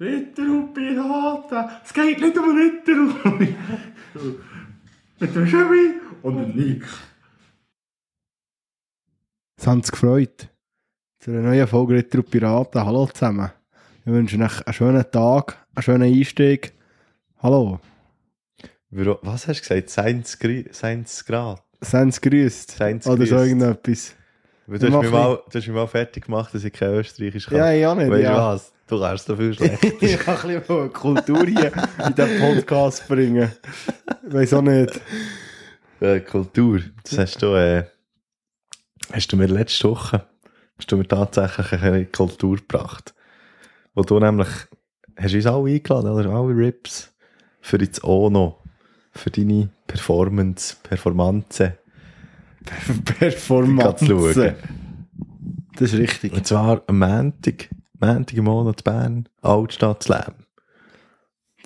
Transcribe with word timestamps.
Ritter 0.00 0.42
und 0.42 0.74
Piraten, 0.74 1.64
es 1.84 1.92
geht 1.92 2.20
nicht 2.20 2.38
um 2.38 2.56
Ritter 2.56 3.24
und... 3.24 3.40
Mit 5.20 5.34
dem 5.34 5.46
Chevy 5.46 5.94
und 6.22 6.36
dem 6.36 6.54
Nick. 6.54 6.84
Es 9.58 9.66
hat 9.66 9.74
uns 9.74 9.90
gefreut. 9.90 10.48
Zu 11.18 11.32
einer 11.32 11.40
neuen 11.40 11.66
Folge 11.66 11.94
Ritter 11.94 12.18
und 12.18 12.30
Piraten. 12.30 12.84
Hallo 12.84 13.06
zusammen. 13.08 13.50
Wir 14.04 14.12
wünschen 14.12 14.40
euch 14.42 14.64
einen 14.64 14.72
schönen 14.74 15.10
Tag, 15.10 15.66
einen 15.74 15.82
schönen 15.82 16.02
Einstieg. 16.14 16.72
Hallo. 17.38 17.80
Was 18.90 19.48
hast 19.48 19.58
du 19.58 19.68
gesagt? 19.68 19.90
Seins, 19.90 20.38
Gri- 20.38 20.72
Seins 20.72 21.24
Grad? 21.24 21.64
Seien 21.80 22.12
Sie 22.12 22.20
grüßt. 22.20 22.70
Seins 22.70 23.06
Oder 23.08 23.26
so 23.26 23.36
grüßt. 23.82 24.16
Du 24.68 24.74
hast, 24.74 24.82
mich 24.82 25.10
mal, 25.10 25.42
du 25.50 25.58
hast 25.58 25.66
mich 25.66 25.74
mal 25.74 25.86
fertig 25.86 26.26
gemacht, 26.26 26.52
dass 26.52 26.62
ich 26.62 26.74
kein 26.74 26.92
Österreichisch 26.92 27.46
kann. 27.46 27.56
Ja, 27.56 27.72
ich 27.72 27.86
auch 27.86 27.94
nicht. 27.94 28.10
Weißt 28.10 28.20
du 28.20 28.24
ja. 28.24 28.52
was? 28.52 28.72
Du 28.86 28.98
so 29.16 29.34
viel 29.36 29.54
schlecht. 29.54 29.82
ich 30.02 30.18
kann 30.18 30.36
ein 30.50 30.60
bisschen 30.60 30.92
Kultur 30.92 31.46
hier 31.46 31.72
in 32.04 32.14
diesen 32.14 32.38
Podcast 32.38 33.08
bringen. 33.08 33.50
Weiß 34.24 34.52
auch 34.52 34.60
nicht. 34.60 35.00
äh, 36.00 36.20
Kultur. 36.20 36.80
Das 37.02 37.16
hast 37.16 37.40
du, 37.40 37.54
äh, 37.54 37.84
hast 39.10 39.32
du 39.32 39.38
mir 39.38 39.46
letzte 39.46 39.88
Woche, 39.88 40.26
hast 40.76 40.92
du 40.92 40.98
mir 40.98 41.08
tatsächlich 41.08 41.72
eine 41.80 42.04
Kultur 42.04 42.56
gebracht. 42.56 43.14
Wo 43.94 44.02
du 44.02 44.20
nämlich, 44.20 44.48
hast 45.16 45.32
du 45.32 45.36
uns 45.38 45.46
alle 45.46 45.70
eingeladen, 45.70 46.10
oder? 46.10 46.28
Alle 46.28 46.54
Rips. 46.54 47.10
Für 47.62 47.78
ins 47.78 48.04
Ono. 48.04 48.62
Für 49.12 49.30
deine 49.30 49.70
Performance, 49.86 50.76
Performance. 50.82 51.78
Performance. 53.18 54.56
Das 55.76 55.92
ist 55.92 55.98
richtig. 55.98 56.32
Und 56.32 56.46
zwar 56.46 56.82
am 56.86 56.98
Montag, 56.98 57.68
Montag 58.00 58.36
im 58.36 58.44
Monat 58.44 58.82
Bern, 58.84 59.28
Altstadt 59.42 60.02
Slam. 60.02 60.34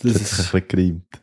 Das, 0.02 0.12
Das, 0.12 0.23
ist 0.23 0.33
hat 0.38 0.45
sich 0.45 0.55
ein 0.55 0.60
bisschen 0.60 0.69
gereimt. 0.69 1.23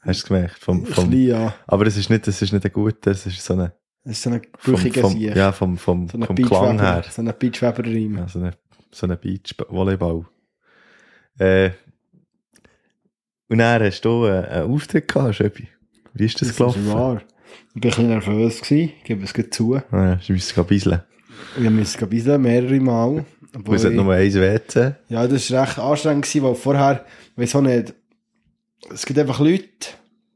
Hast 0.00 0.06
du 0.06 0.10
es 0.10 0.24
gemerkt? 0.24 0.58
Vom, 0.58 0.78
ein 0.80 0.86
vom, 0.86 1.10
bisschen, 1.10 1.28
ja. 1.28 1.54
aber 1.66 1.84
das 1.84 1.96
ist 1.96 2.10
nicht, 2.10 2.26
das 2.26 2.40
ist 2.42 2.52
nicht 2.52 2.64
ein 2.64 2.72
guter, 2.72 3.10
das 3.10 3.26
ist 3.26 3.44
so 3.44 3.54
eine, 3.54 3.72
Das 4.04 4.12
ist 4.12 4.22
so 4.22 4.30
ein 4.30 4.42
brüchiger 4.62 5.08
Sieg. 5.08 5.34
ja, 5.34 5.50
vom, 5.52 5.76
vom, 5.76 6.08
so 6.08 6.18
ein 6.18 6.24
vom 6.24 6.36
Klang 6.36 6.78
her. 6.78 7.04
So 7.10 7.22
ein 7.22 7.32
Beachweber-Reim. 7.38 8.18
Ja, 8.18 8.28
so 8.28 8.38
eine, 8.38 8.52
so 8.92 9.06
eine 9.06 9.16
Beach-Volleyball. 9.16 10.26
Äh, 11.38 11.70
und 13.48 13.58
dann 13.58 13.82
hast 13.82 14.00
du 14.04 14.26
äh, 14.26 14.44
einen 14.46 14.70
Auftritt 14.72 15.08
gehabt, 15.08 15.34
Schöbi. 15.36 15.68
Wie 16.14 16.24
ist 16.24 16.40
das, 16.40 16.48
Das 16.48 16.56
gelaufen? 16.56 16.86
ist 16.86 16.92
wahr. 16.92 17.22
Ich 17.74 17.74
war 17.74 17.76
ein 17.76 17.80
bisschen 17.80 18.08
nervös, 18.08 18.60
gewesen. 18.60 18.92
ich 18.98 19.04
gebe 19.04 19.24
es 19.24 19.32
gleich 19.34 19.50
zu. 19.50 19.74
Ja, 19.92 20.16
du 20.16 20.32
musst 20.32 20.58
ein 20.58 20.64
bisschen 20.66 21.00
Wir 21.56 21.70
müssen 21.70 22.02
ein 22.02 22.08
bisschen 22.10 22.42
mehrere 22.42 22.80
Mal. 22.80 23.24
Obwohl 23.54 23.76
es 23.76 23.84
hat 23.84 23.92
ich- 23.92 23.96
nur 23.96 24.12
eins 24.12 24.34
WC. 24.34 24.94
Ja, 25.08 25.26
das 25.26 25.50
war 25.50 25.62
recht 25.66 25.78
anstrengend, 25.78 26.24
gewesen, 26.24 26.42
weil 26.44 26.54
vorher, 26.54 27.04
weiß 27.36 27.56
auch 27.56 27.62
nicht, 27.62 27.94
es 28.92 29.04
gibt 29.06 29.18
einfach 29.18 29.40
Leute, 29.40 29.64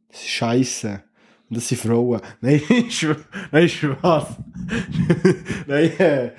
das 0.08 0.20
ist 0.22 0.28
scheiße. 0.30 1.02
Und 1.48 1.56
das 1.56 1.68
sind 1.68 1.80
Frauen. 1.80 2.20
Nein, 2.40 2.62
nein, 3.50 3.68
Spaß. 3.68 4.24
nein, 5.66 5.90
äh, 5.98 6.30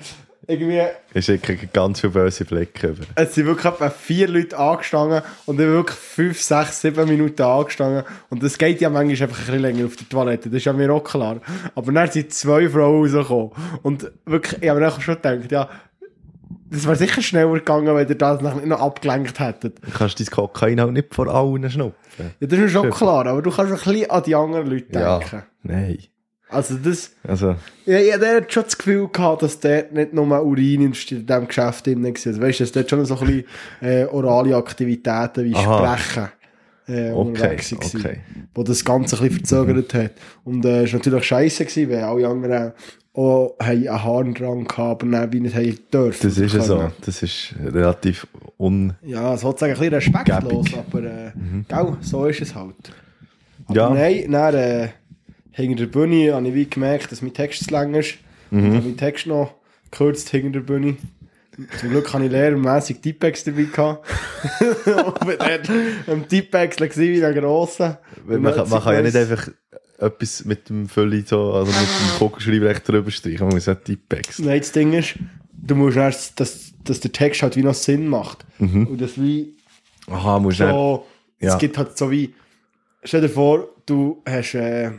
irgendwie, 0.46 0.82
Es 1.14 1.26
sind 1.26 1.72
ganz 1.72 2.00
viele 2.00 2.12
böse 2.12 2.44
Blicke 2.44 2.88
über. 2.88 3.04
es 3.14 3.34
sind 3.34 3.46
wirklich 3.46 3.72
etwa 3.72 3.90
vier 3.90 4.28
Leute 4.28 4.58
angestanden 4.58 5.22
und 5.46 5.54
ich 5.54 5.58
bin 5.66 5.72
wirklich 5.72 5.98
fünf, 5.98 6.42
sechs, 6.42 6.80
sieben 6.80 7.08
Minuten 7.08 7.42
angestanden. 7.42 8.04
Und 8.30 8.42
das 8.42 8.58
geht 8.58 8.80
ja 8.80 8.90
manchmal 8.90 9.28
einfach 9.28 9.38
ein 9.38 9.46
bisschen 9.46 9.60
länger 9.62 9.86
auf 9.86 9.96
der 9.96 10.08
Toilette, 10.08 10.48
das 10.50 10.56
ist 10.58 10.64
ja 10.64 10.72
mir 10.72 10.92
auch 10.92 11.04
klar. 11.04 11.40
Aber 11.74 11.92
dann 11.92 12.10
sind 12.10 12.32
zwei 12.32 12.68
Frauen 12.68 13.02
rausgekommen. 13.12 13.50
Und 13.82 14.10
wirklich, 14.26 14.62
ich 14.62 14.68
habe 14.68 14.80
mir 14.80 14.90
dann 14.90 15.00
schon 15.00 15.14
gedacht, 15.16 15.52
ja, 15.52 15.68
das 16.70 16.84
wäre 16.86 16.96
sicher 16.96 17.20
schneller 17.22 17.52
gegangen, 17.52 17.94
wenn 17.94 18.08
ihr 18.08 18.14
das 18.14 18.40
nicht 18.40 18.66
noch 18.66 18.80
abgelenkt 18.80 19.38
hättet. 19.38 19.78
Du 19.84 19.90
kannst 19.90 20.18
dein 20.18 20.26
Kokain 20.26 20.80
auch 20.80 20.90
nicht 20.90 21.14
vor 21.14 21.28
allen 21.28 21.70
schnupfen. 21.70 22.30
Ja, 22.40 22.46
das 22.46 22.52
ist 22.58 22.58
mir 22.58 22.68
schon 22.68 22.90
klar, 22.90 23.26
aber 23.26 23.42
du 23.42 23.50
kannst 23.50 23.72
ein 23.72 23.78
bisschen 23.92 24.10
an 24.10 24.22
die 24.22 24.34
anderen 24.34 24.66
Leute 24.68 24.98
Ja. 24.98 25.18
denken. 25.18 25.42
Nein. 25.62 25.98
Also 26.52 26.76
das, 26.76 27.12
Also, 27.26 27.56
ja, 27.86 27.98
ich 27.98 28.12
hatte 28.12 28.44
schon 28.48 28.64
das 28.64 28.76
Gefühl 28.78 29.08
gehabt, 29.08 29.42
dass 29.42 29.58
dort 29.60 29.92
nicht 29.92 30.12
nur 30.12 30.42
Urin 30.44 30.82
in 30.82 30.92
diesem 30.92 31.48
Geschäft 31.48 31.86
drin 31.86 32.02
war. 32.04 32.10
Also, 32.10 32.40
weißt 32.40 32.60
du, 32.60 32.64
dass 32.64 32.72
dort 32.72 32.90
schon 32.90 33.04
so 33.04 33.18
ein 33.18 33.26
bisschen 33.26 33.44
äh, 33.80 34.04
orale 34.04 34.56
Aktivitäten 34.56 35.44
wie 35.44 35.54
Aha. 35.54 35.96
Sprechen 35.96 36.28
äh, 36.88 37.10
okay, 37.10 37.12
unterwegs 37.12 37.72
waren, 37.72 38.00
okay. 38.00 38.20
wo 38.54 38.62
das 38.62 38.84
Ganze 38.84 39.16
ein 39.16 39.28
bisschen 39.28 39.46
verzögert 39.46 39.94
hat. 39.94 40.12
Und 40.44 40.64
äh, 40.64 40.84
es 40.84 40.92
war 40.92 40.98
natürlich 40.98 41.24
scheiße, 41.24 41.64
gewesen, 41.64 41.90
weil 41.90 42.02
alle 42.02 42.28
anderen 42.28 42.72
auch 43.14 43.56
haben 43.60 43.88
einen 43.88 44.04
Harndrang 44.04 44.64
gehabt, 44.66 45.02
aber 45.02 45.12
dann 45.12 45.32
wie 45.32 45.40
nicht 45.40 45.54
haben 45.54 45.78
dürfen. 45.92 46.28
Das 46.28 46.38
ist 46.38 46.54
ja 46.54 46.60
so. 46.62 46.78
können. 46.78 46.92
Das 47.04 47.22
ist 47.22 47.54
relativ 47.62 48.26
un... 48.58 48.94
Ja, 49.02 49.36
sozusagen 49.36 49.74
ein 49.74 49.78
bisschen 49.78 49.94
respektlos, 49.94 50.64
Gäbig. 50.64 50.78
aber 50.90 51.02
äh, 51.02 51.32
gell, 51.68 51.96
so 52.00 52.24
ist 52.26 52.40
es 52.40 52.54
halt. 52.54 52.74
Aber 53.66 53.76
Ja. 53.76 53.90
nein, 53.90 54.30
dann, 54.30 54.54
äh, 54.54 54.88
hinter 55.52 55.86
der 55.86 55.92
Bühne 55.92 56.34
habe 56.34 56.48
ich 56.48 56.54
wie 56.54 56.68
gemerkt, 56.68 57.12
dass 57.12 57.22
mein 57.22 57.32
Text 57.34 57.64
zu 57.64 57.70
lang 57.70 57.94
ist. 57.94 58.14
Und 58.50 58.64
habe 58.64 58.74
meinen 58.80 58.96
Text 58.96 59.26
noch 59.26 59.54
gekürzt 59.90 60.28
hinter 60.30 60.60
der 60.60 60.60
Bühne. 60.60 60.96
Zum 61.78 61.90
Glück 61.90 62.12
hatte 62.12 62.24
ich 62.24 62.30
lehrermässig 62.32 63.00
Tippex 63.00 63.44
dabei. 63.44 63.64
gehabt. 63.64 64.06
und 64.86 65.40
dort 65.40 65.70
am 66.06 66.26
Tippex 66.28 66.76
gewesen 66.76 67.00
wie 67.14 67.24
ein 67.24 67.34
grosser. 67.34 68.00
Man, 68.26 68.40
man, 68.42 68.54
kann- 68.54 68.68
man 68.70 68.82
kann 68.82 68.94
ja 68.94 69.02
nicht 69.02 69.16
einfach 69.16 69.48
etwas 69.98 70.44
mit 70.44 70.68
dem 70.68 70.88
Fülli 70.88 71.22
so, 71.26 71.52
also 71.52 71.70
mit 71.70 71.80
dem 71.80 72.18
Kugelschreiber 72.18 72.70
echt 72.70 72.88
drüber 72.88 73.10
streichen. 73.10 73.46
Man 73.46 73.54
muss 73.54 73.66
ja 73.66 73.74
Tippex. 73.74 74.38
Nein, 74.40 74.58
das 74.60 74.72
Ding 74.72 74.92
ist, 74.94 75.14
du 75.52 75.74
musst 75.74 75.96
erst, 75.96 76.40
dass, 76.40 76.72
dass 76.84 77.00
der 77.00 77.12
Text 77.12 77.42
halt 77.42 77.56
wie 77.56 77.62
noch 77.62 77.74
Sinn 77.74 78.08
macht. 78.08 78.44
Und 78.58 79.00
das 79.00 79.20
wie 79.20 79.54
Aha, 80.08 80.38
musst 80.40 80.58
so, 80.58 81.06
ja. 81.40 81.52
es 81.54 81.58
gibt 81.58 81.78
halt 81.78 81.96
so 81.96 82.10
wie, 82.10 82.34
stell 83.04 83.20
dir 83.20 83.28
vor, 83.28 83.68
du 83.86 84.22
hast, 84.26 84.54
äh, 84.54 84.90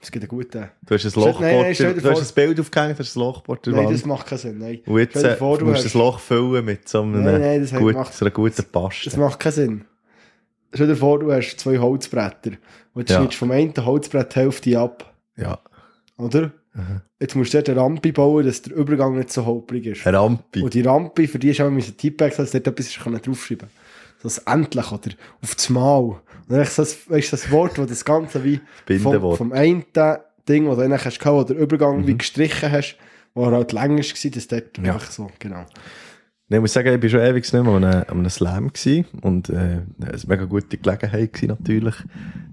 es 0.00 0.10
gibt 0.10 0.22
einen 0.24 0.28
guten, 0.28 0.68
Du 0.86 0.94
hast 0.94 1.04
ein 1.04 1.12
Lochboard, 1.22 1.40
nein, 1.40 1.74
du 1.76 2.10
hast 2.10 2.30
ein 2.30 2.34
Bild 2.34 2.60
aufgehängt, 2.60 2.98
hast 2.98 3.16
ein 3.16 3.20
Lochboard 3.20 3.66
nein, 3.66 3.90
das 3.92 4.04
macht 4.06 4.26
keinen 4.26 4.38
Sinn, 4.38 4.58
nein. 4.58 4.80
Und 4.86 4.98
jetzt 4.98 5.16
äh, 5.16 5.36
vor, 5.36 5.58
du 5.58 5.66
musst 5.66 5.78
hast- 5.78 5.84
das 5.86 5.94
Loch 5.94 6.18
füllen 6.20 6.64
mit 6.64 6.88
so 6.88 7.02
einem 7.02 7.22
Nein, 7.24 7.40
nein, 7.40 7.60
das 7.60 7.72
gut, 7.72 7.94
macht- 7.94 8.14
so 8.14 8.24
einer 8.24 8.32
guten 8.32 8.56
Das 8.56 8.64
Paste. 8.64 9.18
macht 9.20 9.38
keinen 9.40 9.52
Sinn. 9.52 9.84
Stell 10.72 10.86
dir 10.86 10.96
vor, 10.96 11.18
du 11.18 11.32
hast 11.32 11.56
zwei 11.58 11.78
Holzbretter 11.78 12.52
und 12.94 13.08
du 13.08 13.12
Ja. 13.12 13.18
schneidest 13.18 13.38
vom 13.38 13.50
einen 13.50 13.74
Holzbrett 13.84 14.34
die 14.34 14.38
Hälfte 14.38 14.78
ab, 14.78 15.12
Ja. 15.36 15.58
oder? 16.16 16.52
Jetzt 17.18 17.34
musst 17.34 17.52
du 17.52 17.58
dort 17.58 17.68
eine 17.68 17.80
Rampe 17.80 18.12
bauen, 18.12 18.46
dass 18.46 18.62
der 18.62 18.76
Übergang 18.76 19.16
nicht 19.18 19.32
so 19.32 19.44
holprig 19.44 19.84
ist. 19.86 20.06
Eine 20.06 20.18
Rampe. 20.18 20.62
Und 20.62 20.72
die 20.72 20.82
Rampe, 20.82 21.26
für 21.26 21.38
die 21.40 21.50
ist 21.50 21.60
auch 21.60 21.66
ein 21.66 21.78
Tippex, 21.80 22.36
dass 22.36 22.52
du 22.52 22.60
dort 22.60 22.78
etwas 22.78 22.94
draufschreiben 22.94 23.68
So 24.22 24.28
das 24.28 24.38
Endlich 24.38 24.92
oder 24.92 25.10
auf 25.42 25.54
das 25.56 25.68
Mal. 25.68 26.20
Dann 26.50 26.60
ist 26.62 26.78
das, 26.78 26.98
das 27.08 27.50
Wort, 27.50 27.78
wo 27.78 27.84
das 27.84 28.04
Ganze 28.04 28.44
wie 28.44 28.60
vom, 28.98 29.36
vom 29.36 29.52
einen 29.52 29.84
Ding, 30.48 30.66
wo 30.66 30.74
du 30.74 30.82
eigentlich 30.82 31.04
hast, 31.04 31.18
gehabt, 31.20 31.36
wo 31.36 31.44
der 31.44 31.56
Übergang 31.56 32.00
Mhm. 32.02 32.06
wie 32.08 32.18
gestrichen 32.18 32.70
hast, 32.72 32.96
wo 33.34 33.44
er 33.46 33.52
halt 33.52 33.72
länger 33.72 33.98
war, 33.98 34.30
das 34.30 34.48
dort 34.48 34.78
Ja. 34.78 34.98
so, 34.98 35.30
genau. 35.38 35.64
Nee, 36.48 36.56
ich 36.56 36.60
muss 36.62 36.72
sagen, 36.72 36.88
ich 36.96 37.02
war 37.02 37.08
schon 37.08 37.20
ewig 37.20 37.44
nicht 37.52 37.52
mehr 37.52 37.72
an 37.72 37.84
einem, 37.84 38.02
an 38.08 38.18
einem 38.18 38.30
Slam 38.30 38.72
gewesen. 38.72 39.04
und 39.22 39.48
äh, 39.50 39.82
es 40.12 40.26
war 40.28 40.32
eine 40.36 40.42
mega 40.42 40.44
gute 40.46 40.76
Gelegenheit 40.76 41.32
gewesen, 41.32 41.46
natürlich, 41.48 41.94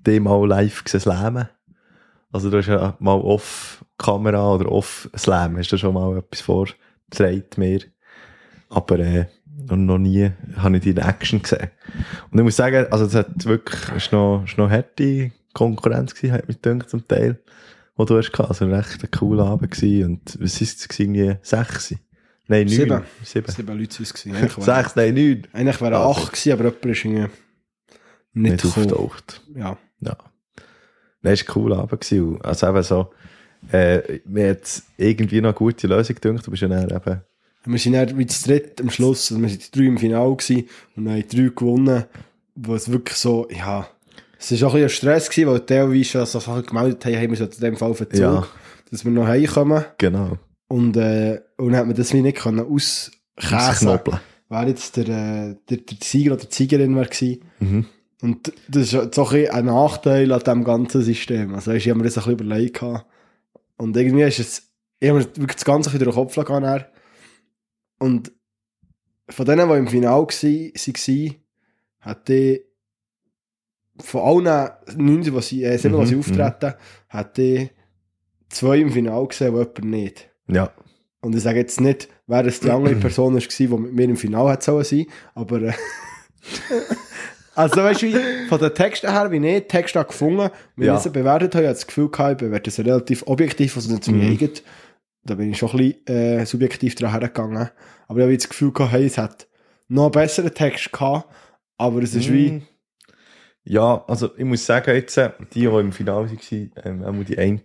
die 0.06 0.20
mal 0.20 0.48
live 0.48 0.84
zu 0.86 1.00
slammen. 1.00 1.50
Also 2.32 2.52
du 2.52 2.58
hast 2.58 2.68
ja 2.68 2.96
mal 3.00 3.20
off-Kamera 3.20 4.54
oder 4.54 4.72
off-Slam, 4.72 5.58
hast 5.58 5.72
du 5.72 5.78
schon 5.78 5.96
mal 5.96 6.18
etwas 6.18 6.42
vorgetragen 6.42 7.46
mir. 7.56 7.80
Aber 8.70 9.00
äh, 9.00 9.26
noch 9.68 9.78
noch 9.78 9.98
nie 9.98 10.32
habe 10.58 10.78
ich 10.78 10.84
die 10.84 10.90
in 10.92 10.98
Action 10.98 11.42
gesehen. 11.42 11.70
Und 12.32 12.40
ich 12.40 12.44
muss 12.44 12.56
sagen, 12.56 12.86
also 12.92 13.06
es 13.06 13.16
hat 13.16 13.46
wirklich, 13.46 13.82
es 13.96 14.06
ist 14.06 14.12
noch, 14.12 14.44
es 14.46 14.52
ist 14.52 14.58
noch 14.58 14.70
harte 14.70 15.32
Konkurrenz 15.54 16.14
gewesen, 16.16 16.34
hat 16.34 16.48
mich 16.48 16.62
gedacht, 16.62 16.90
zum 16.90 17.08
Teil, 17.08 17.40
wo 17.96 18.06
du 18.06 18.18
hast 18.18 18.32
gehabt. 18.32 18.50
Also 18.50 18.66
recht 18.68 19.04
ein 19.04 19.12
cooler 19.12 19.46
Abend 19.46 19.72
gewesen. 19.72 20.06
Und 20.06 20.38
was 20.42 20.62
ist 20.62 20.80
es 20.80 20.88
gewesen? 20.88 21.16
Irgendwie 21.16 21.38
sechs? 21.42 21.96
Nein, 22.50 22.66
neun. 22.68 22.70
Sieben. 22.70 23.02
Sieben. 23.24 23.52
Sieben 23.52 23.78
Leute 23.78 23.96
waren 23.96 24.04
es. 24.04 24.14
gewesen. 24.14 24.50
Sechs, 24.62 24.96
nein, 24.96 25.14
neun. 25.16 25.44
Eigentlich 25.52 25.82
wären 25.82 25.94
Also. 25.96 26.10
acht 26.22 26.32
gewesen, 26.32 26.52
aber 26.54 26.64
jemand 26.66 26.86
ist 26.86 27.06
irgendwie 27.06 27.28
nicht, 28.34 28.64
Nicht 28.64 28.66
auftaucht. 28.66 29.42
Ja. 29.54 29.78
Ja. 30.00 30.18
Nein, 31.22 31.34
es 31.34 31.42
war 31.42 31.50
ein 31.50 31.54
cooler 31.54 31.80
Abend. 31.80 32.02
gewesen. 32.02 32.42
Also 32.42 32.68
eben 32.70 32.84
so, 32.84 33.12
äh, 33.72 34.20
mir 34.26 34.52
hat 34.52 34.82
irgendwie 34.98 35.42
noch 35.42 35.50
eine 35.50 35.56
gute 35.58 35.88
Lösung 35.88 36.16
gedacht. 36.16 36.46
Du 36.48 36.52
bist 36.52 36.62
ja 36.62 36.70
dann 36.70 36.90
eben, 36.90 37.22
Wir 37.68 37.80
sind 37.80 37.94
dann 37.94 38.18
wie 38.18 38.26
zu 38.26 38.48
dritt 38.48 38.80
am 38.82 38.90
Schluss, 38.90 39.32
also 39.32 39.42
wir 39.42 39.50
sind 39.50 39.68
die 39.76 39.80
drei 39.80 39.86
im 39.88 39.98
Finale 39.98 40.36
gewesen 40.36 40.68
und 40.96 41.10
haben 41.10 41.24
drei 41.28 41.50
gewonnen, 41.56 42.06
wo 42.56 42.76
es 42.76 42.92
wirklich 42.92 43.18
so, 43.18 43.48
ja, 43.50 43.88
es 44.40 44.52
war 44.62 44.70
auch 44.70 44.74
ein 44.76 44.84
bisschen 44.84 44.98
Stress 44.98 45.30
gewesen, 45.30 45.50
weil 45.50 45.60
teilweise 45.62 46.04
schon 46.06 46.26
so 46.26 46.40
Sachen 46.40 46.66
gemeldet 46.66 47.04
haben, 47.06 47.16
haben 47.16 47.30
wir 47.30 47.38
so 47.38 47.46
in 47.46 47.60
dem 47.60 47.78
Fall 47.78 47.94
Verzug, 47.94 48.20
Ja. 48.20 48.48
dass 48.92 49.04
wir 49.04 49.12
noch 49.12 49.28
heimkommen 49.28 49.86
genau, 49.98 50.38
und, 50.68 50.96
äh, 50.98 51.42
und 51.58 51.72
dann 51.72 51.78
hat 51.78 51.88
man 51.88 51.96
das 51.96 52.14
wie 52.14 52.22
nicht 52.22 52.38
können 52.38 52.60
auskäsen, 52.66 54.00
wer 54.50 54.68
jetzt 54.68 54.98
der, 54.98 55.08
äh, 55.08 55.56
der, 55.70 55.78
der 55.78 55.98
Sieger 56.02 56.34
oder 56.34 56.46
die 56.46 56.56
Siegerin 56.56 56.96
war 56.96 57.06
gewesen. 57.06 57.42
Mhm. 57.60 57.86
Und 58.22 58.52
das 58.68 58.94
ist 58.94 59.14
so 59.14 59.28
ein, 59.28 59.50
ein 59.50 59.66
Nachteil 59.66 60.32
an 60.32 60.40
diesem 60.40 60.64
ganzen 60.64 61.02
System. 61.02 61.54
Also, 61.54 61.72
ich 61.74 61.88
habe 61.88 62.00
mir 62.00 62.06
das 62.06 62.18
ein 62.18 62.24
bisschen 62.24 62.48
überlegt. 62.48 62.82
Und 63.78 63.96
irgendwie 63.96 64.24
ist 64.24 64.40
es, 64.40 64.64
ich 65.00 65.10
habe 65.10 65.20
mir 65.20 65.26
wirklich 65.26 65.58
das 65.58 65.66
Ganze 65.66 65.92
durch 65.92 66.04
den 66.04 66.14
Kopf 66.14 66.36
gegangen. 66.36 66.84
Und 68.00 68.32
von 69.30 69.46
denen, 69.46 69.68
die 69.70 69.76
im 69.76 69.88
Finale 69.88 70.28
waren, 70.28 71.36
hat 72.00 72.28
die 72.28 72.62
von 74.00 74.22
allen 74.46 74.70
19, 74.96 75.34
die 75.34 75.42
sie, 75.42 75.64
äh, 75.64 75.78
7, 75.78 75.92
die 75.94 76.00
Mhm, 76.00 76.06
sie 76.06 76.16
auftreten, 76.18 76.74
hat 77.10 77.38
die 77.38 77.70
zwei 78.50 78.78
im 78.80 78.92
Finale 78.92 79.28
gesehen, 79.28 79.54
und 79.56 79.60
jemand 79.78 79.84
nicht. 79.86 80.30
Ja. 80.48 80.72
Und 81.20 81.36
ich 81.36 81.42
sage 81.42 81.60
jetzt 81.60 81.82
nicht, 81.82 82.08
wer 82.28 82.46
es 82.46 82.60
die 82.60 82.70
andere 82.70 82.96
Person 83.00 83.34
war, 83.34 83.42
die 83.42 83.68
mit 83.68 83.94
mir 83.94 84.04
im 84.06 84.16
Finale 84.18 84.50
hat 84.52 84.64
sollen 84.64 84.84
sein, 84.86 85.08
aber 85.34 85.62
äh, 85.64 85.74
also 87.56 87.78
weißt 87.84 88.02
du, 88.04 88.08
wie, 88.08 88.48
von 88.48 88.60
den 88.60 88.74
Texten 88.74 89.12
her, 89.12 89.32
wie 89.32 89.38
ich 89.38 89.62
die 89.64 89.68
Texte 89.68 90.00
habe 90.00 90.10
gefunden, 90.10 90.50
wenn 90.76 90.88
Ja. 90.88 90.96
ich 90.96 91.02
sie 91.02 91.10
bewertet 91.10 91.56
habe, 91.56 91.64
ich 91.64 91.68
habe 91.70 91.76
das 91.76 91.88
Gefühl 91.88 92.10
gehabt, 92.10 92.34
ich 92.34 92.48
bewerte 92.48 92.70
sie 92.72 92.82
relativ 92.84 93.24
objektiv, 93.26 93.76
also 93.76 93.92
nicht 93.92 94.04
zu 94.04 94.12
mir 94.12 94.26
Mhm. 94.26 94.32
eigen. 94.32 94.52
Da 95.28 95.36
bin 95.36 95.52
ich 95.52 95.58
schon 95.58 95.70
ein 95.72 95.78
bisschen 95.78 96.08
äh, 96.08 96.46
subjektiv 96.46 96.96
dran 96.96 97.12
hergegangen. 97.12 97.70
Aber 98.08 98.20
ich 98.20 98.24
habe 98.24 98.38
das 98.38 98.50
Gefühl 98.50 98.72
gehabt, 98.72 98.94
hey, 98.94 99.06
es 99.06 99.18
hat 99.18 99.48
noch 99.88 100.04
einen 100.04 100.12
besseren 100.12 100.54
Text 100.54 100.92
gehabt, 100.92 101.30
aber 101.78 102.02
es 102.02 102.16
ist 102.16 102.32
wie, 102.32 102.52
Mm. 102.52 102.68
Ja, 103.70 104.06
also 104.08 104.30
ich 104.38 104.46
muss 104.46 104.66
sagen, 104.66 104.96
jetzt, 104.96 105.18
äh, 105.18 105.32
die, 105.54 105.62
die 105.62 105.66
im 105.66 105.92
Finale 105.92 106.32
waren, 106.32 106.72
ähm, 106.86 107.04
auch 107.04 107.26
die 107.26 107.38
eine, 107.38 107.60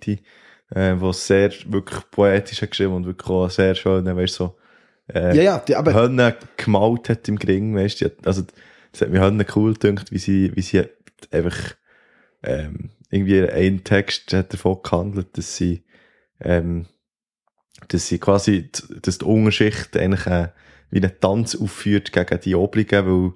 äh, 0.71 0.97
die 0.97 1.13
sehr 1.13 1.53
wirklich 1.67 2.01
poetisch 2.11 2.61
hat 2.61 2.71
geschrieben 2.71 2.95
und 2.95 3.07
wirklich 3.07 3.31
auch 3.31 3.49
sehr 3.49 3.77
schön, 3.77 4.05
weißt 4.05 4.41
du, 4.41 4.45
so, 4.45 4.57
äh, 5.15 5.37
ja, 5.37 5.43
ja, 5.43 5.59
die, 5.59 5.77
aber 5.77 5.95
Hönne 5.95 6.37
gemalt 6.57 7.09
hat 7.09 7.29
im 7.29 7.39
Gring, 7.39 7.77
weißt 7.77 8.01
du, 8.01 8.11
also, 8.25 8.43
das 8.91 9.03
hat 9.03 9.11
mir 9.11 9.21
Hönne 9.21 9.47
cool 9.55 9.75
gedacht, 9.75 10.11
wie 10.11 10.19
sie, 10.19 10.51
wie 10.57 10.63
sie 10.63 10.83
einfach, 11.31 11.57
ähm, 12.43 12.91
irgendwie 13.11 13.49
ein 13.49 13.85
Text 13.85 14.33
hat 14.33 14.53
davon 14.53 14.81
gehandelt, 14.83 15.39
dass 15.39 15.57
sie, 15.57 15.85
ähm, 16.41 16.87
dass 17.89 18.09
sie 18.09 18.19
quasi, 18.19 18.71
dass 19.03 19.19
die 19.19 19.25
Unterschicht 19.25 19.97
eigentlich, 19.97 20.27
äh, 20.27 20.49
wie 20.91 20.99
einen 21.03 21.13
Tanz 21.21 21.55
aufführt 21.57 22.13
gegen 22.13 22.41
die 22.41 22.55
Obligen, 22.55 23.07
weil, 23.07 23.33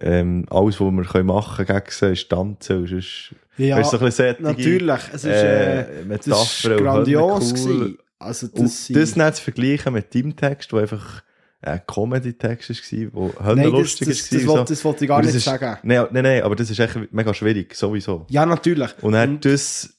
ähm, 0.00 0.46
alles, 0.50 0.80
was 0.80 0.92
wir 0.92 1.04
können 1.04 1.26
machen 1.26 1.64
gegen 1.66 1.82
sie, 1.88 2.12
ist 2.12 2.28
tanzen, 2.28 2.78
und 2.78 2.86
sonst, 2.88 3.34
ja, 3.58 3.76
weißt 3.78 3.90
so 3.92 3.98
ein 3.98 4.04
bisschen 4.04 4.26
solche, 4.38 4.42
natürlich, 4.42 5.00
es 5.12 5.24
ist, 5.24 5.26
äh, 5.26 5.80
äh, 6.02 6.18
das 6.24 6.26
ist 6.26 6.64
und 6.66 6.76
grandios 6.76 7.52
cool. 7.52 7.74
gewesen. 7.78 7.98
Also 8.18 8.46
das, 8.48 8.88
Und 8.88 8.96
das 8.96 9.16
nicht 9.16 9.36
zu 9.36 9.42
vergleichen 9.42 9.92
mit 9.92 10.14
deinem 10.14 10.36
Text, 10.36 10.72
der 10.72 10.80
einfach 10.80 11.22
ein 11.62 11.80
Comedy-Text 11.86 12.70
war, 13.14 13.30
der 13.46 13.54
Nein, 13.56 13.70
lustig 13.70 14.08
das, 14.08 14.28
das, 14.28 14.32
war. 14.32 14.38
das, 14.38 14.42
so. 14.46 14.48
wollte, 14.48 14.72
das 14.72 14.84
wollte 14.84 15.04
ich 15.04 15.08
gar 15.08 15.22
nicht 15.22 15.34
ist- 15.34 15.44
sagen. 15.44 15.78
Nein, 15.82 16.06
nein, 16.12 16.22
nein, 16.22 16.42
aber 16.42 16.54
das 16.56 16.70
ist 16.70 16.78
echt 16.78 17.12
mega 17.12 17.34
schwierig, 17.34 17.74
sowieso. 17.74 18.26
Ja, 18.30 18.46
natürlich. 18.46 18.90
Und 19.02 19.12
dann 19.12 19.40
das, 19.40 19.95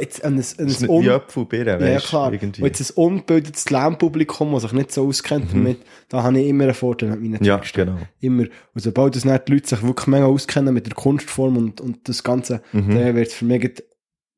jetzt 0.00 0.24
ein, 0.24 0.34
ein, 0.34 0.36
das 0.38 0.58
ein 0.82 0.88
un- 0.88 1.02
ja, 1.04 1.98
klar. 2.00 2.32
irgendwie. 2.32 2.62
Und 2.62 2.66
jetzt 2.68 2.90
ein 2.90 3.02
ungebildetes 3.02 3.70
Lernpublikum, 3.70 4.52
das 4.52 4.62
sich 4.62 4.72
nicht 4.72 4.92
so 4.92 5.06
auskennt 5.06 5.52
Mhm. 5.52 5.58
damit, 5.58 5.78
da 6.08 6.22
habe 6.22 6.40
ich 6.40 6.48
immer 6.48 6.64
einen 6.64 6.74
Vorteil 6.74 7.10
mit 7.10 7.20
meinen 7.22 7.44
ja, 7.44 7.58
Texten. 7.58 7.86
genau. 7.86 7.98
Immer. 8.20 8.44
Und 8.74 8.80
sobald 8.80 9.14
das 9.16 9.24
nicht 9.24 9.48
die 9.48 9.52
Leute 9.52 9.68
sich 9.68 9.82
wirklich 9.82 10.06
mega 10.06 10.26
auskennen 10.26 10.74
mit 10.74 10.86
der 10.86 10.94
Kunstform 10.94 11.56
und, 11.56 11.80
und 11.80 12.08
das 12.08 12.22
Ganze, 12.22 12.62
Mhm. 12.72 12.94
dann 12.94 13.14
wird 13.14 13.28
es 13.28 13.34
für 13.34 13.44
mich 13.44 13.82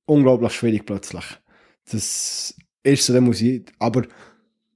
unglaublich 0.07 0.53
schwierig 0.53 0.87
plötzlich. 0.87 1.25
Das 1.91 2.55
ist 2.83 3.05
so, 3.07 3.13
dann 3.13 3.25
muss 3.25 3.41
ich, 3.41 3.63
aber 3.79 4.03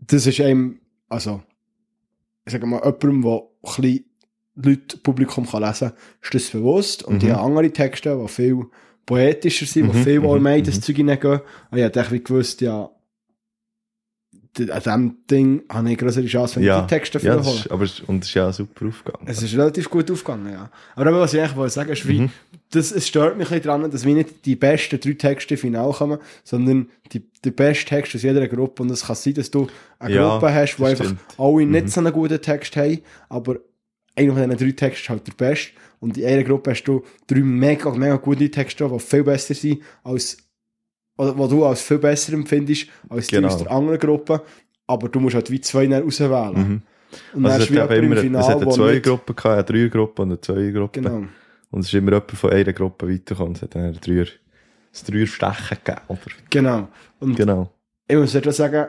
das 0.01 0.27
ist 0.27 0.41
einem, 0.41 0.81
also, 1.09 1.43
ich 2.45 2.53
sage 2.53 2.67
mal, 2.67 2.79
jemandem, 2.85 3.23
der 3.23 3.33
ein 3.41 3.47
bisschen 3.63 4.05
Leute, 4.55 4.97
Publikum 4.99 5.47
kann 5.49 5.63
lesen 5.63 5.89
kann, 5.91 5.97
ist 6.23 6.35
das 6.35 6.51
bewusst. 6.51 7.03
Und 7.05 7.15
Mhm. 7.15 7.19
die 7.21 7.33
haben 7.33 7.47
andere 7.57 7.71
Texte, 7.73 8.19
die 8.21 8.29
viel 8.29 8.65
poetischer 9.07 9.67
sind, 9.67 9.93
die 9.93 9.99
Mhm, 9.99 10.05
viel 10.05 10.21
mhm, 10.21 10.27
allgemein 10.27 10.65
das 10.65 10.77
mhm. 10.77 10.83
Zeug 10.83 10.97
hineingehen. 10.97 11.41
Und 11.71 11.79
ich 11.79 11.85
hätte 11.85 12.07
wie 12.11 12.23
gewusst, 12.23 12.61
ja, 12.61 12.91
an 14.59 14.67
diesem 14.83 15.17
Ding 15.31 15.63
habe 15.71 15.85
ich 15.85 15.93
eine 15.93 15.97
größere 15.97 16.27
Chance, 16.27 16.57
wenn 16.57 16.65
Ja, 16.65 16.81
ich 16.81 16.87
die 16.87 16.95
Texte 16.95 17.19
ja, 17.21 17.37
dafür 17.37 17.53
das 17.53 17.63
hole. 17.65 17.71
aber 17.75 17.85
es- 17.85 18.01
und 18.01 18.23
es 18.23 18.29
ist 18.29 18.35
ja 18.35 18.53
super 18.53 18.87
aufgegangen. 18.87 19.27
Es 19.27 19.43
ist 19.43 19.55
relativ 19.55 19.89
gut 19.89 20.11
aufgegangen, 20.11 20.53
ja. 20.53 20.71
Aber 20.95 21.13
was 21.21 21.33
ich 21.33 21.41
eigentlich 21.41 21.57
wollte 21.57 21.73
sagen, 21.73 21.91
ist, 21.91 22.07
wie, 22.07 22.21
Mhm. 22.21 22.31
das, 22.71 22.93
es 22.93 23.09
stört 23.09 23.39
mich 23.39 23.47
ein 23.47 23.57
bisschen 23.61 23.63
daran, 23.81 23.91
dass 23.91 24.05
wir 24.05 24.15
nicht 24.15 24.45
die 24.45 24.57
besten 24.57 25.01
drei 25.01 25.13
Texte 25.15 25.55
im 25.55 25.61
Finale 25.61 25.93
kommen, 25.95 26.19
sondern 26.45 26.91
die, 27.13 27.23
die 27.43 27.51
besten 27.51 27.87
Texte 27.89 28.19
aus 28.19 28.23
jeder 28.23 28.47
Gruppe. 28.47 28.83
Und 28.83 28.91
es 28.91 29.07
kann 29.07 29.17
sein, 29.17 29.33
dass 29.35 29.51
du 29.51 29.69
eine 29.99 30.15
Ja, 30.15 30.29
Gruppe 30.29 30.53
hast, 30.53 30.79
wo 30.79 30.85
einfach 30.85 31.05
stimmt. 31.07 31.21
alle 31.39 31.65
nicht 31.67 31.85
Mhm. 31.87 31.89
so 31.89 32.01
einen 32.01 32.13
guten 32.13 32.43
Text 32.43 32.77
haben, 32.77 32.99
aber 33.31 33.57
einer 34.17 34.35
von 34.35 34.51
diesen 34.51 34.59
drei 34.59 34.73
Texten 34.73 35.03
ist 35.05 35.09
halt 35.09 35.27
der 35.27 35.33
beste. 35.33 35.71
Und 36.03 36.19
in 36.19 36.27
einer 36.27 36.43
Gruppe 36.43 36.73
hast 36.73 36.83
du 36.85 37.03
drei 37.29 37.41
mega, 37.41 37.91
mega 37.93 38.17
gute 38.17 38.51
Texte, 38.51 38.89
die 38.89 38.99
viel 38.99 39.23
besser 39.23 39.55
sind, 39.55 39.81
als, 40.03 40.37
oder 41.17 41.33
die 41.33 41.49
du 41.49 41.65
als 41.65 41.81
viel 41.81 41.99
besser 41.99 42.33
empfindest, 42.33 42.89
als 43.09 43.29
die 43.29 43.37
Genau. 43.37 43.47
aus 43.49 43.57
der 43.59 43.71
anderen 43.71 43.99
Gruppe. 44.01 44.43
Aber 44.89 45.09
du 45.09 45.21
musst 45.21 45.37
halt 45.37 45.49
wie 45.51 45.61
zwei 45.61 45.87
dann 45.87 46.05
auswählen. 46.05 46.55
Mhm. 46.55 46.83
Und 47.35 47.43
dann 47.45 47.53
Also 47.53 47.55
hast 47.55 47.63
es 47.63 47.69
du 47.69 47.75
wie 47.75 47.81
hat 47.81 47.91
immer, 47.93 48.17
es 48.17 48.23
Finale, 48.23 48.47
hat 48.47 48.79
eine 48.81 49.01
Gruppen 49.01 49.37
gehabt, 49.37 49.47
eine 49.55 49.65
Dreiergruppe 49.65 50.23
und 50.23 50.29
eine 50.31 50.41
Zweiergruppe. 50.41 51.01
Genau. 51.01 51.25
Und 51.71 51.81
es 51.81 51.87
ist 51.87 51.95
immer 51.95 52.13
jemand 52.13 52.31
von 52.33 52.51
einer 52.51 52.73
Gruppe 52.73 53.09
weitergekommen. 53.09 53.55
Es 53.55 53.63
hat 53.63 53.75
dann 53.77 53.95
Dreier, 53.95 54.25
ein 54.27 55.07
Dreierstechen 55.07 55.79
gegeben, 55.85 56.01
oder? 56.09 56.21
Genau. 56.51 56.89
Und 57.21 57.37
Genau. 57.37 57.71
ich 58.09 58.17
muss 58.17 58.35
etwas 58.35 58.57
sagen, 58.57 58.87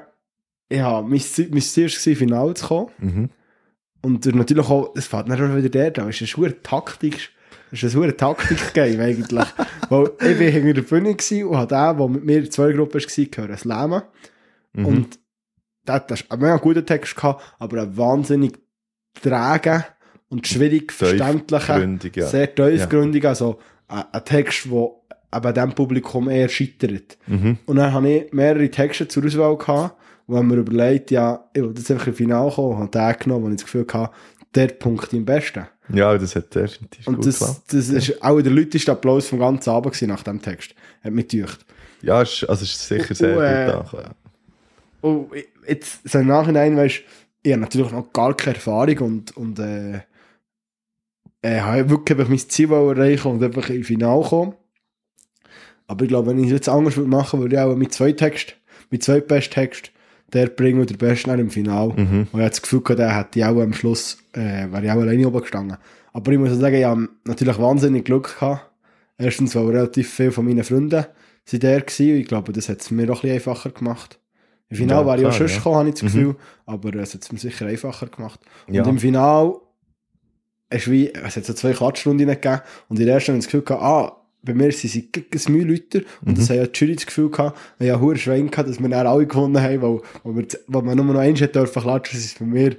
ja, 0.71 1.01
mein 1.01 1.19
Ziel, 1.19 1.49
mein 1.51 1.61
Ziel 1.61 1.85
war, 1.85 2.15
Finale 2.15 2.53
zu 2.55 2.67
kommen. 2.67 2.89
Mhm. 2.97 3.29
Und 4.03 4.25
natürlich 4.25 4.67
auch, 4.69 4.93
es 4.95 5.07
fällt 5.07 5.29
nicht 5.29 5.37
schon 5.37 5.55
wieder 5.55 5.69
der 5.69 5.91
da, 5.91 6.09
es 6.09 6.19
ist 6.19 6.37
eine 6.37 6.61
Taktik, 6.61 7.29
es 7.71 7.83
ist 7.83 7.95
eine 7.95 8.03
hohe 8.03 8.15
Taktik-Game 8.15 8.99
eigentlich. 8.99 9.47
Weil 9.89 10.11
ich 10.19 10.39
war 10.39 10.47
hinter 10.47 10.73
der 10.73 10.81
Bühne 10.81 11.09
und 11.09 11.57
habe 11.57 11.67
den, 11.67 11.97
der 11.97 12.09
mit 12.09 12.25
mir 12.25 12.37
in 12.39 12.51
zwei 12.51 12.73
Gruppen 12.73 13.01
war, 13.01 13.25
gehört, 13.25 13.59
Slammen. 13.59 14.01
Mhm. 14.73 14.85
Und 14.85 15.19
der 15.87 15.95
hat 15.95 16.11
einen 16.11 16.41
mega 16.41 16.57
guten 16.57 16.85
Text 16.85 17.15
gehabt, 17.15 17.43
aber 17.59 17.81
einen 17.81 17.97
wahnsinnig 17.97 18.59
trägen 19.21 19.85
und 20.27 20.47
schwierig 20.47 20.91
verständlichen, 20.91 21.99
ja. 22.13 22.27
sehr 22.27 22.53
tiefgründigen, 22.53 23.29
also 23.29 23.59
ein, 23.87 24.03
ein 24.11 24.25
Text, 24.25 24.65
der 24.65 24.89
eben 25.35 25.53
diesem 25.53 25.73
Publikum 25.75 26.29
eher 26.29 26.49
scheitert. 26.49 27.17
Mhm. 27.27 27.57
Und 27.65 27.75
dann 27.77 27.93
habe 27.93 28.09
ich 28.09 28.33
mehrere 28.33 28.69
Texte 28.69 29.07
zur 29.07 29.25
Auswahl 29.25 29.57
gehabt, 29.57 29.95
wo 30.27 30.37
ich 30.37 30.43
mir 30.43 30.55
überlegt, 30.55 31.11
ja, 31.11 31.49
ich 31.53 31.61
will 31.61 31.73
jetzt 31.75 31.89
einfach 31.91 32.07
im 32.07 32.15
Finale 32.15 32.51
kommen, 32.51 32.77
habe 32.77 32.89
den 32.89 33.19
genommen, 33.19 33.45
wo 33.45 33.49
ich 33.49 33.55
das 33.57 33.65
Gefühl 33.65 33.85
hatte, 33.91 34.13
der 34.55 34.67
Punkt 34.67 35.11
im 35.13 35.25
besten. 35.25 35.67
Ja, 35.89 36.17
das 36.17 36.35
hat 36.35 36.53
definitiv 36.55 37.05
Und 37.07 37.25
das, 37.25 37.39
geklappt. 37.39 37.61
das 37.73 37.89
ist 37.89 38.23
auch 38.23 38.39
der 38.41 38.51
lauteste 38.53 38.91
Applaus 38.91 39.27
vom 39.27 39.39
ganzen 39.39 39.69
Abend 39.69 39.93
gewesen 39.93 40.07
nach 40.09 40.23
dem 40.23 40.41
Text. 40.41 40.73
Hat 41.03 41.11
mich 41.11 41.27
gedacht. 41.27 41.65
Ja, 42.01 42.21
es 42.21 42.33
ist, 42.33 42.49
also 42.49 42.63
es 42.63 42.71
ist 42.71 42.87
sicher 42.87 43.15
sehr 43.15 43.77
Und, 43.77 43.89
gut 43.91 43.99
äh. 43.99 44.09
Und 45.01 45.35
ich- 45.35 45.47
jetzt, 45.67 46.07
so 46.09 46.19
im 46.19 46.27
Nachhinein, 46.27 46.77
weißt 46.77 47.01
ich 47.45 47.51
habe 47.51 47.61
natürlich 47.61 47.91
noch 47.91 48.13
gar 48.13 48.35
keine 48.37 48.55
Erfahrung 48.55 48.97
und, 48.99 49.35
und 49.35 49.59
äh, 49.59 49.99
äh, 51.41 51.59
habe 51.59 51.89
wirklich 51.89 52.17
einfach 52.17 52.29
mein 52.29 52.39
Ziel 52.39 52.71
erreichen 52.71 53.29
und 53.31 53.43
einfach 53.43 53.69
ins 53.69 53.87
Finale 53.87 54.23
kommen. 54.23 54.53
Aber 55.87 56.03
ich 56.03 56.09
glaube, 56.09 56.29
wenn 56.29 56.39
ich 56.39 56.45
es 56.45 56.51
jetzt 56.53 56.69
anders 56.69 56.95
würde 56.95 57.09
machen, 57.09 57.41
würde 57.41 57.55
ich 57.55 57.61
auch 57.61 57.75
mit 57.75 57.93
zwei 57.93 58.13
Text, 58.13 58.55
mit 58.89 59.03
zwei 59.03 59.19
besten 59.19 59.53
Text, 59.55 59.91
der 60.33 60.47
bringen 60.47 60.79
und 60.81 60.89
der 60.89 60.97
Beste 60.97 61.27
dann 61.29 61.39
im 61.39 61.49
Finale. 61.49 61.93
Mhm. 61.93 62.19
Und 62.19 62.27
ich 62.31 62.33
habe 62.33 62.49
das 62.49 62.61
Gefühl 62.61 62.81
der 62.95 63.15
hätte 63.17 63.39
ich 63.39 63.45
auch 63.45 63.59
am 63.61 63.73
Schluss, 63.73 64.17
äh, 64.33 64.71
wäre 64.71 64.83
ich 64.85 64.91
auch 64.91 65.01
alleine 65.01 65.27
oben 65.27 65.41
gestanden. 65.41 65.77
Aber 66.11 66.31
ich 66.31 66.37
muss 66.39 66.51
sagen, 66.57 66.75
ich 66.75 66.83
habe 66.85 67.09
natürlich 67.25 67.57
wahnsinnig 67.59 68.05
Glück 68.05 68.35
gehabt. 68.39 68.69
Erstens, 69.17 69.55
weil 69.55 69.65
relativ 69.67 70.11
viele 70.11 70.31
von 70.31 70.45
meinen 70.45 70.63
Freunden 70.63 71.05
sind 71.45 71.63
der 71.63 71.81
gewesen. 71.81 72.11
und 72.13 72.17
Ich 72.19 72.27
glaube, 72.27 72.51
das 72.53 72.69
hat 72.69 72.81
es 72.81 72.91
mir 72.91 73.03
auch 73.05 73.17
ein 73.17 73.21
bisschen 73.21 73.31
einfacher 73.35 73.69
gemacht. 73.71 74.19
Im 74.69 74.77
Finale 74.77 75.01
Ja, 75.01 75.07
wäre 75.07 75.21
ich 75.21 75.27
auch 75.27 75.33
schon 75.33 75.47
ja. 75.47 75.55
gekommen, 75.55 75.75
habe 75.77 75.89
ich 75.89 75.95
das 75.95 76.03
Mhm. 76.03 76.07
Gefühl. 76.07 76.35
Aber 76.65 76.95
es 76.95 77.13
hat 77.13 77.21
es 77.23 77.31
mir 77.31 77.39
sicher 77.39 77.65
einfacher 77.67 78.07
gemacht. 78.07 78.39
Und 78.67 78.73
Ja. 78.73 78.83
im 78.87 78.97
Finale, 78.97 79.55
es, 80.69 80.89
wie, 80.89 81.13
es 81.13 81.35
hat 81.35 81.45
so 81.45 81.53
zwei 81.53 81.73
Klatschrunden 81.73 82.27
gegeben. 82.27 82.61
Und 82.89 82.99
in 82.99 83.05
der 83.05 83.15
ersten 83.15 83.29
habe 83.33 83.39
ich 83.39 83.45
das 83.45 83.51
Gefühl 83.51 83.65
gehabt, 83.65 83.83
ah, 83.83 84.22
bei 84.43 84.53
mir 84.53 84.71
sind 84.71 84.89
sie 84.91 85.11
gegen 85.11 85.27
das. 85.31 85.47
Und 85.47 85.55
Mhm. 85.55 86.35
das 86.35 86.49
hat 86.49 86.57
ja 86.57 86.65
die 86.67 86.79
Jury 86.79 86.95
das 86.95 87.05
Gefühl 87.05 87.29
gehabt, 87.31 87.57
habe 87.79 87.91
einen 88.09 88.17
Schwein 88.17 88.51
gehabt, 88.51 88.69
dass 88.69 88.79
wir 88.79 88.89
dann 88.89 89.07
alle 89.07 89.25
gewonnen 89.25 89.61
haben, 89.61 89.81
weil, 89.81 90.01
weil, 90.23 90.35
wir, 90.35 90.47
weil 90.67 90.81
man 90.83 90.97
nur 90.97 91.05
noch 91.05 91.19
eins 91.19 91.39
dürfen 91.39 91.81
klatschen, 91.81 92.19
ist 92.19 92.25
es 92.25 92.33
bei 92.39 92.45
mir 92.45 92.75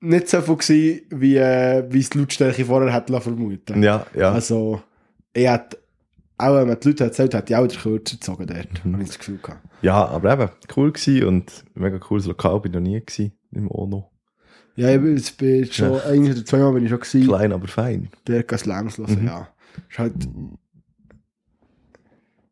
nicht 0.00 0.28
so 0.28 0.40
viel 0.40 0.56
gewesen, 0.56 1.00
wie, 1.10 1.36
äh, 1.36 1.84
wie 1.90 1.98
es 2.00 2.10
die 2.10 2.18
Lautstärke 2.18 2.64
vorher 2.64 2.92
hätte 2.92 3.20
vermuten. 3.20 3.82
Ja, 3.82 4.06
ja. 4.14 4.32
Also, 4.32 4.80
ich 5.32 5.48
hätte, 5.48 5.78
auch 6.36 6.54
wenn 6.54 6.68
man 6.68 6.78
die 6.78 6.88
Leute 6.88 7.04
erzählt 7.04 7.34
hat, 7.34 7.48
die 7.48 7.56
auch 7.56 7.66
den 7.66 7.78
Kürzer 7.78 8.16
gezogen 8.16 8.46
dort, 8.46 8.84
Mhm. 8.84 8.92
habe 8.92 9.02
ich 9.02 9.08
das 9.08 9.18
Gefühl 9.18 9.38
gehabt. 9.42 9.60
ja, 9.82 10.06
aber 10.06 10.32
eben, 10.32 10.50
cool 10.76 10.92
gewesen 10.92 11.24
und 11.26 11.64
mega 11.74 11.98
cooles 11.98 12.26
Lokal, 12.26 12.60
bin 12.60 12.72
ich 12.72 12.74
noch 12.78 12.82
nie 12.82 13.00
gewesen, 13.04 13.32
im 13.52 13.68
Ono. 13.70 14.10
Ja, 14.76 14.94
ich 14.94 15.00
bin, 15.36 15.66
schon, 15.72 16.00
ein 16.02 16.30
oder 16.30 16.44
zweimal 16.44 16.72
bin 16.74 16.84
ich 16.84 16.90
schon 16.90 17.00
gewesen. 17.00 17.26
Klein, 17.26 17.52
aber 17.52 17.66
fein. 17.66 18.08
Dort 18.26 18.60
Slams 18.60 18.98
hören, 18.98 19.22
Mhm. 19.22 19.26
ja. 19.26 19.48
Ist 19.90 19.98
halt... 19.98 20.14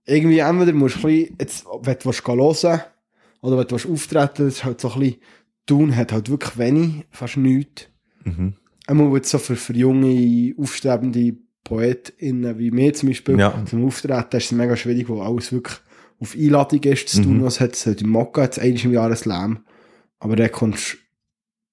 Irgendwie 0.09 0.39
entweder 0.39 0.73
musst 0.73 1.03
du 1.03 1.09
ein 1.09 1.15
bisschen, 1.15 1.37
jetzt, 1.41 1.67
wenn 1.83 1.99
du 1.99 2.05
willst 2.05 2.27
hören 2.27 2.81
oder 3.41 3.59
wenn 3.59 3.67
du 3.67 3.75
auftreten 3.75 4.45
das 4.47 4.55
ist 4.55 4.65
halt 4.65 4.81
so 4.81 4.93
ein 4.93 5.01
bisschen, 5.01 5.17
Tun 5.67 5.97
hat 5.97 6.13
halt 6.13 6.31
wirklich 6.31 6.57
wenig, 6.59 7.07
fast 7.11 7.37
nichts. 7.39 7.89
Mhm. 8.25 8.55
Einmal 8.87 9.11
wird 9.11 9.27
so 9.27 9.39
für, 9.39 9.57
für 9.57 9.73
junge, 9.73 10.55
aufstrebende 10.57 11.37
PoetInnen 11.65 12.57
wie 12.57 12.71
mir 12.71 12.95
zum 12.95 13.09
Beispiel, 13.09 13.37
Ja. 13.41 13.65
zum 13.67 13.85
Auftreten 13.85 14.37
ist 14.37 14.45
es 14.45 14.53
mega 14.53 14.77
schwierig, 14.77 15.09
wo 15.09 15.21
alles 15.21 15.51
wirklich 15.51 15.79
auf 16.21 16.37
Einladung 16.37 16.81
ist 16.85 17.09
zu 17.09 17.21
tun, 17.23 17.39
Mhm. 17.39 17.43
was 17.43 17.59
hat 17.59 17.73
es 17.73 17.85
halt 17.85 18.01
im 18.01 18.11
Mokka, 18.11 18.45
jetzt 18.45 18.61
einmal 18.61 18.85
im 18.85 18.93
Jahr 18.93 19.11
ein 19.11 19.17
Slam. 19.17 19.65
Aber 20.21 20.37
dann 20.37 20.53
kommst 20.53 20.99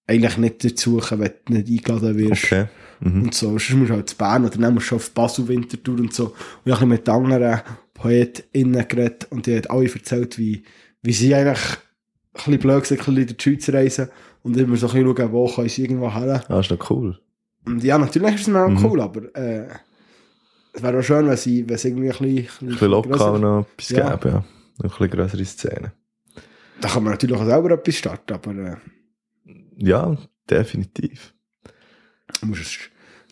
eigentlich 0.07 0.37
nicht 0.39 0.63
dazu 0.65 0.99
wenn 1.11 1.31
du 1.45 1.53
nicht 1.53 1.69
eingeladen 1.87 2.17
wirst. 2.17 2.45
Okay. 2.45 2.65
Mhm. 3.05 3.23
Und 3.23 3.33
so, 3.33 3.47
sonst 3.49 3.73
musst 3.73 3.89
du 3.91 3.95
halt 3.95 4.09
zu 4.09 4.15
Bern 4.17 4.45
oder 4.45 4.57
dann 4.57 4.73
musst 4.73 4.91
du 4.91 4.95
auf 4.95 5.11
Basel 5.11 5.47
Winterthur 5.47 5.99
und 5.99 6.13
so. 6.13 6.27
Und 6.27 6.33
ich 6.65 6.71
habe 6.73 6.85
bisschen 6.85 6.89
mit 6.89 7.09
anderen 7.09 7.61
PoetInnen 7.93 8.87
geredet 8.87 9.27
und 9.29 9.45
die 9.45 9.55
haben 9.57 9.67
alle 9.69 9.91
erzählt, 9.91 10.37
wie, 10.37 10.63
wie 11.01 11.13
sie 11.13 11.33
eigentlich 11.35 11.59
ein 11.59 11.77
bisschen 12.33 12.59
blöd 12.59 12.85
sind, 12.85 12.99
ein 12.99 13.05
bisschen 13.05 13.27
in 13.27 13.27
die 13.37 13.43
Schweiz 13.43 13.69
reisen 13.69 14.09
und 14.41 14.57
immer 14.57 14.75
so 14.77 14.87
ein 14.87 14.93
bisschen 14.93 15.15
schauen, 15.17 15.31
wo 15.31 15.47
können 15.47 15.69
sie 15.69 15.81
irgendwo 15.83 16.11
her. 16.13 16.43
Ah, 16.47 16.59
ist 16.59 16.71
doch 16.71 16.89
cool. 16.89 17.19
Und 17.65 17.83
ja, 17.83 17.97
natürlich 17.97 18.35
ist 18.35 18.41
es 18.41 18.47
mir 18.47 18.63
auch 18.65 18.69
Mhm. 18.69 18.85
cool, 18.85 19.01
aber 19.01 19.35
äh, 19.35 19.67
es 20.73 20.81
wäre 20.81 20.99
auch 20.99 21.03
schön, 21.03 21.27
wenn 21.27 21.37
sie, 21.37 21.67
wenn 21.69 21.77
sie 21.77 21.89
irgendwie 21.89 22.09
ein 22.11 22.17
bisschen, 22.17 22.67
Ein 22.67 22.67
bisschen 22.73 22.89
lokal 22.89 23.11
grösser- 23.11 23.39
noch 23.39 23.65
etwas 23.77 23.89
Ja. 23.89 24.15
geben, 24.15 24.31
ja. 24.33 24.37
Ein 24.81 24.89
bisschen 24.89 25.09
grössere 25.09 25.45
Szene. 25.45 25.93
Da 26.81 26.89
kann 26.89 27.03
man 27.03 27.13
natürlich 27.13 27.37
auch 27.37 27.45
selber 27.45 27.71
etwas 27.71 27.95
starten, 27.95 28.33
aber 28.33 28.51
äh, 28.55 28.75
Ja, 29.77 30.17
definitiv. 30.49 31.33
du 32.41 32.47
musst 32.47 32.61
es 32.61 32.79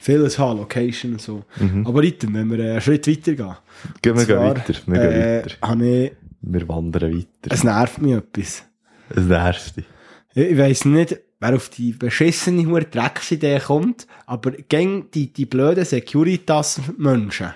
vieles 0.01 0.39
haben, 0.39 0.60
Location 0.60 1.13
und 1.13 1.22
so. 1.22 1.43
Mhm. 1.58 1.86
Aber 1.86 2.03
weiter, 2.03 2.27
wenn 2.31 2.50
wir 2.50 2.60
einen 2.60 2.81
Schritt 2.81 3.08
weiter 3.08 3.34
gehen. 3.34 3.55
Gehen 4.01 4.17
wir 4.17 4.25
zwar, 4.25 4.55
weiter. 4.55 4.74
Wir 4.86 5.00
gehen 5.00 5.12
äh, 5.12 5.46
weiter. 5.46 5.86
ich, 5.86 6.12
Wir 6.41 6.67
wandern 6.67 7.17
weiter. 7.17 7.53
es 7.53 7.63
nervt 7.63 8.01
mich 8.01 8.13
etwas. 8.13 8.63
Das 9.10 9.25
nervt 9.25 9.77
dich. 9.77 9.86
Ich, 10.34 10.51
ich 10.51 10.58
weiss 10.58 10.86
nicht, 10.86 11.20
wer 11.39 11.55
auf 11.55 11.70
die 11.70 11.91
beschissene 11.91 12.65
hure 12.65 12.86
Drecksidee 12.86 13.60
kommt, 13.60 14.08
aber 14.25 14.51
gegen 14.51 15.12
die, 15.12 15.31
die 15.31 15.46
blöden 15.46 15.86
Securitas-Menschen, 15.86 17.53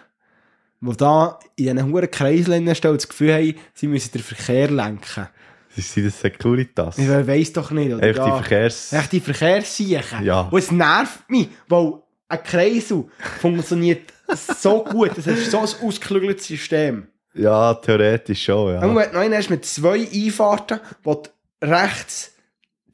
die 0.81 0.97
da 0.97 1.39
in 1.55 1.65
diesen 1.65 1.91
huren 1.91 2.11
Kreiseln 2.11 2.75
stehen 2.75 2.93
das 2.93 3.07
Gefühl 3.07 3.33
haben, 3.33 3.55
sie 3.73 3.87
müssen 3.87 4.11
den 4.11 4.21
Verkehr 4.21 4.69
lenken. 4.69 5.27
Das 5.75 5.93
sind 5.93 6.05
das 6.05 6.21
Securitas. 6.21 6.97
Ich 6.97 7.09
weiss 7.09 7.51
doch 7.51 7.71
nicht, 7.71 7.91
oder? 7.93 8.03
Einfach 8.03 8.25
die. 8.25 8.43
Verkehrs... 8.43 8.93
Echt 8.93 9.11
die 9.11 9.19
Verkehrssiechen. 9.19 10.23
Ja. 10.23 10.41
Und 10.41 10.59
es 10.59 10.71
nervt 10.71 11.29
mich, 11.29 11.49
weil 11.67 12.01
ein 12.27 12.43
Kreisel 12.43 13.05
funktioniert 13.39 14.11
so 14.33 14.83
gut. 14.83 15.11
Das 15.15 15.27
ist 15.27 15.51
so 15.51 15.59
ein 15.59 15.63
ausgeklügeltes 15.63 16.47
System. 16.47 17.07
Ja, 17.33 17.73
theoretisch 17.73 18.43
schon, 18.43 18.73
ja. 18.73 18.81
Und 18.81 18.95
wenn 18.95 19.09
du 19.09 19.13
noch 19.15 19.21
einen 19.21 19.35
hast 19.35 19.49
mit 19.49 19.65
zwei 19.65 20.07
Einfahrten, 20.11 20.79
wo 21.03 21.15
du 21.15 21.29
rechts 21.61 22.34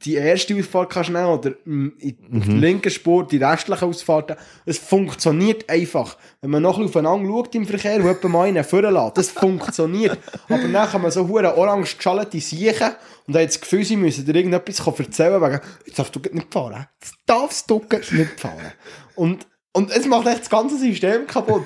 die 0.04 0.14
erste 0.14 0.56
Ausfahrt 0.56 0.90
kannst 0.90 1.10
nehmen 1.10 1.26
oder 1.26 1.50
mm, 1.64 1.88
in, 1.98 2.16
auf 2.38 2.46
der 2.46 2.54
linken 2.54 2.90
Spur 2.90 3.26
die 3.26 3.36
restlichen 3.36 3.88
Ausfahrten. 3.88 4.36
Es 4.66 4.78
funktioniert 4.78 5.68
einfach. 5.68 6.16
Wenn 6.40 6.50
man 6.50 6.62
noch 6.62 6.78
ein 6.78 6.86
bisschen 6.86 7.06
aufeinander 7.06 7.28
schaut 7.28 7.54
im 7.54 7.66
Verkehr 7.66 7.96
und 7.96 8.02
jemand 8.02 8.24
mal 8.24 8.48
einen 8.48 8.64
vorne 8.64 8.90
lässt, 8.90 9.18
das 9.18 9.30
funktioniert. 9.30 10.18
Aber 10.48 10.68
dann 10.68 10.88
kann 10.88 11.02
man 11.02 11.10
so 11.10 11.28
hure 11.28 11.56
orange 11.56 11.96
geschallete 11.96 12.40
siechen 12.40 12.90
und 13.26 13.36
haben 13.36 13.46
das 13.46 13.60
Gefühl, 13.60 13.84
sie 13.84 13.96
müssen 13.96 14.24
dir 14.24 14.34
irgendetwas 14.34 14.86
erzählen 14.86 15.40
wegen, 15.40 15.60
jetzt 15.86 15.98
darfst 15.98 16.16
du 16.16 16.20
nicht 16.32 16.52
fahren. 16.52 16.86
Jetzt 17.00 17.14
darfst 17.26 17.70
du 17.70 17.82
nicht 18.12 18.40
fahren. 18.40 18.72
Und, 19.14 19.46
und 19.72 19.90
es 19.90 20.06
macht 20.06 20.26
echt 20.26 20.40
das 20.40 20.50
ganze 20.50 20.78
System 20.78 21.26
kaputt. 21.26 21.64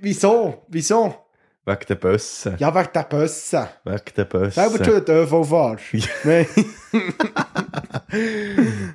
Wieso? 0.00 0.66
Wieso? 0.68 1.14
Wegen 1.66 1.86
den 1.88 1.98
Bussen. 1.98 2.56
Ja, 2.58 2.74
wegen 2.74 2.88
der 2.94 3.02
Bussen. 3.02 3.66
Wegen 3.84 4.02
den 4.16 4.28
Bussen. 4.28 4.50
Selber 4.52 4.78
du 4.78 5.00
den 5.02 5.16
ÖV 5.16 5.48
fahrst. 5.48 5.84
Nein. 6.24 6.46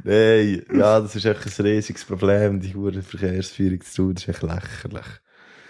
Nein, 0.03 0.65
ja, 0.73 0.99
das 0.99 1.15
ist 1.15 1.25
echt 1.25 1.45
ein 1.59 1.65
riesiges 1.65 2.03
Problem, 2.05 2.59
die 2.59 2.73
hure 2.73 3.01
Verkehrsführung 3.01 3.81
zu 3.81 3.95
tun, 3.95 4.13
das 4.15 4.23
ist 4.23 4.29
echt 4.29 4.43
lächerlich. 4.43 5.05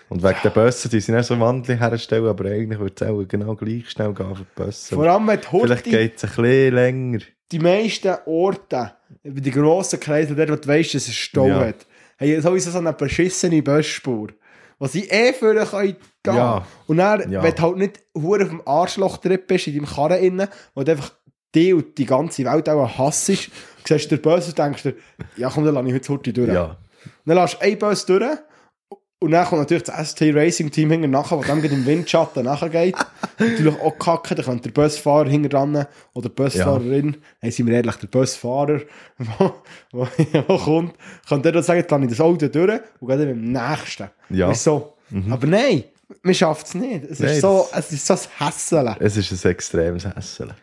Und 0.07 0.23
wegen 0.23 0.37
den 0.43 0.53
Bussen, 0.53 0.89
die 0.91 0.99
sind 0.99 1.17
auch 1.17 1.23
so 1.23 1.39
Wandel 1.39 1.79
herstellen, 1.79 2.27
aber 2.27 2.45
eigentlich 2.45 2.79
würde 2.79 2.93
es 3.05 3.09
auch 3.11 3.23
genau 3.27 3.55
gleich 3.55 3.89
schnell 3.89 4.13
gehen 4.13 4.35
für 4.35 4.43
die 4.43 4.63
Bussen. 4.63 4.95
Vor 4.95 5.07
allem, 5.07 5.27
wenn 5.27 5.39
die 5.41 5.47
Vielleicht 5.47 5.85
Horti, 5.85 5.89
geht 5.89 6.15
es 6.17 6.23
ein 6.23 6.29
bisschen 6.29 6.73
länger. 6.75 7.19
die 7.51 7.59
meisten 7.59 8.15
Orte, 8.25 8.93
bei 9.23 9.29
den 9.41 9.51
grossen 9.53 9.99
Kreisen, 9.99 10.35
dort, 10.35 10.49
wo 10.51 10.55
du 10.55 10.67
weißt, 10.67 10.93
dass 10.93 11.07
es 11.07 11.15
Stau 11.15 11.47
Ja. 11.47 11.59
hat, 11.59 11.85
haben 12.19 12.41
sowieso 12.41 12.71
so 12.71 12.77
eine 12.77 12.93
beschissene 12.93 13.61
Busspur. 13.61 14.29
Wo 14.79 14.87
sie 14.87 15.07
eh 15.09 15.33
vorne 15.33 15.65
können 15.65 15.95
gehen 16.23 16.35
Ja. 16.35 16.65
Und 16.87 16.97
dann, 16.97 17.31
Ja. 17.31 17.41
wenn 17.43 17.55
du 17.55 17.61
halt 17.61 17.77
nicht 17.77 17.99
hure 18.15 18.43
auf 18.43 18.49
dem 18.49 18.61
Arschloch-Trip 18.65 19.47
bist, 19.47 19.67
in 19.67 19.75
deinem 19.75 19.85
Karren 19.85 20.21
innen, 20.23 20.47
wo 20.73 20.83
du 20.83 20.91
einfach 20.91 21.11
die 21.53 21.73
und 21.73 21.97
die 21.97 22.05
ganze 22.05 22.43
Welt 22.45 22.67
auch 22.67 22.97
hassst, 22.97 23.25
siehst 23.27 23.51
du 23.87 23.97
den 24.17 24.21
Bus 24.21 24.47
und 24.49 24.57
denkst 24.57 24.83
dir, 24.83 24.95
ja 25.37 25.49
komm, 25.49 25.63
dann 25.65 25.75
lasse 25.75 25.87
ich 25.87 25.93
heute 25.93 26.09
Horti 26.09 26.33
durch. 26.33 26.51
Ja. 26.51 26.77
Dann 27.25 27.37
lässt 27.37 27.53
du 27.55 27.61
einen 27.61 27.79
Bus 27.79 28.05
durch 28.05 28.37
und 29.25 29.31
dann 29.31 29.43
kommt 29.47 29.61
natürlich 29.61 29.83
das 29.83 30.11
ST 30.11 30.21
Racing 30.35 30.69
Team 30.69 30.91
hinten 30.91 31.09
nachher, 31.09 31.37
das 31.37 31.47
dann 31.47 31.63
im 31.63 31.85
Windschatten 31.85 32.45
nachher 32.45 32.69
geht. 32.69 32.95
natürlich 33.39 33.79
auch 33.81 33.97
kacke, 33.97 34.35
da 34.35 34.43
könnte 34.43 34.69
der 34.69 34.81
Busfahrer 34.81 35.27
hinten 35.27 35.49
dran 35.49 35.87
oder 36.13 36.29
die 36.29 36.35
Busfahrerin, 36.35 37.17
hey, 37.39 37.49
sind 37.49 37.65
wir 37.65 37.73
ehrlich, 37.73 37.95
der 37.95 38.05
Busfahrer, 38.07 38.81
der 40.33 40.43
kommt, 40.43 40.93
kann 41.27 41.41
der 41.41 41.53
dann 41.53 41.63
sagen, 41.63 41.83
lasse 41.89 42.03
ich 42.03 42.09
das 42.11 42.21
Auto 42.21 42.47
durch 42.47 42.79
und 42.99 43.07
gehe 43.07 43.17
dann 43.17 43.27
beim 43.27 43.51
nächsten. 43.51 44.09
Ja. 44.29 44.53
So. 44.53 44.93
Aber 45.31 45.47
nein, 45.47 45.85
man 46.21 46.35
schafft 46.35 46.67
es 46.67 46.75
nicht. 46.75 47.05
Es 47.05 47.19
Nein, 47.19 47.31
ist 47.31 47.41
so, 47.41 47.67
es 47.73 47.91
ist 47.91 48.05
so 48.05 48.13
ein 48.13 48.47
Hässeln. 48.47 48.95
Es 48.99 49.17
ist 49.17 49.45
ein 49.45 49.51
extremes 49.51 50.05
Hässeln. 50.05 50.53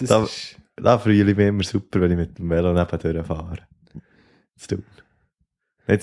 Das 0.00 0.08
Da, 0.08 0.24
ist, 0.24 0.56
da 0.74 0.98
fühle 0.98 1.30
ich 1.30 1.36
mich 1.36 1.46
immer 1.46 1.62
super, 1.62 2.00
wenn 2.00 2.10
ich 2.10 2.16
mit 2.16 2.36
dem 2.36 2.50
Velo 2.50 2.72
nebendurch 2.72 3.24
fahre. 3.24 3.58
Zu 4.56 4.68
tun. 4.68 4.84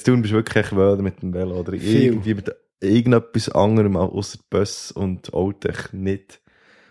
Tun, 0.04 0.22
bist 0.22 0.32
du 0.34 0.38
wirklich 0.38 0.56
echt 0.66 0.72
mit 0.74 1.22
dem 1.22 1.34
Velo 1.34 1.60
oder 1.60 1.74
Viel. 1.74 2.04
irgendwie 2.06 2.34
mit 2.34 2.52
irgendetwas 2.82 3.50
anderem 3.50 3.96
außer 3.96 4.40
Bus 4.50 4.92
und 4.92 5.34
Auto 5.34 5.70
nicht. 5.94 6.42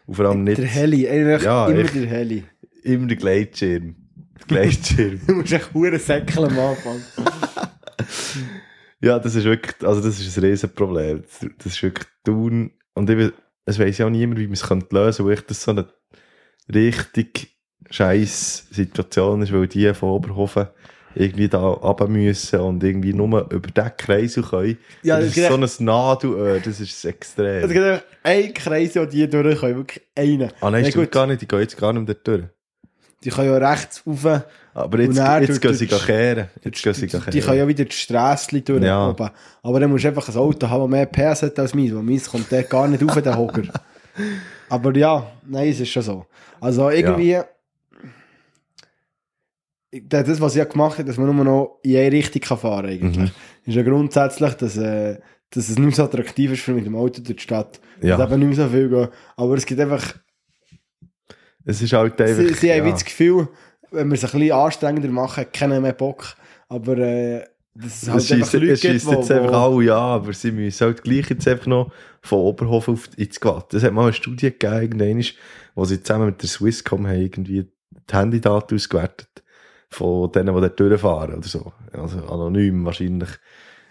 Und 0.07 0.15
vor 0.15 0.27
allem 0.27 0.45
nicht 0.45 0.59
der 0.59 0.67
Heli, 0.67 1.09
eigentlich 1.09 1.43
Ja, 1.43 1.67
immer 1.69 1.79
echt. 1.81 1.95
der 1.95 2.07
Heli. 2.07 2.45
immer 2.83 3.07
der 3.07 3.17
Gleitschirm. 3.17 3.97
Der 4.41 4.47
Gleitschirm. 4.47 5.21
Du 5.27 5.35
musst 5.35 5.53
echt 5.53 5.73
hure 5.75 5.99
säckeln 5.99 6.47
am 6.51 6.59
Anfang. 6.59 7.01
ja, 9.01 9.19
das 9.19 9.35
ist 9.35 9.45
wirklich, 9.45 9.75
also 9.87 10.01
das 10.01 10.21
ist 10.21 10.37
ein 10.37 10.45
Riesenproblem. 10.45 11.23
Das, 11.59 11.67
ist 11.67 11.83
wirklich 11.83 12.07
tun. 12.25 12.71
Und 12.95 13.11
ich, 13.11 13.33
es 13.65 13.79
weiss 13.79 13.99
ja 13.99 14.07
auch 14.07 14.11
niemand, 14.11 14.39
wie 14.39 14.47
man 14.47 14.55
es 14.55 14.65
könnte 14.67 14.95
lösen, 14.95 15.25
weil 15.27 15.35
echt 15.35 15.51
das 15.51 15.63
so 15.63 15.71
eine 15.73 15.87
richtig 16.73 17.57
scheiß 17.91 18.69
Situation 18.71 19.43
ist, 19.43 19.53
weil 19.53 19.67
die 19.69 19.93
von 19.95 20.11
Oberhofen 20.11 20.69
irgendwie 21.15 21.49
da 21.49 21.61
runter 21.61 22.09
müssen 22.09 22.61
und 22.61 22.83
irgendwie 22.83 23.13
nur 23.13 23.51
über 23.53 23.69
den 23.71 23.97
Kreis 23.97 24.35
können. 24.51 24.79
Ja, 25.03 25.19
das 25.21 25.35
das 25.35 25.37
ist 25.37 25.79
so 25.79 25.83
ein 25.83 25.85
Nadelöhr, 25.87 26.61
das 26.61 26.81
ist 26.81 27.05
extrem. 27.05 27.65
Es 27.65 27.71
gibt 27.71 27.85
einfach 27.85 28.05
einen 28.23 28.55
Kreis, 28.55 28.97
wo 28.97 29.05
die 29.05 29.29
durch 29.29 29.61
können, 29.61 29.77
wirklich 29.77 30.03
einen. 30.17 30.51
ah 30.61 30.71
nein, 30.71 30.85
Ja, 30.85 30.91
stimmt 30.91 31.13
gar 31.13 31.27
nicht, 31.27 31.43
die 31.43 31.49
gehen 31.49 31.61
jetzt 31.61 31.77
gar 31.77 31.93
nicht 31.93 32.07
mehr 32.07 32.15
dort 32.15 32.27
durch. 32.27 32.45
Die 33.23 33.31
können 33.31 33.49
ja 33.51 33.71
rechts 33.71 34.03
rauf. 34.07 34.43
Aber 34.75 35.01
jetzt, 35.01 35.17
jetzt 35.17 35.61
gehen 35.63 35.75
sie 35.75 35.87
kehren. 35.87 36.49
Jetzt 36.63 36.83
gehen 36.83 36.93
sie 36.95 37.07
Die, 37.07 37.13
die 37.17 37.19
kehren. 37.23 37.41
können 37.47 37.59
ja 37.59 37.69
wieder 37.69 37.85
die 37.85 37.93
Strasse 37.97 38.61
durch 38.61 38.83
Ja. 38.83 39.09
oben. 39.09 39.31
Aber 39.63 39.81
dann 39.81 39.89
musst 39.91 40.05
du 40.05 40.09
einfach 40.09 40.29
ein 40.29 40.37
Auto 40.37 40.69
haben, 40.69 40.91
das 40.91 40.91
mehr 40.91 41.07
PS 41.07 41.43
hat 41.43 41.59
als 41.59 41.75
meins. 41.75 41.95
Weil 41.95 42.03
meins 42.03 42.29
kommt 42.29 42.51
der 42.53 42.65
gar 42.65 42.87
nicht 42.87 43.03
auf, 43.03 43.15
den 43.23 43.37
Hocker. 43.37 43.63
Aber 44.69 44.95
ja, 44.97 45.27
nein, 45.47 45.69
es 45.71 45.81
ist 45.81 45.89
schon 45.91 46.03
so. 46.03 46.27
Also 46.61 46.91
irgendwie... 46.91 47.39
Das, 50.03 50.41
was 50.41 50.55
ich 50.55 50.59
ja 50.59 50.65
gemacht 50.65 50.99
habe, 50.99 51.07
dass 51.07 51.17
man 51.17 51.35
nur 51.35 51.45
noch 51.45 51.79
in 51.83 51.97
eine 51.97 52.11
Richtung 52.13 52.43
kann 52.43 52.59
fahren 52.59 52.87
kann, 52.87 52.91
eigentlich. 52.91 53.33
Mhm. 53.33 53.67
Ist 53.67 53.75
ja 53.77 53.83
grundsätzlich, 53.83 54.55
dass, 54.55 54.77
äh, 54.77 55.19
dass 55.51 55.69
es 55.69 55.79
nicht 55.79 55.87
mehr 55.87 55.93
so 55.93 56.05
attraktiv 56.05 56.53
ist 56.53 56.63
für 56.63 56.73
mit 56.73 56.87
dem 56.87 56.97
Auto 56.97 57.23
durch 57.23 57.37
die 57.37 57.43
Stadt. 57.43 57.81
Ja. 58.03 58.17
Dass 58.17 58.31
eben 58.31 58.41
nicht 58.41 58.57
mehr 58.57 58.67
so 58.67 58.73
viel 58.73 58.89
gehen. 58.89 59.09
Aber 59.37 59.55
es 59.55 59.67
gibt 59.67 59.81
einfach 59.81 60.15
Es 61.65 61.81
ist 61.81 61.93
halt 61.93 62.21
einfach... 62.21 62.43
Sie, 62.43 62.55
sie 62.55 62.71
haben 62.73 62.79
ja. 62.79 62.87
wie 62.87 62.91
das 62.91 63.05
Gefühl, 63.05 63.49
wenn 63.91 64.09
wir 64.09 64.15
es 64.15 64.25
ein 64.25 64.39
bisschen 64.39 64.53
anstrengender 64.53 65.09
machen, 65.09 65.47
keiner 65.53 65.81
mehr 65.81 65.93
Bock. 65.93 66.35
Aber 66.69 66.99
äh, 66.99 67.45
dass 67.75 68.03
es 68.03 68.09
halt 68.09 68.23
Es 68.23 68.33
einfach 68.33 68.53
Leute 68.55 68.73
es 68.73 68.81
schießt 68.81 69.11
jetzt 69.11 69.31
einfach 69.31 69.53
wo, 69.53 69.77
alle 69.77 69.85
ja, 69.85 69.99
aber 69.99 70.33
sie 70.33 70.53
müssen 70.53 70.85
halt 70.85 71.03
gleich 71.03 71.31
jetzt 71.31 71.47
einfach 71.49 71.67
noch 71.67 71.93
von 72.21 72.39
Oberhofen 72.41 72.95
auf 72.95 73.09
ins 73.17 73.41
Gwatt. 73.41 73.75
Es 73.75 73.83
hat 73.83 73.93
mal 73.93 74.05
eine 74.05 74.13
Studie 74.13 74.51
gegeben, 74.51 75.01
irgendwann, 75.01 75.25
wo 75.75 75.85
sie 75.85 76.03
zusammen 76.03 76.27
mit 76.27 76.43
der 76.43 76.49
Swisscom 76.49 77.07
haben 77.07 77.21
irgendwie 77.21 77.67
die 77.91 78.17
Handydaten 78.17 78.77
ausgewertet 78.77 79.44
von 79.95 80.31
denen, 80.33 80.55
die 80.55 80.61
dort 80.61 80.79
durchfahren 80.81 81.35
oder 81.37 81.49
so. 81.49 81.73
Also 81.93 82.19
anonym 82.27 82.85
wahrscheinlich. 82.85 83.29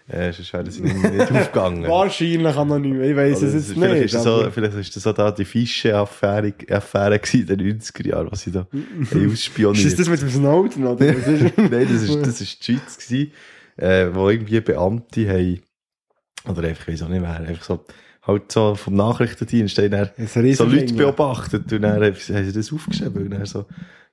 Äh, 0.06 0.32
sonst 0.32 0.52
wären 0.52 0.70
sie 0.70 0.82
nicht, 0.82 1.02
nicht 1.02 1.32
aufgegangen. 1.32 1.88
wahrscheinlich 1.88 2.54
anonym, 2.56 3.00
ich 3.02 3.16
weiß 3.16 3.40
es 3.40 3.54
jetzt 3.54 3.72
vielleicht, 3.72 3.94
nicht. 3.94 4.04
ist 4.04 4.14
das 4.16 4.22
so, 4.24 4.50
vielleicht 4.50 4.74
ist 4.74 4.94
das 4.96 5.02
so 5.02 5.12
da 5.14 5.30
die 5.30 5.46
Fische-Affäre 5.46 6.52
Affäre 6.68 7.18
in 7.32 7.46
den 7.46 7.80
90er 7.80 8.08
Jahren, 8.08 8.28
was 8.30 8.42
sie 8.42 8.52
da 8.52 8.66
ausspioniert 9.32 9.86
ist 9.86 9.98
das 9.98 10.08
mit 10.10 10.20
dem 10.20 10.28
Snowden? 10.28 10.86
Oder? 10.86 11.06
was 11.16 11.26
ist- 11.26 11.56
Nein, 11.56 11.88
das 11.90 12.02
ist, 12.02 12.20
das 12.26 12.40
ist 12.42 12.68
die 12.68 12.72
Schweiz 12.74 12.98
gewesen, 12.98 13.32
äh, 13.78 14.08
wo 14.14 14.28
irgendwie 14.28 14.60
Beamte 14.60 15.26
haben, 15.26 15.62
oder 16.50 16.68
einfach, 16.68 16.88
ich 16.88 16.94
weiß 17.00 17.02
auch 17.04 17.08
nicht 17.08 17.22
wer, 17.22 17.36
einfach 17.40 17.64
so, 17.64 17.84
halt 18.26 18.52
so 18.52 18.74
vom 18.74 18.96
Nachrichtendienst, 18.96 19.78
haben 19.78 20.10
so 20.54 20.64
Leute 20.66 20.92
beobachtet 20.92 21.72
und 21.72 21.80
dann 21.80 22.02
haben 22.04 22.14
sie 22.14 22.52
das 22.52 22.70
aufgeschrieben 22.74 23.22
und 23.24 23.30
dann 23.30 23.46
so, 23.46 23.64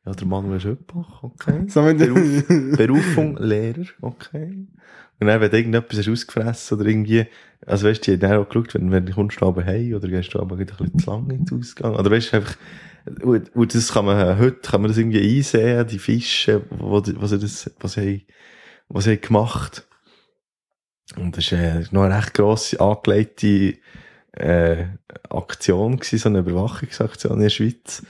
ja, 0.06 0.12
der 0.14 0.28
Manuel 0.28 0.60
Schöppach, 0.60 1.24
okay. 1.24 1.66
So 1.68 1.82
Beruf, 1.82 2.48
Berufung 2.78 3.38
Lehrer, 3.38 3.86
okay. 4.02 4.68
Und 5.20 5.28
dann, 5.28 5.40
wenn 5.40 5.52
irgendetwas 5.52 6.00
hast 6.00 6.10
ausgefressen 6.10 6.80
oder 6.80 6.90
irgendwie, 6.90 7.28
also 7.68 7.88
weißt 7.88 8.08
du, 8.08 8.18
die 8.18 8.26
haben 8.26 8.44
auch 8.44 8.50
geschaut, 8.50 8.74
wenn, 8.74 8.92
wenn 8.92 9.06
du 9.06 9.14
kommst 9.14 9.40
du 9.40 9.46
aber 9.46 9.64
heim 9.64 9.94
oder 9.94 10.08
gehst 10.08 10.34
du 10.34 10.40
aber 10.40 10.58
ein 10.58 10.66
bisschen 10.66 10.98
zu 10.98 11.12
lange 11.12 11.36
ins 11.36 11.54
Ausgang, 11.54 11.96
oder 11.96 12.10
weißt 12.10 12.34
du, 12.34 12.38
einfach, 12.38 12.58
Und, 13.22 13.56
und 13.56 13.76
das 13.76 13.94
kann 13.94 14.06
man, 14.06 14.40
heute 14.40 14.62
kann 14.62 14.82
man 14.82 14.90
das 14.90 14.98
irgendwie 14.98 15.38
einsehen, 15.38 15.88
die 15.88 16.00
Fische, 16.00 16.64
wo, 16.70 17.02
was 17.04 17.30
sie 17.30 17.40
das, 17.40 17.72
was 17.80 17.94
sie, 17.94 18.26
was 18.90 19.06
sie 19.06 19.18
gemacht. 19.18 19.88
Und 21.18 21.36
das 21.38 21.46
ist, 21.46 21.54
äh, 21.54 21.84
noch 21.92 22.04
eine 22.04 22.18
recht 22.18 22.34
grosse, 22.34 22.80
angelegte, 22.80 23.76
äh, 24.34 24.86
Aktion 25.30 25.98
gewesen, 25.98 26.20
so 26.20 26.30
eine 26.30 26.40
Überwachungsaktion 26.40 27.34
in 27.34 27.42
der 27.42 27.50
Schweiz. 27.50 28.04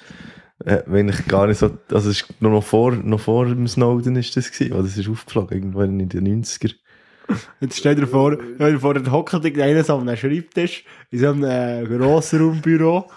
Äh, 0.65 0.83
wenn 0.85 1.09
ich 1.09 1.27
gar 1.27 1.47
nicht 1.47 1.57
so, 1.57 1.71
also 1.91 2.09
es 2.09 2.21
ist 2.21 2.41
nur 2.41 2.51
noch 2.51 2.63
vor, 2.63 2.91
noch 2.91 3.19
vor 3.19 3.45
dem 3.45 3.67
Snowden 3.67 4.15
ist 4.15 4.35
das 4.37 4.51
gewesen, 4.51 4.73
weil 4.75 4.83
das 4.83 4.97
ist 4.97 5.09
aufgeflogen, 5.09 5.57
irgendwann 5.57 5.99
in 5.99 6.09
den 6.09 6.43
90er. 6.43 6.73
Jetzt 7.61 7.77
stell 7.77 7.95
dir 7.95 8.07
vor, 8.07 8.37
stell 8.55 8.73
dir 8.73 8.79
vor, 8.79 8.93
dann 8.93 9.11
hockt 9.11 9.33
einer 9.33 9.83
so 9.83 9.95
an 9.95 10.07
einem 10.07 10.17
Schreibtisch 10.17 10.83
in 11.11 11.19
so 11.19 11.29
einem 11.29 11.43
äh, 11.45 11.83
Grossraumbüro 11.85 13.09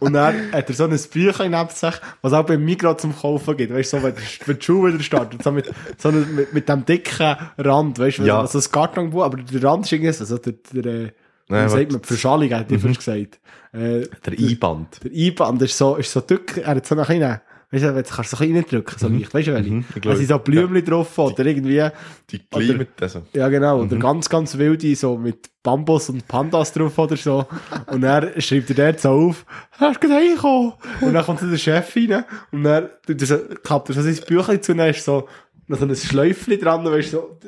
und 0.00 0.12
dann 0.12 0.52
hat 0.52 0.68
er 0.68 0.74
so 0.74 0.84
ein 0.84 0.90
Büchlein 1.12 1.50
neben 1.50 1.70
sich, 1.70 1.94
was 2.22 2.32
auch 2.32 2.44
beim 2.44 2.64
Migros 2.64 2.98
zum 2.98 3.16
Kaufen 3.16 3.56
gibt. 3.56 3.72
Weißt 3.72 3.94
du, 3.94 3.98
so, 3.98 4.02
wenn, 4.04 4.14
wenn 4.46 4.58
die 4.58 4.64
Schule 4.64 4.94
wieder 4.94 5.02
startet, 5.02 5.42
so 5.42 5.50
mit, 5.50 5.72
so 5.98 6.08
einem, 6.10 6.34
mit, 6.36 6.52
mit 6.52 6.68
dem 6.68 6.84
dicken 6.84 7.36
Rand, 7.58 7.98
weißt 7.98 8.18
du, 8.18 8.24
Ja. 8.24 8.46
so 8.46 8.58
ein 8.58 8.64
Kartonbuch, 8.70 9.24
aber 9.24 9.38
der 9.38 9.62
Rand 9.64 9.86
ist 9.86 9.92
irgendwie 9.92 10.12
so, 10.12 10.22
also 10.22 10.38
der, 10.38 10.54
der, 10.72 10.86
äh, 11.06 11.12
Nein, 11.48 11.68
sagt 11.68 11.92
man, 11.92 12.02
Verschallung, 12.02 12.50
hat 12.52 12.70
ich 12.72 12.80
fast 12.82 12.98
gesagt. 12.98 13.40
Äh, 13.72 14.06
Der 14.24 14.32
Einband. 14.38 15.00
der 15.04 15.10
Einband 15.12 15.62
ist 15.62 15.76
so, 15.78 15.96
ist 15.96 16.10
so 16.12 16.20
dick, 16.20 16.58
er 16.58 16.76
hat 16.76 16.86
so 16.86 16.94
nach 16.94 17.08
hinten, 17.08 17.40
weißt 17.70 17.84
du, 17.84 17.88
jetzt 17.96 18.12
kannst 18.12 18.32
du 18.32 18.36
so 18.36 18.44
ein 18.44 18.54
reindrücken, 18.56 18.98
so 18.98 19.08
leicht, 19.08 19.34
weißt 19.34 19.48
du, 19.48 19.52
welche? 19.54 19.70
Mhm, 19.70 19.84
Da 20.02 20.16
sind 20.16 20.28
so 20.28 20.38
Blümchen 20.38 20.84
drauf 20.84 21.18
oder 21.18 21.44
irgendwie, 21.46 21.88
Die 22.30 22.40
Gleimet, 22.48 22.88
also. 23.00 23.22
ja, 23.32 23.48
genau. 23.48 23.78
Mhm. 23.78 23.84
Oder 23.90 23.96
ganz, 23.98 24.28
ganz 24.28 24.56
wilde, 24.56 24.94
so 24.96 25.16
mit 25.18 25.50
Bambus 25.62 26.08
und 26.10 26.26
Pandas 26.28 26.72
drauf 26.72 26.96
oder 26.98 27.16
so. 27.16 27.44
Und 27.88 28.00
dann 28.02 28.40
schreibt 28.40 28.70
er 28.70 28.76
dort 28.76 29.00
so 29.00 29.10
auf, 29.10 29.44
hast 29.72 29.96
du 30.02 30.08
gerade 30.08 30.20
reingekommen? 30.20 30.72
Und 31.00 31.12
dann 31.14 31.24
kommt 31.24 31.40
so 31.40 31.46
der 31.50 31.58
Chef 31.58 31.94
rein 31.96 32.24
und 32.52 32.62
dann 32.64 32.88
er 33.08 33.38
klappt 33.64 33.88
er 33.90 33.94
so 33.96 34.02
sein 34.02 34.16
Büchlein 34.26 34.62
zu 34.62 34.72
und 34.72 34.78
dann 34.78 34.90
ist 34.90 35.04
so, 35.04 35.28
noch 35.68 35.78
so 35.78 35.84
ein 35.84 35.96
Schläufchen 35.96 36.60
dran, 36.60 36.84
weißt 36.84 37.12
du, 37.12 37.16
so, 37.16 37.38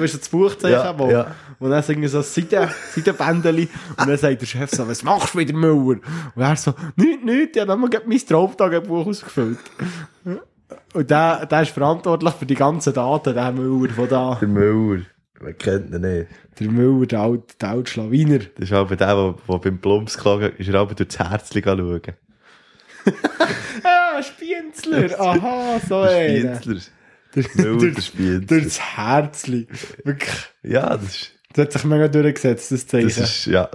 weißt 0.00 0.14
du, 0.14 0.18
das 0.18 0.28
Buchzeichen, 0.28 0.72
Ja, 0.78 0.98
wo, 0.98 1.10
ja. 1.10 1.34
und 1.58 1.70
dann 1.70 1.84
irgendwie 1.86 2.08
so 2.08 2.18
ein 2.18 2.24
Seiten, 2.24 2.68
Seitenbändeli 2.94 3.68
und 3.98 4.08
dann 4.08 4.16
sagt 4.16 4.40
der 4.40 4.46
Chef 4.46 4.70
so, 4.70 4.88
was 4.88 5.02
machst 5.02 5.34
du 5.34 5.38
wieder, 5.38 5.52
Müller? 5.54 6.00
Und 6.34 6.42
er 6.42 6.56
so, 6.56 6.72
nichts, 6.96 7.24
nichts, 7.24 7.56
ich 7.56 7.60
habe 7.60 7.70
nochmal 7.72 7.90
gerade 7.90 8.08
mein 8.08 8.18
Traumtagebuch 8.18 9.06
ausgefüllt. 9.06 9.58
Und 10.94 11.10
der, 11.10 11.46
der 11.46 11.62
ist 11.62 11.70
verantwortlich 11.72 12.34
für 12.34 12.46
die 12.46 12.54
ganzen 12.54 12.92
Daten, 12.94 13.34
der 13.34 13.52
Müller 13.52 13.92
von 13.92 14.08
da. 14.08 14.36
Der 14.40 14.48
Müller. 14.48 15.02
Wer 15.40 15.52
kennt 15.54 15.94
ihn 15.94 16.00
nicht? 16.00 16.26
Der 16.58 16.68
Müller, 16.70 17.06
der 17.06 17.20
alte, 17.20 17.54
der 17.60 17.68
alte 17.68 17.90
Schlawiner. 17.90 18.38
Das 18.38 18.64
ist 18.64 18.72
aber 18.72 18.96
der, 18.96 19.14
der, 19.14 19.34
der 19.48 19.58
beim 19.58 19.78
Plumps 19.78 20.16
geklagen 20.16 20.52
ist, 20.58 20.68
er 20.68 20.74
aber 20.80 20.94
durch 20.94 21.08
das 21.08 21.18
Herzchen 21.18 21.62
schauen. 21.62 22.00
Ah, 23.84 24.20
Spienzler! 24.22 25.18
Aha, 25.20 25.80
so 25.88 25.98
einer. 26.00 26.56
Spienzler. 26.60 26.92
Spienzler. 27.32 28.40
durch 28.40 28.64
das 28.64 28.80
Herzli. 28.96 29.66
Wirklich. 30.04 30.36
Ja, 30.62 30.96
das 30.96 31.04
ist, 31.04 31.32
Das 31.52 31.64
hat 31.66 31.72
sich 31.72 31.84
mega 31.84 32.08
durchgesetzt, 32.08 32.72
das 32.72 32.86
Zeichen. 32.86 33.08
das 33.08 33.18
ist, 33.18 33.46
ja, 33.46 33.70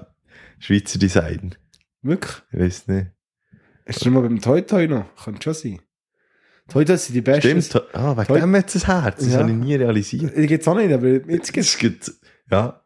Schweizer 0.60 1.00
Design. 1.00 1.56
Wirklich? 2.02 2.36
Ich 2.52 2.60
weiß 2.60 2.88
nicht. 2.90 3.08
Ist 3.86 4.02
das 4.06 4.12
mal 4.12 4.22
beim 4.22 4.40
Toy 4.42 4.62
Toy 4.64 4.88
noch? 4.88 5.06
Kann 5.24 5.42
schon 5.42 5.54
sein. 5.54 5.80
Toy 6.70 6.86
Toy 6.86 6.98
sind 6.98 7.14
die 7.16 7.22
besten. 7.22 7.62
Stimmt, 7.62 7.84
ah, 7.94 8.16
wegen 8.16 8.28
Toll. 8.28 8.40
dem 8.40 8.56
hat 8.56 8.74
es 8.74 8.88
ein 8.90 9.02
Herz. 9.02 9.18
Das 9.24 9.34
Ja. 9.34 9.40
habe 9.40 9.52
ich 9.52 9.58
nie 9.58 9.76
realisiert. 9.76 10.36
Die 10.38 10.48
gibt's 10.48 10.68
auch 10.68 10.76
nicht, 10.76 10.92
aber 10.94 11.08
jetzt 11.08 11.50
Das 11.50 11.52
gibt's 11.52 11.78
gibt, 11.78 12.12
ja, 12.50 12.80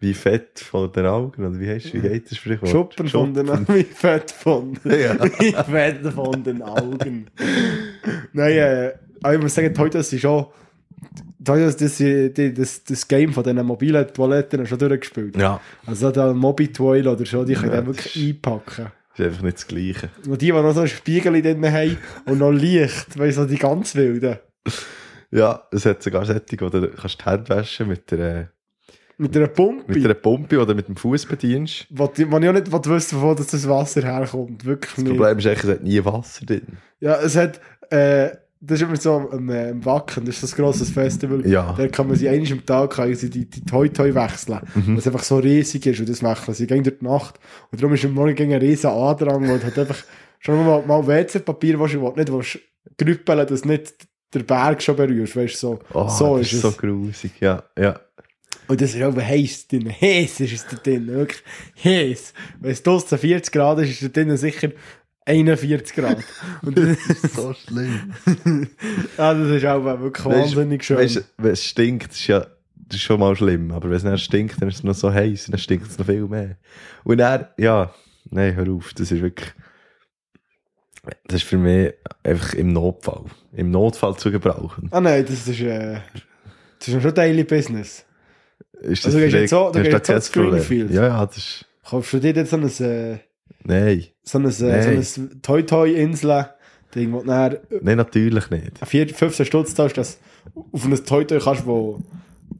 wie 0.00 0.12
fett 0.12 0.60
von 0.60 0.92
den 0.92 1.06
Augen, 1.06 1.46
oder 1.46 1.58
wie 1.58 1.68
heißt, 1.68 1.94
wie 1.94 2.00
geht 2.00 2.30
das 2.30 2.36
Sprichwort? 2.36 2.70
Schuppen 2.70 3.08
von 3.08 3.32
den 3.32 3.48
Augen. 3.48 3.66
Wie 3.74 3.84
fett 3.84 4.30
von, 4.30 4.78
Ja. 4.84 5.18
wie 5.40 5.52
fett 5.52 6.06
von 6.12 6.44
den 6.44 6.60
Augen. 6.60 7.30
Nein, 8.34 8.52
äh, 8.52 8.92
aber 9.24 9.34
ich 9.34 9.40
muss 9.42 9.54
sagen, 9.54 9.72
Toy 9.74 9.90
sind 10.02 10.20
schon, 10.20 10.46
das, 11.38 11.76
die- 12.32 12.54
das, 12.54 12.84
das 12.84 13.08
Game 13.08 13.32
von 13.32 13.42
diesen 13.42 13.64
mobilen 13.66 14.06
Toiletten 14.12 14.66
schon 14.66 14.78
durchgespielt. 14.78 15.36
Ja, 15.36 15.60
Also 15.86 16.10
der 16.10 16.32
Mobi-Toil 16.34 17.06
oder 17.08 17.24
so, 17.26 17.44
die 17.44 17.54
können 17.54 17.72
Ja, 17.72 17.78
das 17.80 17.86
wirklich 17.86 18.16
ist- 18.16 18.22
einpacken. 18.28 18.86
ist 19.16 19.20
einfach 19.24 19.42
nicht 19.42 19.56
das 19.56 19.66
Gleiche. 19.66 20.08
Und 20.26 20.40
die, 20.42 20.46
die 20.46 20.52
noch 20.52 20.72
so 20.72 20.80
ein 20.80 20.88
Spiegel 20.88 21.40
drin 21.42 21.64
haben 21.72 21.98
und 22.26 22.38
noch 22.38 22.50
Licht, 22.52 23.18
du, 23.18 23.30
so 23.32 23.44
die 23.46 23.56
ganz 23.56 23.94
wilden. 23.94 24.36
Ja, 25.30 25.62
es 25.72 25.84
hat 25.84 26.02
sogar 26.02 26.24
Sättig, 26.24 26.62
wo 26.62 26.68
du 26.68 26.88
kannst 26.90 27.20
die 27.20 27.24
Hände 27.24 27.48
waschen 27.48 27.88
mit 27.88 28.10
der, 28.10 28.50
Mit 29.18 29.36
einer 29.36 29.48
Pumpe. 29.48 29.92
mit 29.92 30.04
einer 30.04 30.14
Pumpe 30.14 30.60
oder 30.60 30.74
mit 30.74 30.86
dem 30.88 30.96
Fuß 30.96 31.26
bedienst. 31.26 31.86
Wo 31.90 32.06
die- 32.06 32.30
wo 32.30 32.38
ich 32.38 32.48
auch 32.48 32.52
nicht 32.52 32.72
wissen, 32.72 33.20
wovon 33.20 33.36
dass 33.36 33.48
das 33.48 33.68
Wasser 33.68 34.02
herkommt. 34.02 34.64
Wirklich 34.64 34.94
Das 34.94 35.04
nicht. 35.04 35.16
Problem 35.16 35.38
ist 35.38 35.46
echt, 35.46 35.64
es 35.64 35.70
hat 35.70 35.82
nie 35.82 36.04
Wasser 36.04 36.46
drin. 36.46 36.66
Ja, 37.00 37.16
es 37.20 37.36
hat, 37.36 37.60
äh, 37.90 38.30
das 38.66 38.80
ist 38.80 38.86
immer 38.86 38.96
so 38.96 39.28
am, 39.30 39.50
äh, 39.50 39.70
am 39.70 39.84
Wacken, 39.84 40.24
das 40.24 40.36
ist 40.36 40.42
das 40.44 40.56
grosses 40.56 40.90
Festival. 40.90 41.46
Ja. 41.46 41.74
Da 41.76 41.88
kann 41.88 42.06
man 42.06 42.16
sie 42.16 42.28
einmal 42.28 42.52
am 42.52 42.64
Tag 42.64 42.90
kann 42.90 43.14
sie 43.14 43.30
die, 43.30 43.48
die 43.48 43.64
Toy 43.64 43.90
Toy 43.90 44.14
wechseln. 44.14 44.60
Mhm. 44.74 44.96
Es 44.96 45.06
einfach 45.06 45.22
so 45.22 45.38
riesig 45.38 45.86
ist 45.86 46.00
und 46.00 46.08
das 46.08 46.22
wechseln 46.22 46.54
sie 46.54 46.66
gehen 46.66 46.82
durch 46.82 46.98
die 46.98 47.04
Nacht. 47.04 47.38
Und 47.70 47.80
darum 47.80 47.94
ist 47.94 48.04
am 48.04 48.12
Morgen 48.12 48.52
ein 48.52 48.60
riesen 48.60 48.90
Andrang 48.90 49.50
und 49.50 49.64
hat 49.64 49.78
einfach 49.78 50.02
schon 50.38 50.64
mal, 50.64 50.82
mal 50.86 51.06
WC-Papier, 51.06 51.78
was 51.78 51.92
du 51.92 52.12
nicht 52.16 52.32
willst, 52.32 52.58
grüppeln, 52.98 53.46
dass 53.46 53.64
nicht 53.64 54.08
der 54.32 54.42
Berg 54.42 54.82
schon 54.82 54.96
berührst, 54.96 55.36
weißt 55.36 55.54
du, 55.54 55.58
so. 55.58 55.78
Oh, 55.92 56.08
so 56.08 56.38
das 56.38 56.46
ist 56.46 56.52
ist 56.54 56.64
es. 56.64 56.72
so 56.72 56.72
grusig, 56.72 57.32
ja, 57.40 57.62
ja. 57.78 58.00
Und 58.66 58.80
das 58.80 58.94
ist 58.94 59.02
auch 59.02 59.14
heiß 59.14 59.68
drin. 59.68 59.92
Heiß 60.00 60.40
ist 60.40 60.52
es 60.54 60.66
da 60.66 60.76
drin. 60.76 61.06
Wirklich 61.06 61.42
heiß. 61.84 62.32
Wenn 62.60 62.70
es 62.70 62.82
draussen 62.82 63.18
40 63.18 63.52
Grad 63.52 63.78
ist, 63.80 63.90
ist 63.90 64.02
es 64.02 64.12
da 64.12 64.22
drin 64.22 64.36
sicher 64.38 64.70
41 65.26 65.94
Grad. 65.96 66.18
Und 66.62 66.78
das, 66.78 66.98
so 67.34 67.54
schlimm. 67.54 68.12
ja, 69.18 69.34
das 69.34 69.50
ist 69.50 69.64
auch 69.66 69.84
wirklich 70.00 70.24
wahnsinnig 70.26 70.84
schön. 70.84 70.98
Weißt, 70.98 71.24
wenn 71.38 71.52
es 71.52 71.64
stinkt, 71.64 72.12
ist 72.12 72.26
ja 72.26 72.46
das 72.86 72.96
ist 72.96 73.02
schon 73.02 73.20
mal 73.20 73.34
schlimm. 73.34 73.72
Aber 73.72 73.88
wenn 73.88 73.96
es 73.96 74.02
dann 74.02 74.18
stinkt, 74.18 74.60
dann 74.60 74.68
ist 74.68 74.76
es 74.76 74.84
noch 74.84 74.94
so 74.94 75.12
heiß, 75.12 75.46
dann 75.50 75.58
stinkt 75.58 75.88
es 75.88 75.98
noch 75.98 76.06
viel 76.06 76.26
mehr. 76.26 76.56
Und 77.04 77.18
dann, 77.18 77.46
ja, 77.56 77.92
nein, 78.30 78.54
hör 78.54 78.68
auf, 78.70 78.92
das 78.94 79.10
ist 79.10 79.22
wirklich, 79.22 79.50
das 81.26 81.36
ist 81.36 81.44
für 81.44 81.56
mich 81.58 81.92
einfach 82.22 82.54
im 82.54 82.72
Notfall. 82.72 83.24
Im 83.52 83.70
Notfall 83.70 84.16
zu 84.16 84.30
gebrauchen. 84.30 84.88
ah 84.90 85.00
nein, 85.00 85.24
das 85.26 85.48
ist, 85.48 85.60
äh, 85.60 86.00
das 86.78 86.88
ist 86.88 87.02
schon 87.02 87.14
Daily 87.14 87.44
Business. 87.44 88.04
Ist 88.80 89.06
Also, 89.06 89.18
du 89.18 89.24
gehst 89.24 89.34
jetzt 89.34 89.50
so- 89.50 89.70
du 89.72 89.82
gehst 89.82 90.08
jetzt 90.08 90.32
so? 90.32 90.42
Greenfield? 90.42 90.90
Ja, 90.90 91.06
ja, 91.06 91.26
das 91.26 91.36
ist, 91.38 91.66
Kaufst 91.88 92.12
du 92.14 92.18
dir 92.20 92.34
jetzt 92.34 92.50
so 92.50 92.56
ein, 92.56 92.64
äh, 92.80 93.18
nein, 93.64 94.04
so 94.22 94.38
ein, 94.38 94.44
Nein. 94.44 95.02
so 95.02 95.20
ein 95.22 95.42
Toy-Toy-Insel, 95.42 96.50
Ding, 96.94 97.12
wo 97.12 97.22
dann 97.22 97.58
nein, 97.82 97.96
natürlich 97.96 98.50
nicht. 98.50 98.78
4, 98.86 99.08
15 99.08 99.46
Stutz 99.46 99.74
zahlst, 99.74 99.98
dass 99.98 100.18
du 100.54 100.68
auf 100.72 100.84
ein 100.84 100.94
Toy-Toy 101.04 101.40
kannst, 101.40 101.66
wo, 101.66 102.00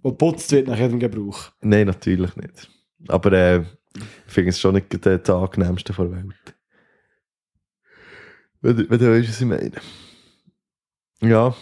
wo 0.03 0.11
geputzt 0.11 0.51
wird 0.53 0.67
nach 0.69 0.79
jedem 0.79 0.99
Gebrauch. 0.99 1.53
Nein, 1.61 1.87
natürlich 1.87 2.35
nicht. 2.37 2.71
Aber 3.09 3.33
äh, 3.33 3.61
ich 3.97 4.33
finde 4.33 4.51
es 4.51 4.59
schon 4.61 4.75
nicht 4.75 5.05
der, 5.05 5.29
angenehmste 5.29 5.93
der 5.93 6.11
Welt. 6.11 6.55
Wenn, 8.61 8.77
du- 8.77 8.90
wenn 8.90 8.99
du 8.99 9.12
weißt, 9.19 9.29
was 9.29 9.40
ich 9.40 9.47
meine. 9.47 9.73
Ja. 11.21 11.55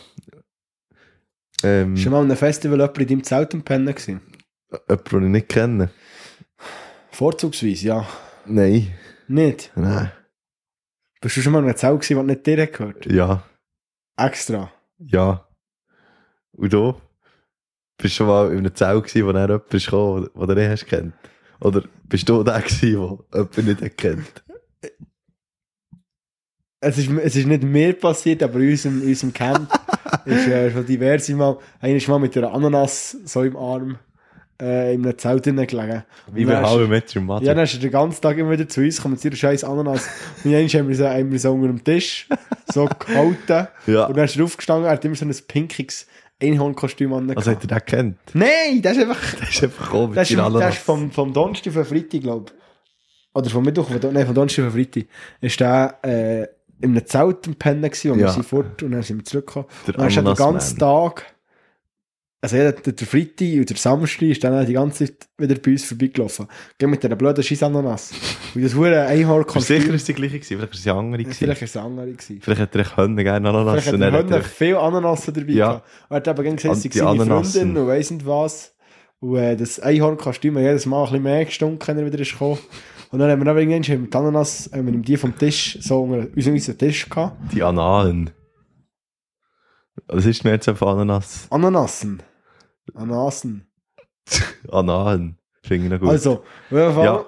Ähm, 1.65 1.97
Schon 1.97 2.13
mal 2.13 2.21
an 2.21 2.25
einem 2.27 2.37
Festival 2.37 2.79
jemand 2.79 2.99
in 2.99 3.07
deinem 3.09 3.25
Zelt 3.25 3.65
Pennen 3.65 3.87
gewesen? 3.87 4.21
jemand, 4.89 5.13
den 5.13 5.23
ich 5.25 5.29
nicht 5.31 5.49
kenne. 5.49 5.91
Vorzugsweise, 7.11 7.87
ja. 7.87 8.09
Nein. 8.47 8.89
Nicht? 9.33 9.73
Nein. 9.75 10.13
Bist 11.23 11.39
du 11.39 11.41
schon 11.41 11.55
mal 11.55 11.61
in 11.61 11.65
einem 11.65 11.77
Zelt 11.77 12.03
gewesen, 12.03 12.19
was 12.19 12.27
nicht 12.27 12.47
dir 12.47 12.67
gehört? 12.67 13.07
Ja. 13.07 13.43
Extra. 14.15 14.71
Ja. 14.99 15.49
Und 16.53 16.71
du? 16.71 17.01
Bist 17.97 18.15
du 18.15 18.17
schon 18.19 18.27
mal 18.27 18.53
in 18.53 18.59
einem 18.59 18.75
Zelt 18.75 19.05
gewesen, 19.05 19.27
wo 19.27 19.33
dann 19.33 19.49
jemand 19.49 19.73
ist 19.73 19.87
gekommen, 19.87 20.29
den 20.35 20.49
du 20.49 20.55
nicht 20.55 20.69
hast 20.69 20.87
kennt? 20.87 21.15
Oder 21.61 21.83
bist 22.05 22.29
du 22.29 22.43
der 22.43 22.61
gewesen, 22.61 23.21
der 23.33 23.49
jemand 23.57 23.81
nicht 23.81 23.97
kennt? 23.97 24.45
Es 26.81 26.99
ist, 26.99 27.09
es 27.09 27.37
ist 27.37 27.47
nicht 27.47 27.63
mir 27.63 27.95
passiert, 27.95 28.43
aber 28.43 28.61
in 28.61 28.73
unserem, 28.73 29.01
in 29.01 29.09
unserem 29.09 29.33
Camp 29.33 29.73
ist 30.27 30.47
äh, 30.47 30.71
schon 30.71 30.85
diverse 30.85 31.35
Mal, 31.35 31.57
einer 31.81 32.09
mal 32.09 32.19
mit 32.19 32.37
einer 32.37 32.53
Ananas 32.53 33.13
so 33.25 33.45
im 33.45 33.57
Arm 33.57 33.99
äh, 34.61 34.95
in 34.95 35.05
einem 35.05 35.17
Zelt 35.19 35.47
drinnen 35.47 35.67
gelegen. 35.67 36.05
Wie 36.33 36.45
bei 36.45 36.53
dann 36.53 36.65
ist- 36.65 36.71
How 36.71 36.81
I 36.83 36.87
Met 36.89 37.17
Your 37.17 37.23
Mother. 37.23 37.45
Ja, 37.47 37.55
dann 37.55 37.65
ist 37.65 37.75
er 37.75 37.81
den 37.81 37.91
ganzen 37.91 38.21
Tag 38.21 38.37
immer 38.39 38.51
wieder 38.51 38.69
zu 38.69 38.81
uns 38.81 38.97
gekommen 38.97 39.15
mit 39.15 39.25
ihrer 39.25 39.37
scheiß 39.37 39.65
Ananas. 39.65 40.09
Und 40.45 40.55
einmal 40.55 40.69
haben 40.69 40.89
wir 40.89 40.97
so, 40.97 41.09
haben 41.09 41.33
wir 41.33 41.39
so 41.39 41.53
unter 41.53 41.69
dem 41.69 41.83
Tisch 41.85 42.29
so 42.73 42.85
gehalten. 42.99 43.69
Ja. 43.87 44.07
Und 44.07 44.17
dann 44.17 44.25
ist 44.25 44.37
er 44.37 44.45
aufgestanden, 44.45 44.87
er 44.87 44.93
hat 44.93 45.05
immer 45.05 45.15
so 45.17 45.25
ein 45.25 45.35
pinkiges 45.49 46.07
Einhornkostüm 46.43 47.13
an. 47.13 47.31
Also 47.37 47.51
hat 47.53 47.63
er 47.63 47.67
den 47.69 47.85
kennt? 47.87 48.19
Nein, 48.35 48.83
das 48.83 48.97
ist 48.97 49.03
einfach... 49.03 49.35
Das 49.41 49.49
ist 49.51 49.63
einfach 49.65 50.09
mit 50.09 50.17
Das 50.17 50.31
ist, 50.31 50.39
das 50.39 50.75
ist 50.75 50.83
vom, 50.83 51.11
vom 51.11 51.33
Donnerstag 51.33 51.73
für 51.73 51.85
Freitag, 51.85 52.21
glaube 52.23 52.47
ich. 52.53 52.63
Oder 53.35 53.49
vom 53.51 53.65
Mittwoch, 53.65 53.89
von, 53.89 54.13
nein, 54.13 54.27
vom 54.27 54.35
Donnerstag 54.35 54.65
für 54.67 54.71
Freitag. 54.73 55.05
Ist 55.41 55.61
der 55.61 55.99
äh, 56.05 56.43
in 56.85 56.91
einem 56.97 57.07
Zelt 57.07 57.47
am 57.47 57.55
Pennen 57.55 57.83
gewesen, 57.83 58.11
und 58.11 58.19
wir 58.19 58.27
Ja. 58.27 58.33
sind 58.33 58.45
fort 58.45 58.83
und 58.83 58.91
dann 58.91 59.03
sind 59.03 59.19
wir 59.19 59.25
zurückgekommen. 59.25 59.67
Der 59.87 59.95
Und 59.95 60.01
dann 60.01 60.09
ist 60.09 60.17
er 60.17 60.23
den 60.25 60.35
ganzen. 60.35 60.79
Tag 60.79 61.27
also 62.45 62.57
ja, 62.57 62.73
der, 62.73 62.93
der 62.93 63.07
Freitag 63.07 63.53
und 63.53 63.71
der 63.71 63.77
Samstag 63.77 64.23
ist 64.23 64.43
dann 64.43 64.67
die 64.67 64.73
ganze 64.73 65.07
Zeit 65.07 65.29
wieder 65.39 65.55
bei 65.55 65.71
uns 65.71 65.85
vorbeigelaufen. 65.85 66.49
Geh 66.77 66.89
mit 66.89 67.01
dieser 67.01 67.15
blöden 67.15 67.45
Scheissananas. 67.45 68.11
Und 68.53 68.65
das 68.65 68.75
hure 68.75 69.01
einhorn 69.07 69.45
Aber 69.49 69.61
sicher 69.61 69.95
ist 69.95 70.01
es 70.01 70.05
die 70.07 70.15
gleiche 70.15 70.41
gewesen, 70.41 70.57
vielleicht 70.57 70.73
ist 70.73 70.79
es 70.79 70.83
die 70.83 70.91
andere 70.91 71.23
gewesen. 71.23 71.39
Vielleicht 71.39 71.63
ist 71.63 71.71
es 71.71 71.77
eine 71.77 71.87
andere 71.87 72.11
gewesen. 72.11 72.41
Vielleicht 72.43 72.61
hat 72.61 72.75
er 72.75 72.97
Hönne 72.97 73.23
gerne 73.23 73.49
Ananas. 73.49 73.85
Vielleicht 73.85 74.13
hat 74.13 74.31
er 74.33 74.43
viel 74.43 74.77
Ananas 74.77 75.25
dabei 75.27 75.53
Ja. 75.53 75.69
gehabt. 75.69 75.89
Er 76.09 76.17
hat 76.17 76.29
eben 76.29 76.57
gesagt, 76.57 76.77
sie 76.77 76.91
seine. 76.93 77.25
Freundin 77.25 77.77
und 77.77 77.87
weiss 77.87 78.11
nicht 78.11 78.27
was. 78.27 78.75
Und 79.21 79.37
äh, 79.37 79.57
das 79.57 79.79
Einhornkostüm 79.79 80.57
hat 80.57 80.65
jedes 80.65 80.85
Mal 80.85 80.99
ein 80.99 81.05
bisschen 81.11 81.23
mehr 81.23 81.45
gestunken, 81.45 81.87
wenn 81.87 81.99
er 81.99 82.07
wieder 82.07 82.19
ist 82.19 82.33
gekommen. 82.33 82.59
Und 83.13 83.21
dann 83.21 83.31
haben 83.31 83.39
wir 83.39 83.45
noch 83.53 83.57
irgendwann 83.57 83.87
wir 83.87 84.11
die 84.11 84.17
Ananas, 84.17 84.69
haben 84.75 84.87
wir 84.87 84.95
ihm 84.95 85.03
die 85.03 85.17
vom 85.17 85.39
Tisch, 85.39 85.79
so 85.81 86.03
unter 86.03 86.27
unseren 86.35 86.55
unseren 86.55 86.79
Tisch 86.79 87.09
gehabt. 87.09 87.37
Die 87.55 87.63
Analen. 87.63 88.31
Was 90.09 90.27
ist 90.27 90.43
denn 90.43 90.53
jetzt 90.53 90.69
auf 90.69 90.83
Ananas? 90.83 91.47
Ananassen. 91.51 92.21
Ananassen. 92.95 93.67
Analen. 94.71 95.39
Finde 95.63 95.87
ich 95.87 95.93
noch 95.93 96.01
gut. 96.01 96.11
Also, 96.11 96.33
auf 96.33 96.71
jeden 96.71 96.95
Fall 96.95 97.05
Ja. 97.05 97.25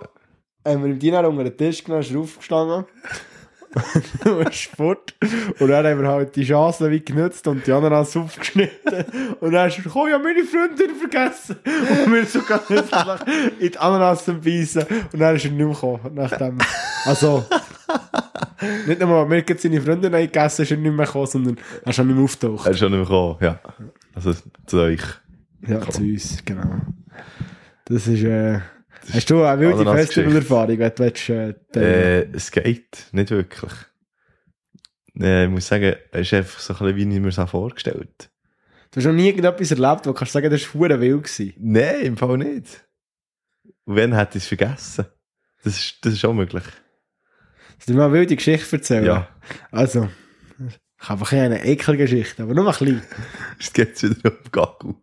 haben 0.66 0.83
wir 0.85 0.90
ihm 0.90 0.98
die 0.98 1.11
dann 1.11 1.27
unter 1.27 1.44
den 1.44 1.57
Tisch 1.57 1.85
genommen, 1.85 2.03
ist 2.03 2.11
er 2.12 2.20
aufgestanden. 2.20 2.85
fort. 4.77 5.14
Und 5.59 5.68
dann 5.68 5.87
haben 5.87 6.00
wir 6.00 6.09
halt 6.09 6.37
die 6.37 6.44
Chance 6.44 6.90
wie 6.90 7.05
genutzt 7.05 7.46
und 7.48 7.66
die 7.66 7.72
Ananas 7.72 8.16
aufgeschnitten. 8.16 9.05
Und 9.40 9.53
dann 9.53 9.68
ist 9.68 9.79
er 9.79 9.85
gekommen, 9.85 10.11
ja, 10.11 10.18
meine 10.18 10.44
Freundin 10.44 10.94
vergessen. 10.94 11.57
Und 12.05 12.12
wir 12.12 12.27
sogar 12.27 12.61
in 13.59 13.70
die 13.72 13.79
Ananas 13.79 14.24
beißen. 14.24 14.83
Und 15.12 15.18
dann 15.18 15.37
ist 15.37 15.44
er 15.44 15.50
nicht 15.50 15.59
mehr 15.64 15.68
gekommen. 15.68 16.11
Nachdem, 16.14 16.59
also, 17.05 17.44
nicht 18.87 19.00
nur, 19.00 19.29
wir 19.31 19.38
haben 19.42 19.59
seine 19.59 19.81
Freundin 19.81 20.12
gegessen, 20.12 20.62
ist 20.62 20.70
er 20.70 20.77
nicht 20.77 20.94
mehr 20.94 21.07
gekommen, 21.07 21.27
sondern 21.27 21.59
er 21.85 21.90
ist 21.90 21.96
schon 21.96 22.07
nicht 22.07 22.16
mehr 22.16 22.24
auftaucht. 22.24 22.66
er 22.66 22.72
ist 22.72 22.79
schon 22.79 22.90
nicht 22.92 22.98
mehr 22.98 23.07
gekommen, 23.09 23.37
ja. 23.40 23.59
Also 24.14 24.35
zu 24.66 24.79
euch. 24.79 25.03
Ja, 25.66 25.81
zu 25.81 26.03
uns, 26.03 26.44
genau. 26.44 26.81
Das 27.87 28.07
ist, 28.07 28.22
äh, 28.22 28.61
hast 29.12 29.31
du 29.31 29.42
eine 29.42 29.61
wilde. 29.61 29.85
Festivalerfahrung, 29.85 30.79
wenn 30.79 30.92
du 30.94 30.98
willst, 30.98 31.29
äh? 31.29 31.55
Äh, 31.74 32.29
es 32.33 32.50
geht 32.50 33.07
nicht 33.12 33.31
wirklich. 33.31 33.72
Äh, 35.18 35.44
ich 35.44 35.50
muss 35.50 35.66
sagen, 35.66 35.94
es 36.12 36.20
ist 36.20 36.35
einfach 36.35 36.59
so 36.59 36.72
ein 36.74 36.79
bisschen, 36.79 37.11
wie 37.11 37.14
ich 37.14 37.20
mir 37.20 37.31
das 37.31 37.50
vorgestellt 37.50 38.31
Du 38.90 39.00
hast 39.00 39.07
noch 39.07 39.12
nie 39.12 39.27
irgendetwas 39.27 39.72
erlebt, 39.72 40.07
wo 40.07 40.11
du 40.11 40.14
kannst 40.14 40.33
sagen, 40.33 40.50
das 40.50 40.62
war 40.62 40.81
verdammt 40.83 41.00
wild. 41.00 41.24
Gewesen. 41.24 41.53
Nein, 41.59 42.00
im 42.03 42.16
Fall 42.16 42.38
nicht. 42.38 42.85
Und 43.87 43.96
wenn, 43.96 44.14
hätte 44.14 44.38
ich 44.38 44.44
es 44.44 44.48
vergessen. 44.48 45.07
Das 45.64 45.77
ist, 45.77 45.96
das 46.03 46.12
ist 46.12 46.24
auch 46.24 46.33
möglich. 46.33 46.62
Soll 47.79 47.94
ich 47.94 47.96
mal 47.96 48.05
eine 48.05 48.12
wilde 48.12 48.37
Geschichte 48.37 48.77
erzählen? 48.77 49.05
Ja. 49.05 49.29
Also, 49.72 50.09
ich 51.00 51.09
habe 51.09 51.27
ein 51.29 51.53
eine 51.53 51.64
Ekelgeschichte, 51.64 52.44
aber 52.44 52.55
nur 52.55 52.66
ein 52.66 52.70
bisschen. 52.70 53.03
Jetzt 53.59 53.74
geht 53.74 53.96
es 53.96 54.03
wieder 54.05 54.31
um 54.31 54.53
Gagel. 54.53 54.94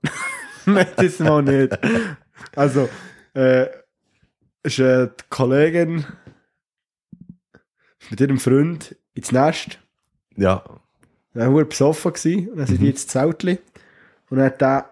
Das 0.95 1.19
mal 1.19 1.41
nicht. 1.41 1.77
Also, 2.55 2.89
äh, 3.33 3.67
ist 4.63 4.79
äh, 4.79 5.07
die 5.07 5.23
Kollegin 5.29 6.05
mit 8.09 8.19
ihrem 8.21 8.39
Freund 8.39 8.95
ins 9.13 9.31
Nest. 9.31 9.79
Ja. 10.35 10.63
Er 11.33 11.53
war 11.53 11.63
besoffen 11.65 12.13
gewesen, 12.13 12.49
und 12.49 12.57
dann 12.57 12.67
sind 12.67 12.81
die 12.81 12.89
ins 12.89 13.07
Zeltli. 13.07 13.59
Und 14.29 14.37
dann 14.37 14.47
hat 14.47 14.61
der 14.61 14.89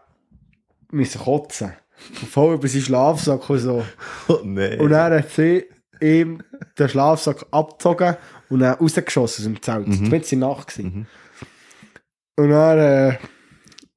müssen 0.92 1.22
kotzen. 1.22 1.74
Und 2.22 2.30
voll 2.30 2.56
über 2.56 2.68
seinen 2.68 2.82
Schlafsack 2.82 3.50
und 3.50 3.60
so. 3.60 3.86
Oh 4.28 4.40
nein. 4.44 4.80
Und 4.80 4.92
dann 4.92 5.14
hat 5.14 5.30
sie 5.32 5.66
ihm 6.02 6.42
den 6.78 6.90
Schlafsack 6.90 7.46
abgezogen 7.52 8.16
und 8.50 8.60
dann 8.60 8.76
rausgeschossen 8.76 9.44
aus 9.44 9.52
dem 9.52 9.62
Zelt. 9.62 9.88
Mhm. 9.88 9.92
Das 9.92 10.12
war 10.12 10.14
in 10.14 10.40
der 10.40 10.50
Nacht. 10.50 10.68
gewesen. 10.68 10.96
Mhm. 10.96 11.06
Und 12.38 12.50
dann 12.52 12.80
äh, 12.80 13.18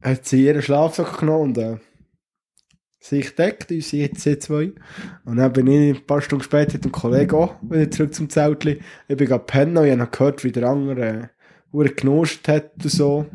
hat 0.03 0.27
sie 0.27 0.45
ihren 0.45 0.62
Schlafsack 0.62 1.19
genommen 1.19 1.57
und 1.57 1.59
äh, 1.59 1.77
sich 3.01 3.29
gedeckt, 3.31 3.71
unsere 3.71 4.11
sie 4.15 4.38
zwei. 4.38 4.73
Und 5.25 5.37
dann 5.37 5.53
bin 5.53 5.67
ich 5.67 5.97
ein 5.97 6.07
paar 6.07 6.23
Stunden 6.23 6.45
später 6.45 6.75
mit 6.75 6.85
dem 6.85 6.93
Kollegen 6.93 7.35
auch 7.35 7.57
wieder 7.62 7.91
zurück 7.91 8.15
zum 8.15 8.31
Zeltli. 8.31 8.81
Ich 9.09 9.17
bin 9.17 9.29
gerade 9.29 9.45
pennen 9.45 9.77
und 9.77 9.87
ich 9.87 9.99
habe 9.99 10.11
gehört, 10.11 10.45
wie 10.45 10.53
der 10.53 10.69
andere 10.69 11.31
äh, 11.73 11.88
genuscht 11.88 12.47
hat 12.49 12.73
und 12.83 12.91
so. 12.91 13.27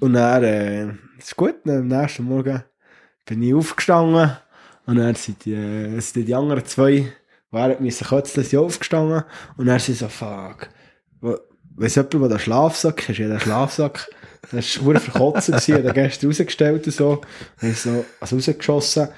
Und 0.00 0.14
dann, 0.14 0.42
äh, 0.42 0.88
ist 1.18 1.36
gut, 1.36 1.56
dann 1.64 1.78
am 1.78 1.88
nächsten 1.88 2.24
Morgen 2.24 2.64
bin 3.26 3.42
ich 3.42 3.54
aufgestanden 3.54 4.36
und 4.86 4.96
dann 4.96 5.14
sind 5.14 5.44
die, 5.44 5.54
äh, 5.54 6.00
sind 6.00 6.26
die 6.26 6.34
anderen 6.34 6.64
zwei, 6.64 7.12
während 7.50 8.00
kotzen, 8.00 8.42
sind 8.42 8.58
aufgestanden 8.58 9.24
und 9.56 9.66
dann 9.66 9.78
sind 9.78 9.98
so, 9.98 10.08
fuck, 10.08 10.70
weiss 11.76 11.94
jemand, 11.94 12.20
wo 12.20 12.28
der 12.28 12.38
Schlafsack 12.38 13.08
ist? 13.08 13.18
Ja, 13.18 13.28
der 13.28 13.40
Schlafsack, 13.40 14.08
der 14.52 14.58
war 14.58 14.62
verdammt 14.62 15.00
verkotzen, 15.00 15.54
gewesen, 15.54 15.74
hat 15.74 15.84
er 15.84 15.92
gestern 15.92 16.26
rausgestellt 16.28 16.86
und 16.86 16.92
so, 16.92 17.20
und 17.62 17.68
ich 17.68 17.80
so, 17.80 18.04
also 18.20 18.36
rausgeschossen, 18.36 19.08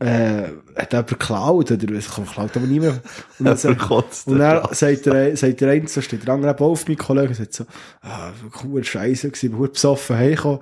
äh, 0.00 0.42
hat 0.76 0.92
jemand 0.92 1.08
geklaut, 1.08 1.70
oder 1.70 1.96
was, 1.96 2.14
geklaut 2.14 2.56
aber 2.56 2.66
niemand. 2.66 3.00
Und 3.38 3.46
dann, 3.46 3.56
Verkotzt. 3.56 4.26
und 4.26 4.38
dann 4.38 4.66
sagt 4.72 5.06
der, 5.06 5.36
sagt 5.36 5.60
der 5.60 5.70
eine, 5.70 5.88
so 5.88 6.00
steht 6.00 6.26
der 6.26 6.34
andere 6.34 6.58
auf, 6.60 6.86
mein 6.88 6.98
Kollege, 6.98 7.28
und 7.28 7.34
sagt 7.34 7.54
so, 7.54 7.64
ah, 8.02 8.32
cool, 8.62 8.84
scheiße 8.84 9.28
gewesen, 9.28 9.46
ich 9.46 9.58
bin 9.58 9.72
besoffen 9.72 10.16
heimgekommen. 10.16 10.60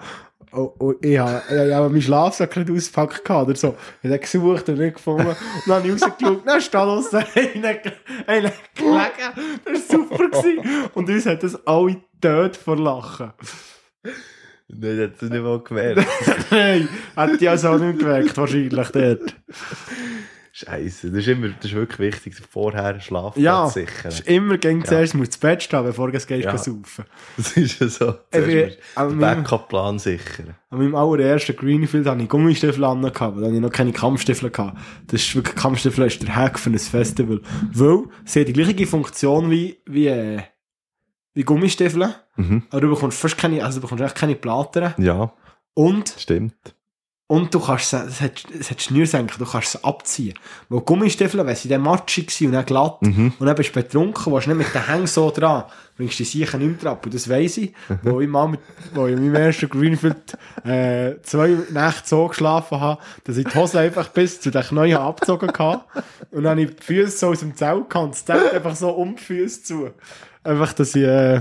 Und, 0.52 0.80
und 0.80 1.04
ich 1.04 1.18
habe, 1.18 1.42
ich 1.48 1.72
habe 1.72 1.88
meinen 1.88 2.02
Schlafsack 2.02 2.56
nicht 2.56 2.70
ausgepackt 2.70 3.24
gehabt 3.24 3.48
oder 3.48 3.56
so. 3.56 3.74
Ich 4.02 4.10
habe 4.10 4.18
gesucht 4.18 4.68
und 4.68 4.78
nicht 4.78 4.96
gefunden. 4.96 5.28
Und 5.28 5.36
dann 5.66 5.76
habe 5.76 5.88
ich 5.88 6.02
rausgeschaut, 6.02 6.42
dann 6.72 6.88
aus 6.88 7.14
einer, 7.14 7.26
einer 8.26 8.52
gelegen. 8.74 9.60
Das 9.64 9.88
war 9.88 9.98
super. 9.98 10.28
Gewesen. 10.28 10.90
Und 10.94 11.08
uns 11.08 11.26
hat 11.26 11.42
das 11.42 11.66
alle 11.66 11.96
tot 12.20 12.56
vor 12.56 12.76
Lachen. 12.76 13.32
Nein, 14.68 14.98
das 14.98 15.10
hat 15.10 15.22
es 15.22 15.30
nicht 15.30 15.42
mal 15.42 15.60
gemerkt. 15.60 16.06
Nein, 16.50 16.88
hat 17.16 17.40
die 17.40 17.48
also 17.48 17.68
auch 17.70 17.78
nicht 17.78 17.98
gemerkt, 17.98 18.36
wahrscheinlich 18.36 18.88
dort. 18.88 19.34
Scheiße, 20.54 21.10
das 21.10 21.20
ist 21.20 21.28
immer, 21.28 21.48
das 21.48 21.64
ist 21.64 21.74
wirklich 21.74 21.98
wichtig, 21.98 22.34
vorher 22.50 23.00
Schlafplatz 23.00 23.42
Ja, 23.42 23.68
sichern. 23.68 24.08
es 24.12 24.20
ist 24.20 24.28
immer 24.28 24.58
gegen 24.58 24.84
zuerst 24.84 25.14
muss 25.14 25.30
das 25.30 25.38
Bett 25.38 25.62
stehen, 25.62 25.82
bevor 25.82 26.08
du 26.08 26.12
gehst 26.12 26.28
Ja. 26.28 26.58
saufen. 26.58 27.06
Das 27.38 27.56
ist 27.56 27.80
ja 27.80 27.88
so. 27.88 28.14
Zuerst 28.30 28.78
musst 28.98 29.12
du 29.14 29.16
Backup-Plan 29.18 29.98
sichern. 29.98 30.54
An 30.68 30.78
meinem 30.78 30.94
allerersten 30.94 31.56
Greenfield 31.56 32.06
hatte 32.06 32.22
ich 32.22 32.28
Gummistiefel 32.28 32.84
an, 32.84 33.02
weil 33.02 33.10
dann 33.12 33.54
ich 33.54 33.60
noch 33.62 33.72
keine 33.72 33.92
Kampfstiefel 33.92 34.52
hatte. 34.54 34.76
Das 35.06 35.22
ist 35.22 35.34
wirklich, 35.34 35.56
Kampfstiefel 35.56 36.06
ist 36.06 36.22
der 36.22 36.36
Hack 36.36 36.58
für 36.58 36.68
ein 36.68 36.78
Festival. 36.78 37.40
Weil 37.72 38.04
sie 38.26 38.40
haben 38.40 38.46
die 38.46 38.52
gleiche 38.52 38.86
Funktion 38.86 39.50
wie, 39.50 39.78
wie, 39.86 40.08
äh, 40.08 40.42
wie 41.32 41.44
Gummistiefel. 41.44 42.14
Mhm. 42.36 42.64
Aber 42.68 42.80
du 42.82 42.90
bekommst 42.90 43.18
fast 43.18 43.38
keine, 43.38 43.64
also 43.64 43.78
du 43.80 43.82
bekommst 43.86 44.04
echt 44.04 44.16
keine 44.16 44.34
Platten. 44.34 44.92
Ja, 44.98 45.32
Und, 45.72 46.14
stimmt. 46.18 46.74
Und 47.32 47.54
du 47.54 47.60
kannst 47.60 47.88
sie, 47.90 47.96
es 47.96 48.20
hat, 48.20 48.44
es 48.60 48.70
hat 48.70 48.82
Schnürsenker, 48.82 49.38
du 49.38 49.46
kannst 49.46 49.72
sie 49.72 49.82
abziehen. 49.82 50.34
Weil 50.68 50.80
Gummistiefel, 50.80 51.46
wenn 51.46 51.56
sie 51.56 51.68
dann 51.70 51.80
matschig 51.80 52.30
sind 52.30 52.48
und 52.48 52.52
dann 52.52 52.66
glatt, 52.66 53.00
Mhm. 53.00 53.32
und 53.38 53.46
dann 53.46 53.56
bist 53.56 53.70
du 53.70 53.80
betrunken, 53.80 54.30
warst 54.32 54.48
nicht 54.48 54.56
mit 54.58 54.74
den 54.74 54.86
Hängen 54.86 55.06
so 55.06 55.30
dran, 55.30 55.64
bringst 55.96 56.18
die 56.18 56.24
sicher 56.24 56.58
nicht 56.58 56.68
mehr 56.68 56.78
dran. 56.78 56.92
ab. 56.92 57.06
Und 57.06 57.14
das 57.14 57.28
weiss 57.30 57.56
ich, 57.56 57.72
wo 58.02 58.20
ich 58.20 58.28
mal 58.28 58.48
mit, 58.48 58.60
wo 58.92 59.06
ich 59.06 59.14
in 59.14 59.22
meinem 59.32 59.36
ersten 59.46 59.70
Greenfield, 59.70 60.36
äh, 60.64 61.14
zwei 61.22 61.48
Nächte 61.70 62.02
so 62.04 62.28
geschlafen 62.28 62.78
habe, 62.80 63.00
dass 63.24 63.38
ich 63.38 63.46
die 63.46 63.54
Hose 63.54 63.80
einfach 63.80 64.08
bis 64.08 64.38
zu 64.40 64.50
den 64.50 64.62
Knien 64.62 64.98
abgezogen 64.98 65.50
habe. 65.58 65.80
Und 66.32 66.42
dann 66.42 66.50
habe 66.58 66.62
ich 66.62 66.76
die 66.76 66.82
Füße 66.82 67.16
so 67.16 67.28
aus 67.28 67.40
dem 67.40 67.56
Zelt 67.56 67.88
gehabt 67.88 68.04
und 68.04 68.10
das 68.14 68.24
Zelt 68.26 68.52
einfach 68.52 68.76
so 68.76 68.90
um 68.90 69.16
die 69.16 69.22
Füße 69.22 69.62
zu. 69.62 69.90
Einfach, 70.44 70.74
dass 70.74 70.94
ich, 70.94 71.04
äh, 71.04 71.40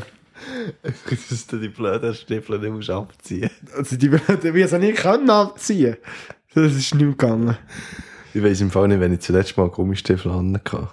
Dass 1.29 1.47
du 1.47 1.57
die 1.57 1.69
blöden 1.69 2.13
Stiefel 2.13 2.59
nicht 2.59 2.71
musst 2.71 2.89
abziehen 2.89 3.49
also 3.75 3.95
die, 3.95 4.09
die, 4.09 4.53
wie 4.53 4.67
sie 4.67 4.79
nicht 4.79 4.97
können 5.01 5.29
abziehen. 5.29 5.97
Das 6.53 6.73
ist 6.73 6.93
nicht 6.93 6.95
mehr 6.95 7.09
gegangen. 7.11 7.57
Ich 8.33 8.43
weiss 8.43 8.61
im 8.61 8.71
Fall 8.71 8.87
nicht, 8.87 8.99
wenn 8.99 9.13
ich 9.13 9.19
zuletzt 9.21 9.57
mal 9.57 9.69
Gummistiefel 9.69 10.33
hatte. 10.33 10.89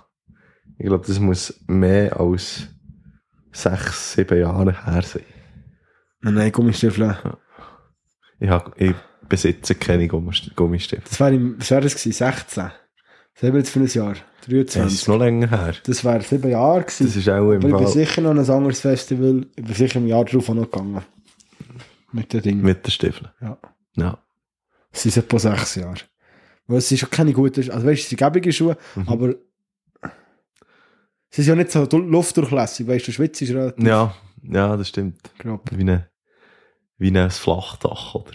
Ich 0.78 0.86
glaube, 0.86 1.06
das 1.06 1.18
muss 1.18 1.60
mehr 1.66 2.18
als 2.20 2.68
sechs, 3.52 4.12
sieben 4.12 4.38
Jahre 4.38 4.84
her 4.84 5.02
sein. 5.02 5.22
Nein, 6.20 6.34
nein, 6.34 6.52
Gummistiefel. 6.52 7.16
Ich, 8.40 8.48
hab, 8.48 8.80
ich 8.80 8.94
besitze 9.28 9.74
keine 9.74 10.06
Gummist- 10.08 10.54
Gummistiefel. 10.54 11.04
Das 11.08 11.20
was 11.20 11.70
war 11.70 11.80
das 11.80 11.94
gewesen? 11.94 12.12
16. 12.12 12.64
Was 13.34 13.42
haben 13.42 13.52
wir 13.52 13.58
jetzt 13.58 13.70
für 13.70 13.80
ein 13.80 13.86
Jahr? 13.86 14.14
Das 14.48 14.92
ist 14.92 15.06
23. 15.06 15.08
noch 15.08 15.18
länger 15.18 15.50
her. 15.50 15.74
Das 15.84 16.04
wäre 16.04 16.22
sieben 16.22 16.50
Jahre 16.50 16.82
gewesen. 16.82 17.06
Das 17.06 17.16
ist 17.16 17.28
auch 17.28 17.52
im 17.52 17.64
Aber 17.64 17.68
ich 17.68 17.76
bin 17.76 17.86
sicher 17.86 18.20
noch 18.22 18.30
ein 18.30 18.38
anderes 18.38 18.80
Festival. 18.80 19.46
Ich 19.56 19.64
bin 19.64 19.74
sicher 19.74 19.98
im 19.98 20.06
Jahr 20.06 20.24
darauf 20.24 20.48
noch 20.48 20.70
gegangen. 20.70 21.02
Mit 22.12 22.32
den 22.32 22.42
Dingen. 22.42 22.62
mit 22.62 22.86
den 22.86 22.90
Stiefeln. 22.90 23.30
Ja. 23.40 23.58
Ja. 23.96 24.18
Es 24.90 25.02
sind 25.02 25.16
etwa 25.16 25.38
sechs 25.38 25.74
Jahre. 25.74 25.96
Weil 26.66 26.78
es 26.78 26.90
ist 26.90 27.04
auch 27.04 27.10
keine 27.10 27.32
guten, 27.32 27.60
also 27.70 27.86
weißt 27.86 28.00
du, 28.00 28.02
es 28.02 28.08
sind 28.08 28.18
gäbige 28.18 28.52
Schuhe, 28.52 28.76
Mhm. 28.94 29.08
aber 29.08 29.34
sie 31.30 31.42
sind 31.42 31.48
ja 31.48 31.54
nicht 31.56 31.72
so 31.72 31.86
du- 31.86 31.98
luftdurchlässig, 31.98 32.86
weißt 32.86 33.08
du, 33.08 33.12
Schwitz 33.12 33.40
ist 33.42 33.50
relativ 33.52 33.84
Ja, 33.86 34.14
ja, 34.42 34.76
das 34.76 34.88
stimmt. 34.88 35.18
grob. 35.38 35.68
Wie, 35.72 35.80
eine, 35.82 36.08
wie 36.98 37.16
ein 37.16 37.30
Flachdach, 37.30 38.14
oder? 38.14 38.32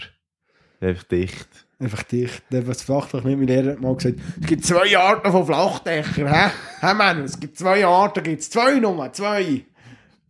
Einfach 0.80 1.04
dicht. 1.04 1.63
Einfach 1.78 2.02
dicht. 2.04 2.42
Der, 2.50 2.66
was 2.66 2.82
Flachdach 2.82 3.24
nicht, 3.24 3.36
mein 3.36 3.46
Lehrer 3.48 3.72
hat 3.72 3.80
mal 3.80 3.94
gesagt, 3.96 4.18
es 4.40 4.46
gibt 4.46 4.64
zwei 4.64 4.96
Arten 4.96 5.30
von 5.30 5.44
Flachdächern, 5.44 6.32
hä? 6.32 6.50
Hä, 6.80 6.94
Mann, 6.94 7.24
es 7.24 7.38
gibt 7.38 7.58
zwei 7.58 7.84
Arten, 7.84 8.22
gibt 8.22 8.40
es 8.42 8.50
zwei 8.50 8.78
Nummer, 8.78 9.12
zwei. 9.12 9.64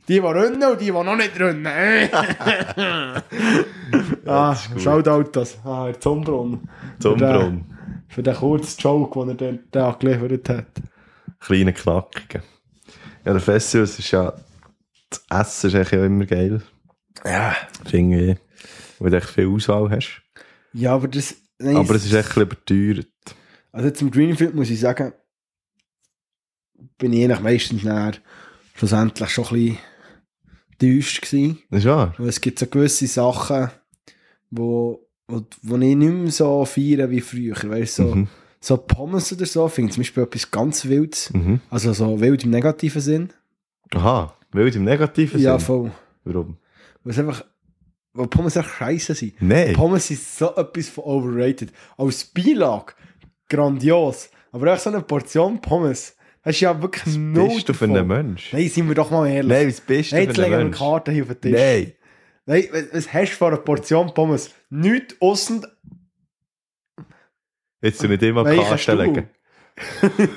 Die, 0.08 0.14
die 0.14 0.18
rennen 0.18 0.62
und 0.62 0.80
die, 0.80 0.86
die 0.86 0.90
noch 0.92 1.16
nicht 1.16 1.38
rennen. 1.38 1.66
Ah, 4.26 4.50
das. 4.54 4.82
Shoutout 4.82 5.30
das. 5.32 5.58
Ah, 5.64 5.86
der 5.86 6.00
Zumbrunn. 6.00 6.68
Zumbrunnen. 6.98 7.66
Für 8.08 8.22
den 8.22 8.34
kurzen 8.34 8.80
Joke, 8.80 9.20
den 9.20 9.28
er 9.30 9.34
dann 9.34 9.58
da 9.70 9.92
geliefert 9.92 10.48
hat. 10.48 10.66
Kleine 11.40 11.72
Knackige. 11.72 12.42
Ja, 13.24 13.32
der 13.32 13.40
Festival 13.40 13.84
ist 13.84 14.10
ja, 14.10 14.32
das 15.10 15.24
Essen 15.30 15.68
ist 15.68 15.74
eigentlich 15.74 16.00
auch 16.00 16.04
immer 16.04 16.26
geil. 16.26 16.62
Ja. 17.24 17.54
Finde 17.86 18.32
ich, 18.32 18.38
weil 18.98 19.10
du 19.10 19.16
echt 19.16 19.30
viel 19.30 19.48
Auswahl 19.48 19.90
hast. 19.90 20.22
Ja, 20.74 20.94
aber 20.94 21.08
das... 21.08 21.34
Nein, 21.58 21.76
Aber 21.76 21.94
es 21.94 22.04
ist 22.04 22.12
echt 22.12 22.36
ein 22.36 22.48
bisschen 22.48 22.76
überteuert. 22.92 23.08
Also 23.72 23.90
zum 23.90 24.10
Greenfield 24.10 24.54
muss 24.54 24.70
ich 24.70 24.80
sagen, 24.80 25.12
bin 26.98 27.12
ich 27.12 27.24
eigentlich 27.24 27.40
meistens 27.40 27.84
nachher 27.84 28.18
schlussendlich 28.74 29.30
schon 29.30 29.44
ein 29.46 29.50
bisschen 29.54 29.78
enttäuscht 30.72 31.22
gewesen. 31.22 31.58
Das 31.70 31.80
ist 31.80 31.86
wahr. 31.86 32.14
Weil 32.18 32.28
es 32.28 32.40
gibt 32.40 32.58
so 32.58 32.66
gewisse 32.66 33.06
Sachen, 33.06 33.70
wo, 34.50 35.06
wo, 35.28 35.42
wo 35.62 35.74
ich 35.76 35.96
nicht 35.96 36.12
mehr 36.12 36.30
so 36.30 36.64
feiere 36.64 37.08
wie 37.10 37.20
früher. 37.20 37.56
Weißt, 37.56 37.96
so, 37.96 38.14
Mhm. 38.14 38.28
so 38.60 38.76
Pommes 38.76 39.32
oder 39.32 39.46
so, 39.46 39.68
finde 39.68 39.90
ich 39.90 39.94
zum 39.94 40.02
Beispiel 40.02 40.22
etwas 40.24 40.50
ganz 40.50 40.84
Wildes. 40.86 41.32
Mhm. 41.32 41.60
Also 41.70 41.92
so 41.92 42.20
wild 42.20 42.44
im 42.44 42.50
negativen 42.50 43.00
Sinn. 43.00 43.32
Aha, 43.94 44.36
wild 44.52 44.74
im 44.76 44.84
negativen 44.84 45.40
Ja, 45.40 45.58
Sinn. 45.58 45.66
voll. 45.66 45.92
Warum? 46.24 46.56
Weil 47.04 47.12
es 47.12 47.18
einfach, 47.18 47.44
weil 48.14 48.26
Pommes 48.28 48.56
echt 48.56 48.68
scheiße 48.68 49.14
sind. 49.14 49.34
Nein. 49.42 49.72
Pommes 49.74 50.06
sind 50.06 50.20
so 50.20 50.54
etwas 50.56 50.88
von 50.88 51.04
overrated. 51.04 51.72
Als 51.96 52.24
Beilage, 52.24 52.94
grandios. 53.48 54.30
Aber 54.52 54.72
echt 54.72 54.82
so 54.82 54.90
eine 54.90 55.02
Portion 55.02 55.60
Pommes, 55.60 56.16
das 56.42 56.54
ist 56.56 56.60
ja 56.60 56.80
wirklich 56.80 57.16
null 57.16 57.48
Bist 57.54 57.68
du 57.68 57.74
für 57.74 57.84
einen 57.86 58.06
Mensch? 58.06 58.52
Nein, 58.52 58.68
sind 58.68 58.86
wir 58.88 58.94
doch 58.94 59.10
mal 59.10 59.26
ehrlich. 59.28 59.48
Nein, 59.50 59.68
was 59.68 59.80
bist 59.80 60.12
du 60.12 60.16
Nein, 60.16 60.24
für 60.24 60.28
jetzt 60.30 60.36
legen 60.38 60.58
wir? 60.58 60.70
Karte 60.70 61.10
hier 61.12 61.22
auf 61.24 61.28
den 61.28 61.40
Tisch. 61.40 61.52
Nein. 61.52 61.92
Nein, 62.46 62.68
was- 62.70 62.92
was 62.92 63.12
hast 63.12 63.30
du 63.32 63.36
für 63.36 63.46
eine 63.48 63.56
Portion 63.58 64.14
Pommes? 64.14 64.50
Nichts 64.70 65.16
aussen 65.20 65.66
Jetzt 67.82 68.02
du 68.02 68.08
nicht 68.08 68.22
immer 68.22 68.44
Welchen 68.44 68.62
Karte 68.64 68.78
Stuhl? 68.78 69.02
legen. 69.02 69.28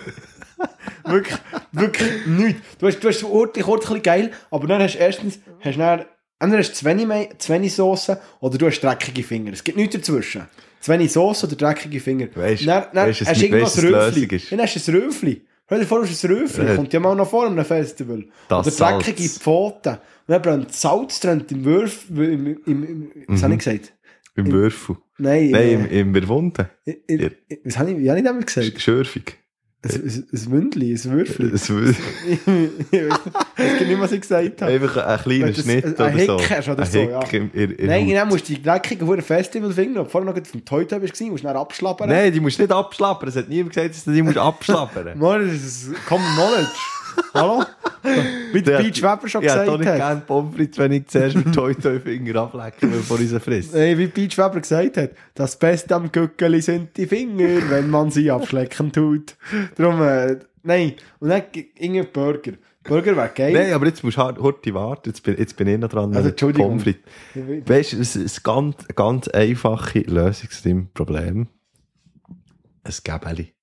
wirklich, 1.06 1.38
wirklich 1.72 2.26
nichts. 2.28 2.62
Du 2.80 2.88
hast, 2.88 3.00
du 3.00 3.08
hast 3.08 3.24
ordentlich, 3.24 3.66
bisschen 3.66 4.02
geil, 4.04 4.32
aber 4.52 4.68
dann 4.68 4.82
hast 4.82 4.96
du 4.96 5.00
erstens, 5.00 5.40
hast 5.62 5.76
du 5.76 5.80
dann, 5.80 6.06
entweder 6.40 6.60
hast 6.60 6.72
du 6.72 6.76
zu 6.76 6.86
wenig, 6.86 7.08
Me- 7.08 7.30
zu 7.38 7.54
wenig 7.54 7.74
Sauce 7.74 8.12
oder 8.40 8.58
du 8.58 8.66
hast 8.68 8.80
dreckige 8.82 9.24
Finger. 9.24 9.54
Es 9.54 9.64
gibt 9.64 9.78
nichts 9.78 9.96
dazwischen. 9.96 10.44
Zu 10.80 10.92
wenig 10.92 11.12
Sauce 11.12 11.44
oder 11.44 11.56
dreckige 11.56 12.00
Finger. 12.00 12.28
Dann 12.28 12.44
weisst, 12.44 12.68
hast 12.68 13.42
du 13.42 13.46
irgendwo 13.46 13.66
weisst, 13.66 13.78
ein 13.80 13.84
was 13.84 13.84
die 13.84 13.88
Röfli. 13.88 14.20
Lösung 14.22 14.30
ist? 14.38 14.52
Dann 14.52 14.62
hast 14.62 14.88
du 14.88 14.92
ein 14.92 14.96
Röfli. 15.02 15.42
Stell 15.66 15.80
dir 15.80 15.86
vor, 15.86 16.00
du 16.02 16.08
hast 16.08 16.24
ein 16.24 16.32
Röfli. 16.32 16.66
Ja. 16.66 16.76
Kommt 16.76 16.94
ja 16.94 17.00
mal 17.00 17.16
noch 17.16 17.30
vor 17.30 17.46
einem 17.48 17.66
Festival. 17.66 18.26
Das 18.48 18.80
oder 18.82 18.98
dreckige. 19.00 19.28
Pfoten. 19.30 19.94
Und 19.94 20.00
dann 20.28 20.42
brennt 20.42 20.74
Salz 20.74 21.20
drin 21.20 21.44
im 21.50 21.66
Würf, 21.66 22.06
im, 22.10 22.20
im, 22.22 22.58
im, 22.66 23.12
was 23.28 23.40
Mhm. 23.40 23.44
habe 23.44 23.54
ich 23.56 23.60
gesagt? 23.60 23.94
Im 24.36 24.52
Würfel. 24.52 24.98
Nein, 25.18 25.50
Nein, 25.50 25.62
äh, 25.62 25.74
im, 25.74 26.14
im 26.14 26.16
in- 26.86 27.32
was 27.64 27.80
habe 27.80 27.92
ich, 27.92 27.98
wie 27.98 28.10
habe 28.10 28.20
ich 28.20 28.26
damit 28.26 28.46
gesagt? 28.48 28.80
Schürfig. 28.82 29.38
Ein, 29.84 29.92
ein, 29.92 30.28
ein 30.34 30.50
Mündli, 30.50 30.92
ein 30.94 31.04
Würfel. 31.12 31.54
Es 31.54 31.70
wü- 31.70 31.94
ich 33.62 34.00
was 34.00 34.12
ich 34.12 34.22
gesagt 34.22 34.62
habe. 34.64 34.72
Einfach 34.72 34.98
ein 34.98 35.20
kleiner 35.20 35.54
Schnitt 35.54 35.86
ein- 35.86 35.94
oder 35.94 36.06
ein 36.06 36.26
so. 36.26 36.40
Hick 36.40 36.50
hast 36.50 36.68
oder 36.70 36.84
ein 36.84 36.90
so, 36.90 37.00
Hick 37.00 37.10
ja. 37.12 37.22
im, 37.40 37.52
in, 37.54 37.72
in 37.72 37.86
Nein, 37.88 38.10
dann 38.10 38.28
musst 38.28 38.50
du 38.50 38.54
die 38.56 38.62
dreckigen 38.64 39.08
Huren 39.08 39.22
Festivalfinger, 39.22 40.02
ob 40.02 40.08
du 40.08 40.12
vorher 40.12 40.34
noch 40.34 40.48
vom 40.48 40.66
Toy-Toy 40.66 41.00
bist, 41.00 41.22
musst 41.22 41.44
du 41.44 41.48
dann 41.48 41.58
abschlappern. 41.58 42.10
Nein, 42.10 42.34
die 42.34 42.40
musst 42.40 42.58
du 42.58 42.64
nicht 42.64 42.72
abschlappern. 42.72 43.30
Es 43.30 43.36
hat 43.36 43.50
niemand 43.50 43.76
gesagt, 43.76 43.94
dass 43.96 44.04
du 44.04 44.12
die 44.12 44.24
musst 44.24 44.38
abschlappern 44.40 45.18
Mann, 45.18 45.46
das 45.48 45.56
ist 45.56 46.06
Common 46.08 46.28
Knowledge. 46.34 46.70
Hallo? 47.34 47.64
Wie 48.54 48.62
der 48.62 48.80
Beach 48.80 49.02
Weber 49.02 49.28
schon 49.28 49.44
Ich 49.44 49.50
hätte 49.50 49.60
gesagt 49.60 49.80
nicht 49.80 49.90
hat. 49.90 49.98
gerne 49.98 50.22
Pommes 50.22 50.56
frites, 50.56 50.78
wenn 50.78 50.92
ich 50.92 51.08
zuerst 51.08 51.36
mit 51.36 51.54
Toy 51.54 51.76
Toy 51.76 52.00
Finger 52.00 52.42
ablecken 52.42 52.92
bevor 52.92 53.20
ich 53.20 53.30
sie 53.30 53.40
frisst. 53.40 53.74
Nein, 53.74 53.98
wie 53.98 54.08
Beach 54.08 54.38
Weber 54.38 54.60
gesagt 54.60 54.98
hat, 54.98 55.12
das 55.36 55.58
Beste 55.58 55.96
am 55.96 56.12
Gückeli 56.12 56.62
sind 56.62 56.96
die 56.98 57.08
Finger, 57.08 57.70
wenn 57.70 57.90
man 57.90 58.12
sie 58.12 58.30
abschlecken 58.32 58.92
tut. 58.92 59.36
Darum, 59.76 60.02
äh, 60.02 60.38
nein. 60.64 60.94
Und 61.20 61.30
dann 61.30 61.44
irgendwie 61.54 62.04
Burger. 62.04 62.54
Burger 62.88 63.18
wäre 63.18 63.32
geil. 63.36 63.54
Nein, 63.54 63.74
aber 63.74 63.86
jetzt 63.86 64.04
musst 64.04 64.18
du 64.18 64.22
hart, 64.22 64.42
hart 64.42 64.74
warten. 64.74 65.10
Jetzt 65.10 65.22
bin, 65.24 65.38
jetzt 65.38 65.58
bin 65.58 65.68
ich 65.68 65.78
noch 65.78 65.90
dran. 65.90 66.16
Also, 66.16 66.30
Entschuldigung. 66.30 66.70
Pommes 66.70 66.84
frites. 66.84 67.70
Weißt 67.70 67.94
du, 67.94 67.98
es 68.00 68.16
ist 68.16 68.48
eine 68.48 68.56
ganz, 68.56 68.88
ganz 68.96 69.28
einfache 69.28 70.00
Lösung 70.00 70.50
zu 70.50 70.64
deinem 70.64 70.90
Problem. 70.94 71.48
Ein 72.84 72.94
Gäbeli. 73.04 73.54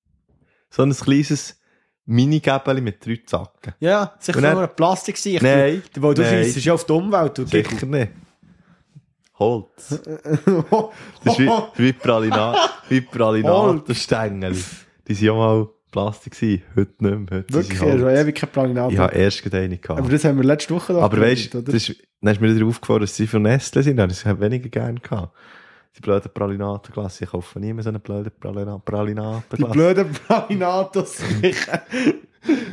So 0.70 0.82
ein 0.82 0.92
kleines 0.92 1.58
Mini-Gäbeli 2.06 2.80
mit 2.80 3.04
drei 3.04 3.20
Zacken. 3.24 3.74
Ja, 3.80 4.14
sicher 4.18 4.36
Und 4.38 4.42
nur 4.44 4.52
dann- 4.54 4.62
ein 4.64 4.76
Plastik 4.76 5.16
sein. 5.16 5.38
Nein, 5.40 5.82
Weil 5.96 6.14
du 6.14 6.22
scheissest 6.22 6.64
ja 6.66 6.74
auf 6.74 6.84
die 6.84 6.92
Umwelt. 6.92 7.38
Du 7.38 7.46
Sicher 7.46 7.86
nicht. 7.86 8.12
Holz. 9.38 10.00
Das 11.24 11.32
ist 11.34 11.38
wie, 11.40 11.50
wie 11.76 11.92
Pralina, 11.92 12.54
wie 12.88 13.00
Pralinatenstängel. 13.00 14.54
Die 15.08 15.14
waren 15.16 15.24
ja 15.24 15.32
mal 15.34 15.68
Plastik, 15.90 16.34
gewesen. 16.38 16.62
heute 16.76 16.92
nicht 16.98 17.30
mehr. 17.30 17.38
Heute 17.40 17.52
sind 17.52 17.54
Wirklich, 17.54 17.78
schon 17.78 18.02
Holz. 18.04 18.20
ewig 18.20 18.34
keine 18.34 18.52
Pralinade. 18.52 18.92
Ich 18.92 18.98
habe 18.98 19.14
erst 19.14 19.54
eine 19.54 19.78
gehabt. 19.78 20.00
Aber 20.00 20.08
das 20.10 20.24
haben 20.24 20.36
wir 20.36 20.44
letzte 20.44 20.74
Woche 20.74 20.92
doch 20.92 21.02
Aber 21.02 21.20
weißt 21.20 21.54
du, 21.54 21.62
dann 21.62 21.74
ist 21.74 22.40
mir 22.40 22.54
wieder 22.54 22.66
aufgefallen, 22.66 23.00
dass 23.00 23.16
sie 23.16 23.26
von 23.26 23.42
Nestle 23.42 23.82
sind. 23.82 23.96
Das 23.96 24.24
habe 24.24 24.44
ich 24.44 24.50
weniger 24.50 24.68
gerne 24.68 25.00
gehabt. 25.00 25.34
Die 25.96 26.00
blöden 26.00 26.30
Pralinatenglas. 26.32 27.20
Ich 27.20 27.28
kaufe 27.30 27.58
nie 27.60 27.72
mehr 27.72 27.84
so 27.84 27.90
eine 27.90 28.00
blöde 28.00 28.30
Pralina 28.30 28.82
Die 29.56 29.64
blöden 29.64 30.12
Pralinatos 30.12 31.18
sicher. 31.40 31.82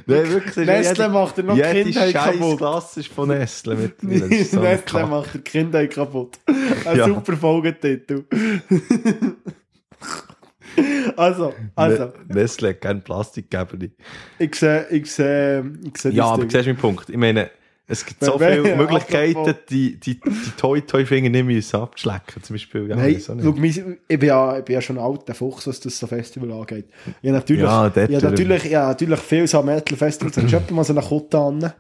Nein, 0.06 0.30
wirklich. 0.30 0.56
das 0.56 0.66
Nestle 0.66 1.06
jede- 1.06 1.10
macht 1.14 1.38
dir 1.38 1.44
noch 1.44 1.54
die 1.54 1.62
Jede 1.62 1.84
Kindheit 1.84 2.14
kaputt. 2.14 2.58
Glas 2.58 2.98
ist 2.98 3.08
von 3.08 3.28
Nestle. 3.30 3.92
Das 4.02 4.22
ist 4.22 4.52
so 4.52 4.60
Nestle 4.60 5.06
macht 5.08 5.34
der 5.34 5.42
Kindheit 5.42 5.92
kaputt. 5.94 6.40
Ein 6.86 6.98
Ja. 6.98 7.06
super 7.08 7.38
Folgetitel. 7.38 8.26
also, 11.16 11.54
also, 11.76 12.06
Ne- 12.06 12.14
Nestle 12.28 12.70
hat 12.70 12.82
gerne 12.82 13.00
Plastikgeber. 13.02 13.78
ich 14.40 14.56
sehe, 14.56 14.88
ich 14.90 15.12
sehe, 15.12 15.64
ich 15.86 15.98
sehe 16.02 16.12
Ja, 16.12 16.24
das 16.24 16.32
aber 16.34 16.42
Ding. 16.42 16.50
siehst 16.50 16.66
du 16.66 16.70
meinen 16.70 16.78
Punkt? 16.80 17.10
Ich 17.10 17.18
meine, 17.18 17.50
es 17.92 18.06
gibt 18.06 18.24
so 18.24 18.40
viele 18.40 18.76
Möglichkeiten, 18.78 19.56
die, 19.70 19.98
die, 20.00 20.20
die 20.20 20.52
Toy-Toy-Finger 20.58 21.30
nicht 21.30 21.46
müssen 21.46 21.76
abzuschlecken. 21.76 22.42
Zum 22.42 22.54
Beispiel, 22.56 22.90
ja, 22.90 22.96
Nein, 22.96 23.14
nicht? 23.14 23.30
mein- 23.58 23.98
ich 24.08 24.20
bin, 24.20 24.28
ja, 24.28 24.58
ich 24.58 24.64
bin 24.66 24.74
ja 24.76 24.82
schon 24.82 24.98
ein 24.98 25.04
alter 25.04 25.34
Fuchs, 25.34 25.68
was 25.68 25.80
das 25.80 25.98
so 26.00 26.08
Festival 26.08 26.52
angeht. 26.54 26.86
Ja, 27.22 27.32
natürlich, 27.34 27.62
Ja, 27.64 27.92
ja, 27.96 28.22
natürlich, 28.22 28.64
ja, 28.66 28.88
natürlich 28.88 29.20
viel 29.20 29.46
so 29.48 29.62
Metal-Festivals. 29.62 30.38
Hast 30.38 30.52
du 30.52 30.56
etwa 30.58 30.74
mal 30.74 30.84
so 30.84 30.94
eine 30.94 31.02
Kutte 31.02 31.38
an? 31.38 31.74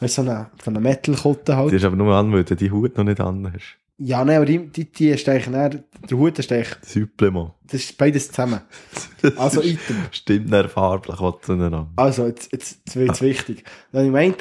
Weißt 0.00 0.18
du, 0.18 0.22
so 0.22 0.30
eine, 0.30 0.46
so 0.62 0.70
eine 0.70 0.80
Metal-Kutte 0.80 1.56
halt. 1.56 1.72
Die 1.72 1.76
ist 1.76 1.84
aber 1.84 1.96
nur 1.96 2.14
an, 2.14 2.32
weil 2.32 2.44
du 2.44 2.54
die 2.56 2.70
Haut 2.70 2.96
noch 2.96 3.04
nicht 3.04 3.20
an 3.20 3.50
hast. 3.52 3.76
Ja, 3.98 4.24
nein, 4.24 4.36
aber 4.36 4.44
die, 4.46 4.58
die, 4.66 4.90
die 4.90 5.10
ist 5.10 5.28
eigentlich, 5.28 5.46
näher- 5.46 5.82
der 6.10 6.18
Hut 6.18 6.36
ist 6.38 6.50
eigentlich, 6.50 6.74
Supplement. 6.82 7.52
das 7.62 7.80
ist 7.84 7.96
beides 7.96 8.26
zusammen. 8.28 8.60
Also 9.36 9.62
Item. 9.62 9.96
Stimmt 10.10 10.50
nicht 10.50 10.70
farblich, 10.70 11.16
was 11.20 11.34
zueinander. 11.42 11.88
Also, 11.96 12.26
jetzt, 12.26 12.50
jetzt, 12.52 12.78
jetzt 12.84 12.96
wird 12.96 13.10
es 13.12 13.20
wichtig. 13.22 13.64
Dann 13.92 14.06
im 14.06 14.14
einen 14.16 14.34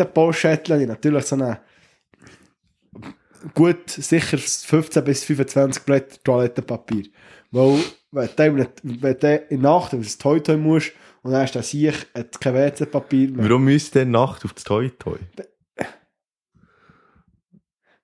ich 0.82 0.88
natürlich 0.88 1.26
so 1.26 1.36
eine 1.36 1.60
gut, 3.54 3.90
sicher 3.90 4.38
15 4.38 5.04
bis 5.04 5.24
25 5.24 5.84
Blätter 5.84 6.18
Toilettenpapier. 6.24 7.06
Weil, 7.52 7.80
wenn 8.12 8.30
du, 8.58 8.68
wenn 8.84 9.18
in 9.50 9.62
der 9.62 9.70
Nacht 9.72 9.94
aufs 9.94 10.18
Toy 10.18 10.42
Toy 10.42 10.58
musst 10.58 10.94
und 11.22 11.32
dann 11.32 11.42
hast 11.42 11.54
du 11.54 11.60
sicher 11.62 12.06
kein 12.40 12.54
WC-Papier 12.56 13.30
mehr. 13.32 13.48
Warum 13.50 13.66
müsst 13.66 13.96
ihr 13.96 14.06
Nacht 14.06 14.44
auf 14.46 14.54
das 14.54 14.64
Toy-Toy? 14.64 15.20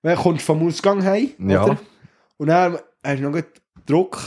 Dann 0.02 0.16
kommst 0.16 0.42
du 0.42 0.46
vom 0.46 0.66
Ausgang 0.66 1.04
heim, 1.04 1.30
Ja. 1.38 1.64
oder? 1.64 1.78
Und 2.38 2.46
dann 2.48 2.78
hast 3.04 3.20
du 3.20 3.28
noch 3.30 3.40
Druck. 3.86 4.18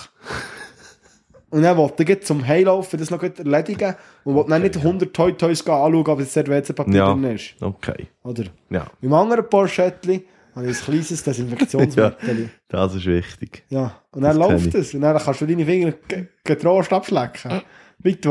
Und 1.49 1.61
dann 1.61 1.77
wollte 1.77 2.03
ich 2.03 2.23
zum 2.23 2.45
Heilaufen 2.47 2.99
das 2.99 3.11
noch 3.11 3.21
erledigen 3.21 3.95
und 4.23 4.33
wollte 4.35 4.49
dann 4.51 4.61
nicht 4.63 4.75
100 4.77 5.13
Toy 5.13 5.33
Toys 5.33 5.61
anschauen, 5.61 6.07
ob 6.07 6.19
jetzt 6.19 6.35
dort 6.35 6.47
WC-Papier 6.49 6.95
Ja. 6.95 7.13
drin 7.13 7.23
ist. 7.25 7.55
Okay. 7.61 8.07
Oder? 8.23 8.45
Ja, 8.71 8.87
Im 9.01 9.13
anderen 9.13 9.47
Porschettli 9.47 10.25
habe 10.55 10.67
ich 10.69 10.77
ein 10.79 10.83
kleines 10.83 11.23
Desinfektionsmittel. 11.23 12.49
das 12.67 12.95
ist 12.95 13.05
wichtig. 13.05 13.63
ja. 13.69 13.95
Und 14.11 14.21
dann 14.23 14.37
Das 14.39 14.49
läuft 14.49 14.73
es. 14.75 14.93
Und 14.95 15.01
dann 15.01 15.17
kannst 15.17 15.41
du 15.41 15.45
deine 15.45 15.65
Finger 15.65 15.91
ge- 16.07 16.25
getrost 16.43 16.91
abschlecken. 16.93 17.61
Willst. 17.99 18.25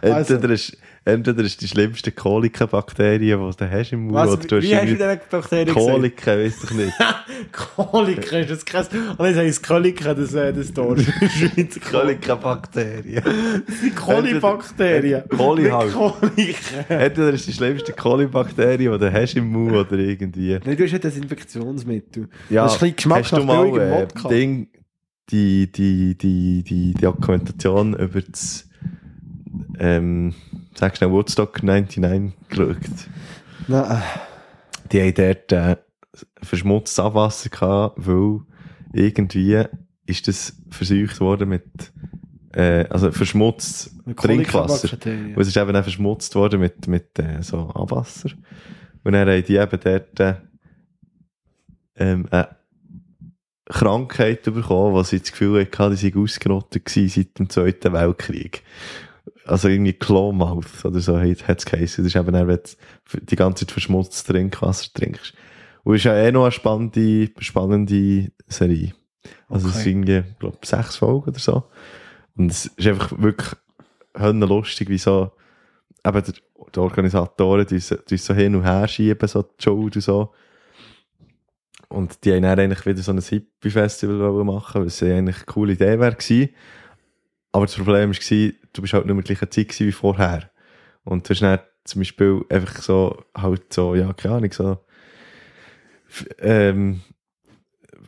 Also. 0.00 0.34
Entweder, 0.34 0.54
ist, 0.54 0.76
entweder 1.04 1.42
ist 1.42 1.60
die 1.60 1.68
schlimmste 1.68 2.12
Kolika-Bakterie, 2.12 3.18
die 3.18 3.30
du 3.30 3.70
hast 3.70 3.92
im 3.92 4.04
Mund, 4.04 4.14
Was, 4.14 4.30
oder 4.30 4.46
du 4.46 4.56
hast 4.56 4.62
wie 4.62 4.76
hast 4.76 4.88
du 4.88 4.96
denn 4.96 5.20
Bakterien 5.30 5.74
gesagt? 5.74 5.90
Kolika, 5.90 6.30
weiss 6.32 6.64
ich 6.64 6.70
nicht. 6.70 6.92
Kolika 7.52 8.38
ist 8.38 8.50
das 8.50 8.64
krass. 8.64 8.88
Und 9.16 9.26
jetzt 9.26 9.36
heisst 9.36 9.66
Kolika, 9.66 10.14
das, 10.14 10.34
äh, 10.34 10.52
das 10.52 10.72
Tor. 10.72 10.96
Schweizer 10.98 11.80
Kolika-Bakterie. 11.80 13.22
Das 13.66 13.80
sind 13.80 13.96
Kolibakterien. 13.96 15.22
Koli 15.28 15.68
halt. 15.68 15.92
Kolika. 15.92 16.80
Entweder 16.88 17.30
ist 17.30 17.46
die 17.46 17.52
schlimmste 17.52 17.92
Kolibakterie, 17.92 18.88
die 18.88 18.98
du 18.98 19.12
hast 19.12 19.34
im 19.34 19.50
Mund, 19.50 19.72
oder 19.72 19.98
irgendwie. 19.98 20.58
Nein, 20.64 20.76
du 20.76 20.84
hast 20.84 20.92
ja 20.92 20.98
das 20.98 21.16
Infektionsmittel. 21.16 22.28
Ja, 22.50 22.64
das 22.64 22.76
ist 22.76 22.82
ein 22.82 22.94
bisschen 22.94 23.12
hast 23.12 23.32
du 23.32 23.44
mal 23.44 23.78
äh. 23.78 24.06
Ding, 24.28 24.68
die, 25.30 25.70
die, 25.70 26.16
die, 26.16 26.62
die, 26.62 26.92
die 26.92 26.94
Dokumentation 26.94 27.94
über 27.94 28.20
das, 28.20 28.68
ähm, 29.78 30.34
sagst 30.74 31.02
du 31.02 31.10
Woodstock 31.10 31.62
99 31.62 32.32
geschaut? 32.48 32.76
Nein, 33.68 34.02
Die 34.90 35.00
haben 35.00 35.14
dort, 35.14 35.52
äh, 35.52 35.76
verschmutztes 36.42 36.98
Abwasser 36.98 37.48
gehabt, 37.48 37.96
weil 37.96 38.40
irgendwie 38.92 39.64
ist 40.06 40.28
das 40.28 40.56
versucht 40.70 41.20
worden 41.20 41.48
mit, 41.48 41.64
äh, 42.52 42.86
also 42.88 43.10
verschmutzt 43.12 43.92
Trinkwasser. 44.16 44.98
Und 45.04 45.38
es 45.38 45.48
ist 45.48 45.56
eben 45.56 45.74
auch 45.74 45.82
verschmutzt 45.82 46.34
worden 46.34 46.60
mit, 46.60 46.86
mit 46.88 47.18
äh, 47.18 47.42
so 47.42 47.70
Abwasser. 47.70 48.30
Und 49.04 49.12
dann 49.12 49.28
haben 49.28 49.44
die 49.44 49.56
eben 49.56 49.80
dort 49.82 50.20
äh, 50.20 50.34
ähm, 51.96 52.26
eine 52.30 52.56
Krankheit 53.66 54.42
bekommen, 54.42 54.94
wo 54.94 55.02
sie 55.02 55.20
das 55.20 55.32
Gefühl 55.32 55.64
hatten, 55.64 55.90
die 55.90 55.96
seien 55.96 56.22
ausgerottet 56.22 56.84
gewesen 56.84 57.08
seit 57.08 57.38
dem 57.38 57.48
Zweiten 57.48 57.92
Weltkrieg. 57.92 58.62
Also 59.44 59.68
irgendwie 59.68 59.92
Clawmouth 59.92 60.84
oder 60.84 61.00
so 61.00 61.18
hat 61.18 61.58
es 61.58 61.64
geheißen. 61.66 62.04
Das 62.04 62.14
ist 62.14 62.16
eben 62.20 62.32
wenn 62.32 62.46
du 62.46 62.62
die 63.22 63.36
ganze 63.36 63.66
Zeit 63.66 63.72
verschmutztes 63.72 64.24
Trinkwasser 64.24 64.88
trinkst. 64.94 65.34
Und 65.84 65.96
ist 65.96 66.04
ja 66.04 66.14
eh 66.16 66.30
noch 66.30 66.42
eine 66.44 66.52
spannende, 66.52 67.30
spannende 67.40 68.30
Serie. 68.46 68.94
Also 69.48 69.68
es 69.68 69.74
Okay. 69.74 69.82
sind 69.84 70.08
irgendwie, 70.08 70.34
glaube 70.38 70.58
ich, 70.62 70.68
sechs 70.68 70.96
Folgen 70.96 71.28
oder 71.30 71.38
so. 71.40 71.64
Und 72.36 72.50
es 72.52 72.66
ist 72.66 72.86
einfach 72.86 73.12
wirklich 73.20 73.50
lustig, 74.20 74.88
wie 74.88 74.98
so, 74.98 75.32
eben 76.06 76.22
der, 76.22 76.34
die 76.74 76.78
Organisatoren, 76.78 77.66
die, 77.66 77.80
so- 77.80 77.96
die 77.96 78.16
so 78.16 78.34
hin 78.34 78.54
und 78.54 78.62
her 78.62 78.86
schieben, 78.86 79.28
so 79.28 79.42
die 79.42 79.62
Show 79.62 79.74
und 79.80 80.00
so. 80.00 80.32
Und 81.88 82.24
die 82.24 82.32
haben 82.32 82.42
dann 82.42 82.58
eigentlich 82.60 82.86
wieder 82.86 83.02
so 83.02 83.12
ein 83.12 83.20
Hippie-Festival 83.20 84.44
machen, 84.44 84.86
was 84.86 85.00
ja 85.00 85.16
eigentlich 85.16 85.36
eine 85.36 85.44
coole 85.46 85.72
Idee 85.74 85.98
wäre 85.98 86.14
gewesen. 86.14 86.50
Aber 87.52 87.66
das 87.66 87.74
Problem 87.74 88.10
war, 88.10 88.52
du 88.72 88.82
bist 88.82 88.94
halt 88.94 89.06
nicht 89.06 89.14
mehr 89.14 89.22
gleiche 89.22 89.48
Zeit 89.48 89.68
gewesen 89.68 89.86
wie 89.86 89.92
vorher. 89.92 90.50
Und 91.04 91.28
du 91.28 91.30
hast 91.30 91.40
dann 91.42 91.58
zum 91.84 92.00
Beispiel 92.00 92.44
einfach 92.48 92.80
so, 92.82 93.24
halt 93.36 93.72
so, 93.72 93.94
ja, 93.94 94.12
keine 94.12 94.36
Ahnung, 94.36 94.52
so, 94.52 94.78
ähm, 96.38 97.00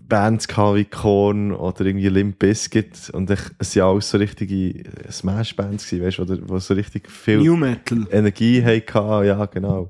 Bands 0.07 0.47
gehabt 0.47 0.77
wie 0.77 0.85
Korn 0.85 1.53
oder 1.53 1.85
irgendwie 1.87 2.09
Limp 2.09 2.39
Bizkit 2.39 3.11
und 3.11 3.31
ich, 3.31 3.41
es 3.59 3.75
waren 3.77 3.95
alles 3.95 4.11
so 4.11 4.19
richtige 4.19 4.85
Smash-Bands 5.11 5.89
gewesen, 5.89 6.07
weißt 6.07 6.19
du, 6.19 6.49
wo, 6.49 6.55
wo 6.55 6.59
so 6.59 6.75
richtig 6.75 7.11
viel 7.11 7.39
New 7.39 7.57
Metal. 7.57 8.07
Energie 8.11 8.63
hatten, 8.63 9.27
ja, 9.27 9.47
genau. 9.47 9.89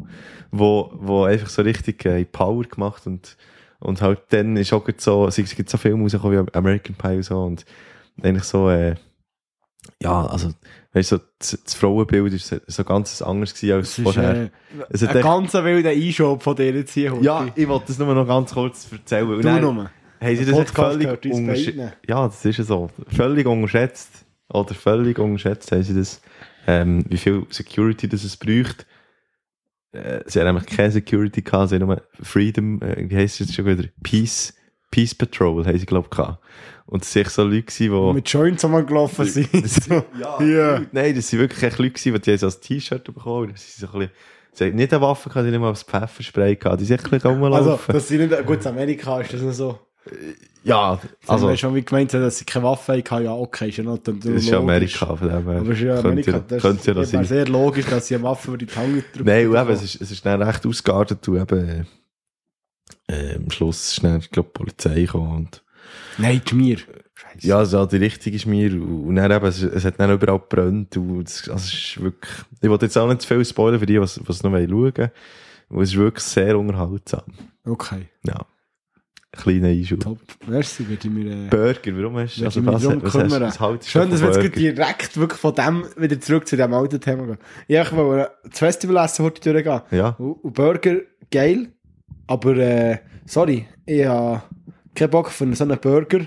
Wo, 0.53 0.93
wo 0.95 1.25
einfach 1.25 1.49
so 1.49 1.63
richtig 1.63 2.05
äh, 2.05 2.25
Power 2.25 2.63
gemacht 2.63 3.07
und, 3.07 3.37
und 3.81 4.01
halt 4.01 4.21
dann 4.29 4.57
ist 4.57 4.73
auch 4.73 4.89
so, 4.99 5.27
es 5.27 5.37
gibt 5.37 5.69
so 5.69 5.79
Filme 5.79 6.03
rausgekommen 6.03 6.47
wie 6.47 6.55
American 6.57 6.95
Pie 6.95 7.17
und 7.17 7.23
so 7.25 7.43
und 7.43 7.65
eigentlich 8.23 8.45
so, 8.45 8.71
äh, 8.71 8.95
ja, 10.03 10.27
also, 10.27 10.51
weißt 10.93 11.13
du, 11.13 11.17
so, 11.17 11.23
das, 11.39 11.75
Frauenbild 11.75 12.33
ist 12.33 12.55
so, 12.67 12.85
ganz 12.85 13.19
gewesen 13.19 13.73
als 13.73 13.99
ist 13.99 14.03
vorher. 14.03 14.45
äh, 14.45 14.51
es 14.91 15.03
hat 15.03 15.11
ein 15.11 15.17
echt, 15.17 15.25
ganz 15.25 15.55
wilder 15.55 15.91
Einschub 15.91 16.43
von 16.43 16.57
dir 16.57 16.73
jetzt 16.73 16.93
hier. 16.93 17.17
ja, 17.21 17.41
Horti. 17.41 17.63
ich 17.63 17.69
wollte 17.69 17.87
das 17.89 17.99
nur 17.99 18.15
noch 18.15 18.27
ganz 18.27 18.53
kurz 18.53 18.91
erzählen. 18.91 19.29
Du 19.29 19.41
dann 19.41 19.61
nur. 19.63 19.91
Haben 20.21 20.37
sie 20.37 20.45
das 20.45 20.57
Podcast 20.57 21.03
völlig 21.03 21.35
unterschätzt? 21.35 21.97
Ja, 22.07 22.27
das 22.27 22.45
ist 22.45 22.59
ja 22.59 22.65
so. 22.65 22.91
Völlig 23.09 23.47
unterschätzt. 23.47 24.25
Oder 24.49 24.75
völlig 24.75 25.19
unterschätzt 25.19 25.73
haben 25.73 25.83
sie 25.83 25.95
das, 25.95 26.21
ähm, 26.67 27.05
wie 27.09 27.17
viel 27.17 27.47
Security 27.51 28.09
das 28.09 28.25
es 28.25 28.37
braucht. 28.37 28.87
Äh, 29.93 30.21
sie 30.27 30.41
haben 30.41 30.47
nämlich 30.47 30.67
keine 30.67 30.91
Security 30.91 31.43
gehabt, 31.43 31.71
sie 31.71 31.77
haben 31.77 31.87
nur 31.87 32.03
Freedom, 32.21 32.81
äh, 32.83 33.09
wie 33.09 33.17
heisst 33.17 33.41
es 33.41 33.49
jetzt 33.49 33.55
schon 33.55 33.67
wieder? 33.67 33.89
Peace, 34.03 34.55
Peace 34.95 35.15
Patrol 35.15 35.67
haben 35.67 35.77
sie, 35.79 35.87
glaube 35.87 36.07
ich, 36.11 36.17
gehabt. 36.17 36.39
Und 36.87 37.03
es 37.03 37.17
waren 37.17 37.25
so 37.29 37.43
Leute, 37.45 37.75
die... 37.77 37.89
Mit 37.89 38.29
Joints 38.29 38.63
gelaufen 38.63 39.25
sind. 39.25 39.49
Ja, 40.21 40.41
Ja. 40.43 40.83
nein, 40.93 41.15
das 41.17 41.29
sind 41.29 41.41
wirklich 41.41 41.63
echt 41.63 41.79
Leute 41.79 41.95
die, 42.01 42.21
die 42.21 42.31
haben 42.31 42.39
so 42.39 42.47
ein 42.47 42.53
T-Shirt 42.61 43.05
bekommen. 43.05 43.51
Das 43.53 43.63
sind 43.77 43.89
so 43.91 43.93
ein 43.97 44.01
bisschen, 44.01 44.15
sie 44.53 44.65
haben 44.67 44.75
nicht 44.77 44.93
eine 44.93 45.03
Waffe 45.03 45.29
gehabt, 45.31 45.45
die 45.47 45.49
haben 45.49 45.51
nicht 45.51 45.61
mal 45.61 45.71
ein 45.71 45.75
Pfefferspray 45.77 46.57
gehabt. 46.57 46.81
Die 46.81 46.85
sind 46.85 46.97
echt 47.01 47.07
ein 47.07 47.11
bisschen 47.11 47.29
Also, 47.31 47.43
rumgelaufen. 47.47 47.93
dass 47.93 48.07
sie 48.07 48.19
nicht, 48.19 48.47
gut, 48.47 48.61
in 48.61 48.67
Amerika 48.69 49.21
ist 49.21 49.33
das 49.33 49.41
noch 49.43 49.53
so. 49.53 49.79
ja, 50.63 50.91
Also, 50.93 51.09
also, 51.27 51.49
wir 51.49 51.57
schon 51.57 51.75
wie 51.75 51.83
gemeint 51.83 52.13
haben, 52.13 52.21
dass 52.21 52.39
sie 52.39 52.45
keine 52.45 52.65
Waffe 52.67 52.93
hatten, 52.93 53.25
ja, 53.25 53.33
okay, 53.33 53.71
ist 53.71 53.79
ja 53.79 53.85
noch 53.85 53.99
das 53.99 54.15
ist 54.27 54.49
ja 54.49 54.59
Amerika, 54.59 55.17
von 55.17 55.29
dem 55.29 55.49
her. 55.49 55.61
Aber 55.61 55.71
es 55.71 55.79
ist 55.79 55.81
ja 55.85 55.95
Könnte 55.95 56.09
Amerika. 56.09 56.31
ja- 56.33 56.45
Das 56.47 56.63
könnte 56.63 56.87
ja 56.93 56.93
ist 56.93 56.99
das 56.99 57.11
sein. 57.11 57.25
sehr 57.25 57.49
logisch, 57.49 57.87
dass 57.87 58.07
sie 58.07 58.15
eine 58.15 58.25
Waffe 58.25 58.49
über 58.49 58.59
die 58.59 58.67
Tange 58.67 59.03
drücken. 59.13 59.27
Nein, 59.27 59.49
und 59.49 59.57
eben, 59.57 59.71
es 59.71 59.83
ist, 59.83 60.01
es 60.03 60.11
ist 60.11 60.25
dann 60.27 60.43
recht 60.43 60.65
ausgeartet 60.67 61.27
und 61.29 61.41
eben, 61.41 61.87
äh, 63.09 63.37
am 63.37 63.51
Schluss 63.51 63.93
ist 63.93 64.05
dann, 64.05 64.19
ich 64.19 64.31
glaube, 64.31 64.51
die 64.55 64.59
Polizei 64.59 65.01
gekommen 65.03 65.37
und, 65.37 65.63
Nein, 66.19 66.41
die 66.45 66.51
Schmier. 66.51 66.79
Scheiße. 66.79 67.47
ja, 67.47 67.59
also 67.59 67.87
die 67.87 67.97
richtige 67.97 68.37
ist 68.37 68.47
mir 68.47 68.73
und, 68.73 69.09
und 69.09 69.15
dann 69.17 69.31
eben, 69.31 69.47
es, 69.47 69.63
es 69.63 69.85
hat 69.85 70.01
dann 70.01 70.13
überall 70.13 70.39
gebrannt 70.41 70.97
und 70.97 71.29
es, 71.29 71.49
also 71.49 71.65
es 71.67 71.73
ist 71.73 72.03
wirklich, 72.03 72.33
ich 72.61 72.69
wollte 72.69 72.87
jetzt 72.87 72.97
auch 72.99 73.09
nicht 73.09 73.23
zu 73.23 73.29
viel 73.29 73.45
spoilern 73.45 73.79
für 73.79 73.87
die, 73.87 74.01
was, 74.01 74.21
was 74.27 74.43
noch 74.43 74.53
schauen 74.53 74.71
wollen, 74.71 75.11
weil 75.69 75.83
es 75.83 75.91
ist 75.91 75.97
wirklich 75.97 76.25
sehr 76.25 76.59
unterhaltsam. 76.59 77.23
Okay, 77.65 78.09
Ja. 78.25 78.47
Kleiner 79.37 79.69
Einschub. 79.69 80.01
top. 80.01 80.19
Merci, 80.47 80.89
würde 80.89 81.09
ich 81.09 81.13
mir... 81.13 81.47
Äh, 81.47 81.49
Burger, 81.49 81.97
warum 81.97 82.19
hast 82.19 82.39
du, 82.39 82.45
also 82.45 82.65
was, 82.65 82.85
was 82.85 83.15
hast 83.15 83.41
was 83.41 83.61
haltest 83.61 83.91
Schön, 83.91 84.11
dass 84.11 84.23
wir 84.23 84.43
jetzt 84.43 84.57
direkt 84.57 85.17
wirklich 85.17 85.41
von 85.41 85.55
dem 85.55 85.85
wieder 85.97 86.21
zurück 86.21 86.47
zu 86.47 86.57
diesem 86.57 86.73
alten 86.73 87.01
Thema 87.01 87.27
gehen. 87.27 87.39
Ich 87.67 87.93
wollte 87.93 88.31
das 88.49 88.59
Festival 88.59 89.05
essen 89.05 89.25
heute 89.25 89.53
durchgehen. 89.53 89.81
Ja, 89.91 90.11
Und, 90.19 90.45
und 90.45 90.55
Burger, 90.55 90.99
geil. 91.33 91.73
Aber, 92.27 92.57
äh, 92.57 92.99
sorry, 93.27 93.67
ich 93.87 94.05
habe 94.07 94.43
keinen 94.95 95.11
Bock 95.11 95.31
für 95.31 95.55
so 95.55 95.65
einen 95.65 95.79
Burger. 95.79 96.27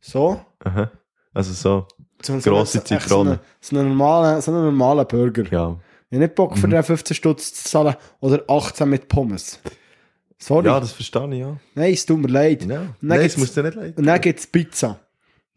So. 0.00 0.40
aha. 0.64 0.90
Also 1.34 1.52
so, 1.52 1.86
So, 2.22 2.38
Grosse 2.38 2.78
So 2.78 2.84
Zitrone. 2.84 3.30
einen, 3.32 3.40
so 3.60 3.76
einen 3.78 3.88
normalen, 3.88 4.40
so 4.40 4.52
einen 4.52 4.64
normalen 4.64 5.06
Burger. 5.06 5.42
ja. 5.50 5.76
Ich 6.08 6.14
habe 6.16 6.22
nicht 6.24 6.34
Bock 6.36 6.52
Mhm. 6.56 6.60
für 6.60 6.68
den 6.68 6.82
15 6.82 7.14
Stutz 7.16 7.52
zu 7.52 7.68
zahlen 7.68 7.96
oder 8.20 8.44
18 8.48 8.88
mit 8.88 9.08
Pommes. 9.08 9.58
Sorry. 10.38 10.66
Ja, 10.66 10.78
das 10.78 10.92
verstehe 10.92 11.28
ich, 11.34 11.40
ja. 11.40 11.56
Nein, 11.74 11.92
es 11.92 12.06
tut 12.06 12.18
mir 12.20 12.28
leid. 12.28 12.64
ja. 12.64 12.94
Nein, 13.00 13.20
es 13.22 13.36
muss 13.36 13.52
dir 13.54 13.62
nicht 13.64 13.74
leid 13.74 13.96
Und 13.98 14.04
dann 14.06 14.20
gibt 14.20 14.38
es 14.38 14.46
Pizza. 14.46 15.00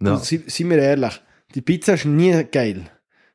Ja. 0.01 0.13
Und 0.15 0.23
Seien 0.25 0.69
wir 0.69 0.77
ehrlich, 0.79 1.21
die 1.53 1.61
Pizza 1.61 1.93
ist 1.93 2.05
nie 2.05 2.43
geil. 2.45 2.89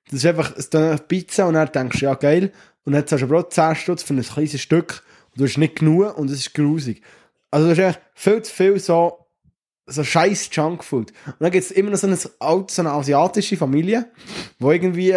Das 0.07 0.14
ist 0.14 0.27
einfach 0.27 0.53
es 0.53 0.66
ist 0.66 0.75
eine 0.75 0.99
Pizza 0.99 1.47
und 1.47 1.55
dann 1.55 1.70
denkst 1.70 2.01
du, 2.01 2.05
ja 2.07 2.14
geil. 2.14 2.51
Und 2.85 2.92
dann 2.94 3.07
zahlst 3.07 3.23
du 3.23 3.27
aber 3.27 3.40
auch 3.40 3.49
10 3.49 3.75
Stutz 3.77 4.03
für 4.03 4.14
ein 4.14 4.23
kleines 4.23 4.61
Stück 4.61 5.03
du 5.37 5.44
hast 5.44 5.59
nicht 5.59 5.77
genug 5.77 6.16
und 6.18 6.31
es 6.31 6.38
ist 6.40 6.55
grusig. 6.55 7.03
Also 7.51 7.66
du 7.66 7.70
hast 7.73 7.79
echt 7.97 8.01
viel 8.14 8.42
zu 8.42 8.53
viel 8.53 8.79
so, 8.81 9.27
so 9.87 10.03
scheiß 10.03 10.49
Junkfood. 10.53 11.12
Und 11.27 11.35
dann 11.40 11.51
gibt 11.51 11.64
es 11.64 11.70
immer 11.70 11.90
noch 11.90 11.99
so 11.99 12.07
eine, 12.07 12.18
alte, 12.40 12.73
so 12.75 12.83
eine 12.83 12.90
asiatische 12.92 13.57
Familie, 13.57 14.11
wo 14.59 14.73
irgendwie, 14.73 15.14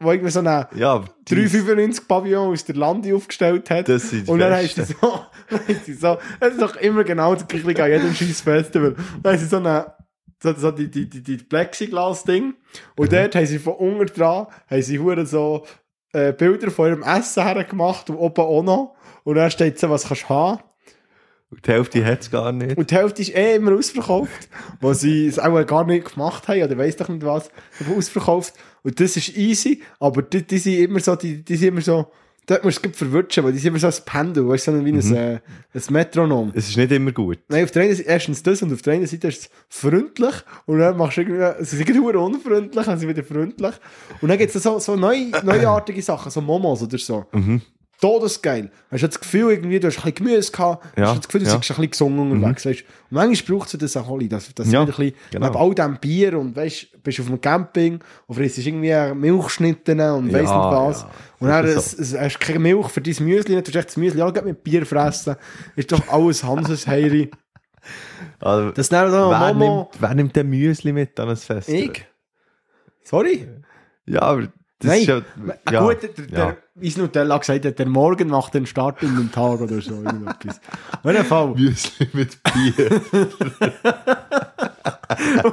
wo 0.00 0.10
irgendwie 0.10 0.30
so 0.30 0.40
eine 0.40 0.68
Ja, 0.74 0.94
aber 0.94 1.08
die- 1.28 1.34
395 1.36 2.06
Pavillon 2.08 2.52
aus 2.52 2.64
der 2.64 2.76
Landi 2.76 3.12
aufgestellt 3.14 3.70
hat. 3.70 3.88
Das 3.88 4.10
sind 4.10 4.26
die 4.26 4.30
und 4.30 4.38
dann 4.40 4.52
heißt 4.52 4.74
sie 4.76 4.84
so, 4.84 5.20
sie 5.84 5.94
so, 5.94 6.18
es 6.40 6.52
ist 6.52 6.60
doch 6.60 6.76
immer 6.76 7.04
genau 7.04 7.34
das 7.34 7.46
gleiche 7.46 7.84
an 7.84 7.90
jedem 7.90 8.14
scheiß 8.14 8.40
Festival. 8.40 8.96
Dann 9.22 9.32
haben 9.34 9.38
sie 9.40 9.46
so 9.46 9.56
eine, 9.58 9.94
so, 10.42 10.54
so 10.54 10.70
die, 10.70 10.90
die, 10.90 11.08
die, 11.08 11.22
die 11.22 11.36
Plexiglas-Ding. 11.36 12.54
Und 12.96 13.10
Mhm. 13.12 13.14
dort 13.14 13.34
haben 13.36 13.46
sie 13.46 13.58
von 13.58 13.74
unten 13.74 14.06
dran, 14.06 14.46
haben 14.68 14.82
sie 14.82 14.98
so, 15.26 15.66
äh, 16.12 16.32
Bilder 16.32 16.70
von 16.70 16.88
ihrem 16.88 17.02
Essen 17.02 17.42
hergemacht 17.44 18.10
und 18.10 18.16
oben 18.16 18.40
auch 18.40 18.62
noch. 18.62 18.96
Und 19.24 19.36
dann 19.36 19.50
steht 19.50 19.78
so, 19.78 19.90
was 19.90 20.08
kannst 20.08 20.24
du 20.24 20.28
haben. 20.28 20.60
Und 21.50 21.66
die 21.66 21.72
Hälfte 21.72 22.04
hat 22.04 22.20
es 22.20 22.30
gar 22.30 22.52
nicht. 22.52 22.78
Und 22.78 22.90
die 22.90 22.94
Hälfte 22.94 23.22
ist 23.22 23.34
eh 23.34 23.56
immer 23.56 23.72
ausverkauft, 23.72 24.48
wo 24.80 24.92
sie 24.92 25.26
es 25.26 25.38
auch 25.38 25.66
gar 25.66 25.84
nicht 25.84 26.12
gemacht 26.12 26.46
haben, 26.46 26.62
oder 26.62 26.78
weiss 26.78 26.96
doch 26.96 27.08
nicht 27.08 27.24
was, 27.24 27.50
aber 27.80 27.96
ausverkauft. 27.96 28.54
Und 28.82 29.00
das 29.00 29.16
ist 29.16 29.36
easy, 29.36 29.82
aber 29.98 30.22
die, 30.22 30.46
die 30.46 30.58
sind 30.58 30.74
immer 30.74 31.00
so, 31.00 31.16
die, 31.16 31.42
die 31.42 31.56
sind 31.56 31.68
immer 31.68 31.80
so, 31.80 32.06
dort 32.46 32.64
musst 32.64 32.84
du 32.84 32.88
es 32.88 32.96
verwutschen, 32.96 33.42
weil 33.42 33.52
die 33.52 33.58
sind 33.58 33.68
immer 33.68 33.80
so 33.80 33.88
ein 33.88 34.04
Pendel, 34.04 34.48
weißt 34.48 34.68
du, 34.68 34.78
so 34.78 34.84
wie 34.84 34.92
ein, 34.92 35.16
äh, 35.16 35.40
ein 35.74 35.82
Metronom. 35.90 36.52
Es 36.54 36.68
ist 36.68 36.76
nicht 36.76 36.92
immer 36.92 37.10
gut. 37.10 37.38
Nein, 37.48 37.64
auf 37.64 37.72
der 37.72 37.82
einen 37.82 37.96
Seite, 37.96 38.08
erstens 38.08 38.42
das 38.44 38.62
und 38.62 38.72
auf 38.72 38.82
der 38.82 38.94
einen 38.94 39.06
Seite 39.08 39.26
ist 39.26 39.42
es 39.42 39.50
freundlich 39.68 40.34
und 40.66 40.78
dann 40.78 40.96
machst 40.96 41.16
du 41.16 41.22
irgendwie, 41.22 41.64
sie 41.64 41.76
sind 41.76 41.88
irgendwie 41.88 42.16
unfreundlich, 42.16 42.86
dann 42.86 42.98
sind 42.98 43.08
sie 43.08 43.08
wieder 43.08 43.24
freundlich. 43.24 43.74
Und 44.20 44.28
dann 44.28 44.38
gibt 44.38 44.54
es 44.54 44.62
so, 44.62 44.78
so 44.78 44.94
neu, 44.94 45.16
neuartige 45.42 46.00
Sachen, 46.00 46.30
so 46.30 46.40
Momos 46.40 46.80
oder 46.82 46.98
so. 46.98 47.26
Mhm. 47.32 47.60
Todesgeil. 48.00 48.70
Hast 48.90 49.02
du 49.02 49.06
das 49.08 49.20
Gefühl, 49.20 49.50
irgendwie, 49.52 49.78
du 49.78 49.86
hast 49.88 49.98
ein 49.98 50.12
bisschen 50.12 50.26
Gemüse 50.26 50.52
gehabt, 50.52 50.84
Ja, 50.98 51.06
hast 51.06 51.14
du 51.14 51.18
das 51.18 51.28
Gefühl, 51.28 51.40
du 51.42 51.46
ja. 51.50 51.56
bist 51.56 51.70
ein 51.70 51.74
bisschen 51.76 51.90
gesungen 51.90 52.32
unterwegs, 52.32 52.64
weißt 52.66 52.80
Und 52.82 52.86
manchmal 53.10 53.58
braucht 53.58 53.74
es 53.74 53.78
das 53.80 53.96
auch 53.96 54.10
alle, 54.10 54.28
dass, 54.28 54.54
dass 54.54 54.70
Ja, 54.72 54.80
ein 54.80 54.86
bisschen, 54.86 55.12
genau. 55.30 55.46
neben 55.46 55.56
all 55.58 55.74
dem 55.74 55.98
Bier 55.98 56.38
und 56.38 56.56
weißt, 56.56 57.02
bist 57.02 57.20
auf 57.20 57.26
einem 57.28 57.40
Camping 57.40 58.00
und 58.26 58.34
frisst 58.34 58.58
irgendwie 58.58 59.14
Milchschnitten 59.14 60.00
und 60.00 60.32
weiss 60.32 60.48
Ja, 60.48 60.56
nicht 60.70 60.76
was. 60.88 61.06
Und 61.38 61.48
dann 61.48 61.64
Das 61.66 61.92
es, 61.94 62.12
es, 62.12 62.18
hast 62.18 62.38
du 62.38 62.46
keine 62.46 62.58
Milch 62.58 62.88
für 62.88 63.00
dein 63.00 63.14
Müsli, 63.24 63.54
du 63.54 63.58
hast 63.60 63.74
echt 63.76 63.88
das 63.88 63.96
Müsli 63.96 64.22
auch 64.22 64.42
mit 64.44 64.62
Bier 64.64 64.86
fressen. 64.86 65.36
Ist 65.76 65.92
doch 65.92 66.08
alles 66.08 66.42
Hanses 66.44 66.86
Heiri. 66.86 67.30
Also, 68.38 68.70
Das 68.72 68.90
wer, 68.90 69.08
Momo. 69.54 69.76
nimmt, 69.92 70.00
wer 70.02 70.14
nimmt 70.14 70.36
denn 70.36 70.48
Müsli 70.48 70.92
mit 70.92 71.18
an 71.20 71.28
ein 71.30 71.36
Fest? 71.36 71.68
Ich? 71.68 72.04
Sorry? 73.02 73.48
Ja, 74.06 74.22
aber 74.22 74.48
das 74.80 74.88
Nein. 74.88 75.00
ist 75.00 75.06
ja... 75.08 75.16
Ein 75.16 75.52
ja, 75.70 75.80
guter, 75.80 76.08
der, 76.08 76.24
ja. 76.24 76.46
der, 76.46 76.56
es 76.88 76.96
Nutella 76.96 77.36
gesagt 77.38 77.66
hat, 77.66 77.78
der 77.78 77.86
Morgen 77.86 78.28
macht 78.28 78.54
den 78.54 78.66
Start 78.66 79.02
in 79.02 79.14
den 79.14 79.30
Tag 79.30 79.60
oder 79.60 79.80
so. 79.80 79.94
Irgendetwas. 79.94 80.60
Auf 81.02 81.24
Fall. 81.24 81.48
Müsli 81.54 82.08
mit 82.14 82.38
Bier. 82.42 83.00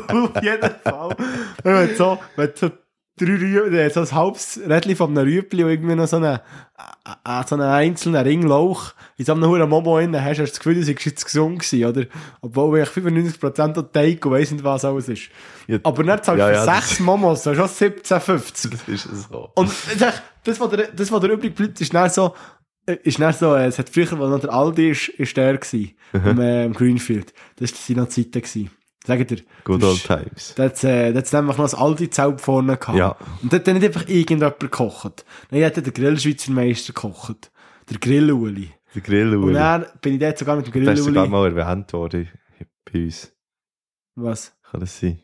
Auf 0.08 0.42
jeden 0.42 0.76
Fall. 0.84 1.16
Wenn 1.64 1.88
du 1.90 1.96
so, 1.96 2.20
wenn 2.36 2.48
du 2.48 2.54
so 2.56 2.72
drei 3.18 3.36
Rüebli, 3.36 3.90
so 3.90 4.02
ein 4.02 4.12
halbes 4.12 4.60
Rädchen 4.68 4.96
von 4.96 5.18
einem 5.18 5.28
Rüebli 5.28 5.64
und 5.64 5.70
irgendwie 5.72 5.96
noch 5.96 6.08
so 6.08 6.18
einen, 6.18 6.36
äh, 6.36 7.44
so 7.48 7.56
einen 7.56 7.68
einzelnen 7.68 8.22
Ringlauch 8.22 8.94
in 9.18 9.26
so 9.26 9.34
einem 9.34 9.46
hohen 9.46 9.68
Momo 9.68 10.00
innen 10.00 10.24
hast, 10.24 10.40
hast 10.40 10.40
du 10.40 10.44
das 10.44 10.60
Gefühl, 10.60 10.78
ist 10.78 11.06
jetzt 11.06 11.26
gesund 11.26 11.60
gewesen, 11.60 11.86
oder? 11.86 12.06
Obwohl 12.42 12.80
ich 12.80 12.90
95% 12.90 13.74
der 13.74 13.92
Teig 13.92 14.26
und 14.26 14.32
weiss 14.32 14.52
nicht, 14.52 14.64
was 14.64 14.86
alles 14.86 15.10
ist. 15.10 15.30
Ja, 15.68 15.80
Aber 15.84 16.04
dann 16.04 16.22
zahlst 16.22 16.40
du 16.40 16.48
ja, 16.48 16.48
für 16.48 16.66
ja, 16.66 16.76
sechs 16.76 17.00
Momos, 17.00 17.46
ist 17.46 17.56
schon 17.56 17.66
17,50. 17.66 18.72
Das 18.72 18.88
ist 18.88 19.30
so. 19.30 19.50
Und 19.56 19.72
das, 20.44 20.60
was 20.60 20.70
der, 20.70 20.88
das, 20.88 21.12
was 21.12 21.22
der 21.22 21.32
übrig 21.32 21.56
bleibt, 21.56 21.82
ist 21.82 21.94
dann 21.94 22.10
so, 22.10 22.36
äh, 22.86 22.98
ist 23.04 23.20
dann 23.20 23.34
so, 23.34 23.56
äh, 23.56 23.66
es 23.66 23.80
hat 23.80 23.90
früher, 23.90 24.12
als 24.14 24.30
noch 24.30 24.40
der 24.40 24.54
Aldi 24.54 24.92
ist, 24.92 25.10
ist 25.10 25.36
der 25.36 25.58
gewesen, 25.58 25.96
am, 26.14 26.40
äh, 26.40 26.66
im 26.66 26.74
Greenfield. 26.74 27.34
Das 27.58 27.72
waren 27.90 27.98
noch 27.98 28.10
Zeiten 28.10 28.32
gewesen. 28.32 28.70
Sagt 29.08 29.32
ihr? 29.32 29.40
Good 29.64 29.84
old 29.86 30.04
times. 30.04 30.54
Da 30.56 30.66
äh, 30.66 31.14
da 31.14 31.20
hat's 31.20 31.32
nämlich 31.32 31.56
noch 31.58 31.64
das 31.64 31.76
Aldi-Zelt 31.76 32.42
vorne 32.42 32.76
gehabt. 32.76 32.98
Ja. 32.98 33.16
Und 33.42 33.54
dort 33.54 33.66
hat 33.66 33.74
nicht 33.74 33.86
einfach 33.86 34.06
irgendjemand 34.10 34.60
gekocht. 34.60 35.24
Nein, 35.50 35.64
hat 35.64 35.78
der 35.78 35.84
Grillschweizer 35.94 36.52
Meister 36.52 36.92
gekocht. 36.92 37.50
Der 37.90 38.00
Grilluli. 38.00 38.70
Der 38.94 39.02
Grill, 39.02 39.34
Und 39.38 39.54
dann 39.54 39.86
bin 40.02 40.16
ich 40.16 40.20
dort 40.20 40.38
sogar 40.38 40.58
mit 40.58 40.68
dem 40.76 40.84
Das 40.84 41.00
ist 41.00 41.06
sogar 41.06 41.26
Grilluli. 41.26 41.54
mal 41.54 41.58
erwähnt 41.58 41.94
worden 41.94 42.28
bei 42.92 43.06
uns. 43.06 43.32
Was? 44.16 44.54
Kann 44.70 44.82
das 44.82 45.00
sein? 45.00 45.22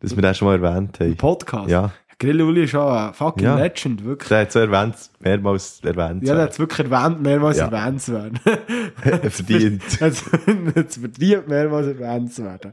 Dass 0.00 0.14
wir 0.14 0.20
das 0.20 0.36
schon 0.36 0.48
mal 0.48 0.62
erwähnt 0.62 1.00
Im 1.00 1.06
haben. 1.06 1.16
Podcast? 1.16 1.70
Ja, 1.70 1.92
Grilluli 2.18 2.64
ist 2.64 2.70
schon 2.70 2.80
ein 2.88 3.12
fucking 3.12 3.44
Ja. 3.44 3.56
Legend, 3.56 4.02
wirklich. 4.04 4.28
der 4.30 4.40
hat 4.40 4.52
so 4.52 4.58
erwähnt, 4.60 4.94
mehrmals 5.20 5.80
erwähnt. 5.84 6.26
Ja, 6.26 6.34
der 6.34 6.44
hat 6.44 6.52
es 6.52 6.58
wirklich 6.58 6.90
erwähnt, 6.90 7.22
mehrmals 7.22 7.58
Ja. 7.58 7.66
erwähnt 7.68 8.00
zu 8.00 8.12
werden. 8.14 8.40
verdient. 9.30 9.82
Es 10.00 10.00
es 10.00 10.96
verdient 10.96 11.46
mehrmals 11.48 11.86
erwähnt 11.88 12.32
zu 12.32 12.44
werden. 12.44 12.72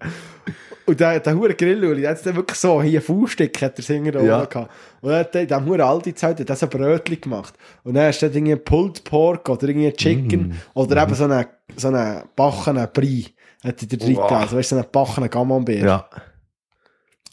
Und 0.86 1.00
der, 1.00 1.20
der 1.20 1.36
hure 1.38 1.54
Grilluli, 1.56 2.02
der 2.02 2.12
hat 2.12 2.26
dann 2.26 2.36
wirklich 2.36 2.58
so, 2.58 2.82
hier 2.82 3.00
ein 3.00 3.04
Fauststück 3.04 3.62
hat 3.62 3.78
der 3.78 3.84
Singer 3.86 4.12
da 4.12 4.22
Ja. 4.22 4.40
oben 4.40 4.50
gehabt. 4.50 4.72
Und 5.02 5.12
er 5.12 5.20
hat 5.20 5.36
in 5.36 5.48
diesem 5.48 5.66
hure 5.66 5.84
alte 5.86 6.14
Zeit, 6.14 6.40
hat 6.40 6.50
er 6.50 6.56
so 6.56 6.68
Brötchen 6.68 7.20
gemacht. 7.22 7.54
Und 7.84 7.94
dann 7.96 8.08
hast 8.08 8.22
du 8.22 8.26
irgendwie 8.28 8.56
Pulled 8.56 9.04
Pork 9.04 9.48
oder 9.50 9.68
irgendwie 9.68 9.92
Chicken 9.94 10.50
Mm. 10.50 10.54
oder 10.74 11.02
eben 11.04 11.14
so 11.16 11.24
einen, 11.26 11.46
so 11.76 11.88
einen 11.90 12.24
backenen 12.36 12.88
Brie. 12.94 13.28
Hat 13.64 13.82
er 13.82 13.88
da 13.88 13.96
drin 13.98 14.16
Wow. 14.18 14.24
gegeben. 14.28 14.42
Also 14.42 14.58
weißt 14.58 14.72
du, 14.72 14.76
so 14.76 14.82
einen 14.82 14.92
backenen 14.92 15.30
Camembert. 15.30 15.76
Ja. 15.84 16.06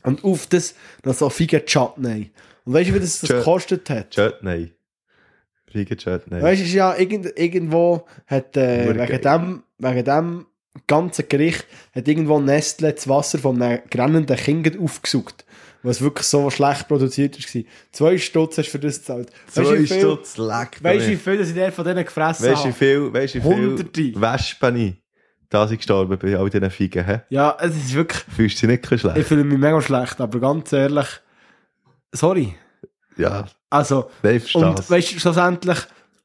Und 0.02 0.24
auf 0.24 0.46
das 0.46 0.74
noch 1.04 1.14
so 1.14 1.28
Figen 1.28 1.64
Chutney. 1.64 2.30
Und 2.64 2.74
weißt 2.74 2.90
du, 2.90 2.94
wie 2.94 3.00
das, 3.00 3.20
das 3.20 3.30
gekostet 3.30 3.88
hat? 3.90 4.10
Chutney. 4.10 4.72
Riegen 5.74 5.96
Chutney. 5.96 6.42
Weißt 6.42 6.62
du, 6.62 6.66
ja 6.66 6.96
irgend, 6.96 7.32
irgendwo 7.38 8.06
hat, 8.26 8.56
äh, 8.56 8.88
wegen 8.88 8.98
geil. 8.98 9.18
dem, 9.18 9.62
wegen 9.78 10.04
dem 10.04 10.46
ganzen 10.86 11.28
Gericht 11.28 11.66
hat 11.94 12.08
irgendwo 12.08 12.40
Nestle 12.40 12.92
das 12.92 13.08
Wasser 13.08 13.38
von 13.38 13.60
einem 13.60 13.80
grennenden 13.90 14.36
Kind 14.36 14.78
aufgesucht. 14.78 15.44
Was 15.82 16.02
wirklich 16.02 16.26
so 16.26 16.50
schlecht 16.50 16.88
produziert 16.88 17.38
war. 17.38 17.62
Zwei 17.90 18.18
Stutz 18.18 18.58
hast 18.58 18.66
du 18.66 18.70
für 18.72 18.78
das 18.80 18.98
gezahlt. 18.98 19.30
viel, 19.50 19.86
Stutz 19.86 20.36
leck. 20.36 20.82
weißt 20.82 21.06
du, 21.06 21.10
wie 21.10 21.16
viel 21.16 21.38
dass 21.38 21.50
ich 21.50 21.74
von 21.74 21.84
denen 21.84 22.04
gefressen 22.04 22.50
Weißt 22.50 22.64
du, 22.64 22.68
wie 22.68 22.72
viel, 22.72 23.12
weißt 23.12 23.34
du, 23.36 23.38
wie 23.38 23.42
Hunderte. 23.44 24.02
viel 24.02 24.14
Da 25.50 25.66
sind 25.66 25.78
gestorben 25.78 26.16
bei 26.18 26.36
all 26.38 26.48
diesen 26.48 26.70
Figen, 26.70 27.04
hä? 27.04 27.20
Ja, 27.28 27.56
es 27.60 27.76
ist 27.76 27.94
wirklich, 27.94 28.22
Fühlst 28.34 28.62
du 28.62 28.66
dich 28.68 28.78
nicht 28.80 28.82
bisschen 28.88 29.10
ich 29.10 29.12
schlecht? 29.14 29.28
fühle 29.28 29.44
mich 29.44 29.58
mega 29.58 29.80
schlecht, 29.82 30.20
aber 30.20 30.38
ganz 30.40 30.72
ehrlich, 30.72 31.08
sorry. 32.12 32.54
Ja, 33.16 33.44
Also, 33.68 34.10
nein, 34.22 34.36
ich 34.36 34.54
Und 34.54 34.88
weißt 34.90 35.12
du, 35.14 35.18
schlussendlich 35.20 35.78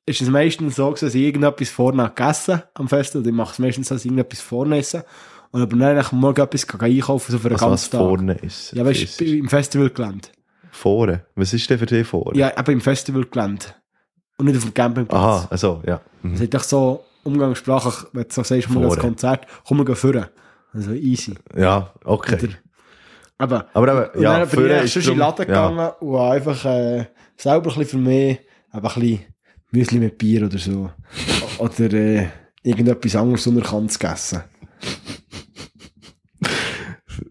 ist 0.06 0.22
es 0.22 0.30
meistens 0.30 0.76
so, 0.76 0.92
dass 0.92 1.02
ich 1.16 1.16
irgendetwas 1.16 1.70
vorne 1.70 2.08
gegessen 2.16 2.62
am 2.76 2.88
Festival. 2.88 3.26
Ich 3.28 3.34
mache 3.34 3.54
es 3.54 3.60
meistens, 3.60 3.88
dass 3.90 4.02
ich 4.02 4.06
irgendetwas 4.12 4.42
vorne 4.42 4.78
esse. 4.78 5.04
Und 5.52 5.62
aber 5.62 5.76
dann 5.76 5.98
am 5.98 6.20
Morgen 6.20 6.42
etwas 6.42 6.68
einkaufen, 6.80 7.32
so 7.32 7.40
für 7.40 7.50
den 7.50 7.54
Also, 7.58 7.66
was 7.72 7.90
ganzen 7.90 7.92
Tag. 7.92 8.00
vorne 8.00 8.34
ist. 8.36 8.74
Ja, 8.74 8.86
weißt 8.86 9.20
du, 9.20 9.26
im 9.26 9.50
Festivalgelände. 9.50 10.28
Vorne? 10.72 11.26
Was 11.36 11.54
ist 11.54 11.68
denn 11.70 11.80
für 11.80 11.86
dich 11.88 12.06
vorne? 12.06 12.38
Ja, 12.38 12.52
eben 12.60 12.72
im 12.74 12.82
Festivalgelände. 12.82 13.66
Und 14.38 14.46
nicht 14.46 14.58
auf 14.58 14.64
dem 14.64 14.74
Campingplatz. 14.74 15.20
Aha, 15.20 15.48
also, 15.50 15.82
ja. 15.88 16.02
Mhm. 16.22 16.34
Das 16.34 16.42
ist 16.42 16.54
doch 16.54 16.64
so 16.64 17.04
umgangssprachlich, 17.26 17.96
wenn 18.14 18.24
du 18.24 18.30
so 18.34 18.44
sagst, 18.44 18.68
Vorne. 18.68 18.88
ins 18.88 18.98
Konzert, 19.00 19.48
komm, 19.68 19.78
wir 19.80 19.86
gehen 19.86 19.96
führen. 19.96 20.26
Also 20.74 20.92
easy. 20.92 21.36
Ja, 21.56 21.94
okay. 22.04 22.36
Oder, 22.36 22.48
aber, 23.38 23.68
Aber 23.74 24.16
und 24.16 24.22
ja, 24.22 24.40
dann 24.40 24.50
bin 24.50 24.72
ich 24.84 24.92
schon 24.94 25.02
in 25.02 25.08
den 25.10 25.18
Laden 25.20 25.50
ja. 25.50 25.70
gegangen 25.70 25.92
und 26.00 26.18
habe 26.18 26.36
einfach 26.36 26.66
äh, 26.66 27.06
selber 27.36 27.72
ein 27.72 27.80
bisschen 27.80 27.86
für 27.86 27.98
mich 27.98 28.40
eben 28.40 28.42
ein 28.74 28.82
bisschen 28.82 29.20
Müsli 29.72 30.00
mit 30.00 30.18
Bier 30.18 30.46
oder 30.46 30.58
so. 30.58 30.90
oder 31.58 31.94
äh, 31.94 32.28
irgendetwas 32.64 33.16
anderes 33.16 33.46
unerkannt 33.48 33.98
gegessen. 34.00 34.42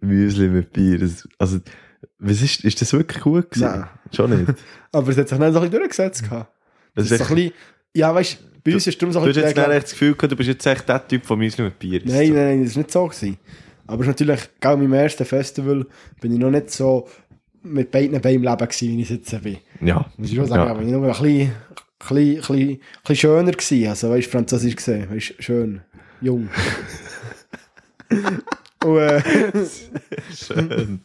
Müsli 0.01 0.49
mit 0.49 0.73
Bier. 0.73 0.99
Das, 0.99 1.27
also, 1.39 1.59
was 2.19 2.43
ist, 2.43 2.65
ist 2.65 2.81
das 2.81 2.93
wirklich 2.93 3.23
gut 3.23 3.51
gewesen? 3.51 3.71
Nein. 3.71 3.89
Schon 4.13 4.31
nicht. 4.31 4.55
Aber 4.93 5.09
es 5.09 5.19
hat 5.19 5.29
sich 5.29 5.39
dann 5.39 5.53
so 5.53 5.59
ein 5.59 5.65
bisschen 5.65 5.81
durchgesetzt. 5.81 6.23
gehabt. 6.25 6.51
Das 6.95 7.09
Das 7.09 7.21
ist 7.21 7.27
so 7.27 7.35
ein 7.35 7.37
bisschen, 7.37 7.53
ja, 7.95 8.15
weißt 8.15 8.39
du, 8.41 8.45
bei 8.65 8.75
uns 8.75 8.87
ist 8.87 9.01
darum 9.01 9.13
so 9.13 9.21
du 9.21 9.29
hast 9.29 9.37
jetzt 9.37 9.55
bisschen... 9.55 9.69
nicht 9.69 9.77
echt 9.77 9.85
das 9.85 9.93
Gefühl 9.93 10.15
gehabt, 10.15 10.33
du 10.33 10.37
bist 10.37 10.49
jetzt 10.49 10.67
echt 10.67 10.89
der 10.89 11.07
Typ 11.07 11.25
von 11.25 11.39
Müsli 11.39 11.65
mit 11.65 11.79
Bier. 11.79 12.01
Nein, 12.05 12.33
nein, 12.33 12.35
nein, 12.35 12.65
das 12.65 12.75
war 12.75 12.83
nicht 12.83 12.93
so. 12.93 13.07
Gewesen. 13.07 13.39
Aber 13.87 14.03
es 14.03 14.09
ist 14.09 14.21
natürlich, 14.21 14.41
gerade 14.61 14.77
meinem 14.79 14.93
ersten 14.95 15.25
Festival 15.25 15.87
bin 16.21 16.33
ich 16.33 16.39
noch 16.39 16.51
nicht 16.51 16.71
so 16.71 17.07
mit 17.63 17.91
beiden 17.91 18.21
Beinen 18.21 18.37
im 18.37 18.43
Leben 18.43 18.57
gewesen, 18.59 18.89
wie 18.89 19.03
ich 19.03 19.11
jetzt 19.11 19.43
bin. 19.43 19.59
Ja. 19.81 20.07
Muss 20.17 20.31
ich 20.31 20.37
schon 20.37 20.47
sagen, 20.47 20.65
Ja. 20.65 20.71
aber 20.71 20.83
ich 20.83 20.89
noch 20.91 21.03
ein 21.03 21.09
bisschen, 21.09 21.53
bisschen, 21.99 22.37
bisschen, 22.37 22.81
bisschen 23.03 23.17
schöner 23.17 23.53
gewesen. 23.53 23.89
Also, 23.89 24.11
weißt 24.11 24.27
du, 24.27 24.31
französisch 24.31 24.77
gesehen, 24.77 25.11
weißt 25.11 25.35
schön, 25.39 25.81
jung. 26.21 26.49
Und, 28.85 28.99
äh, 28.99 29.23
Schön. 30.35 31.01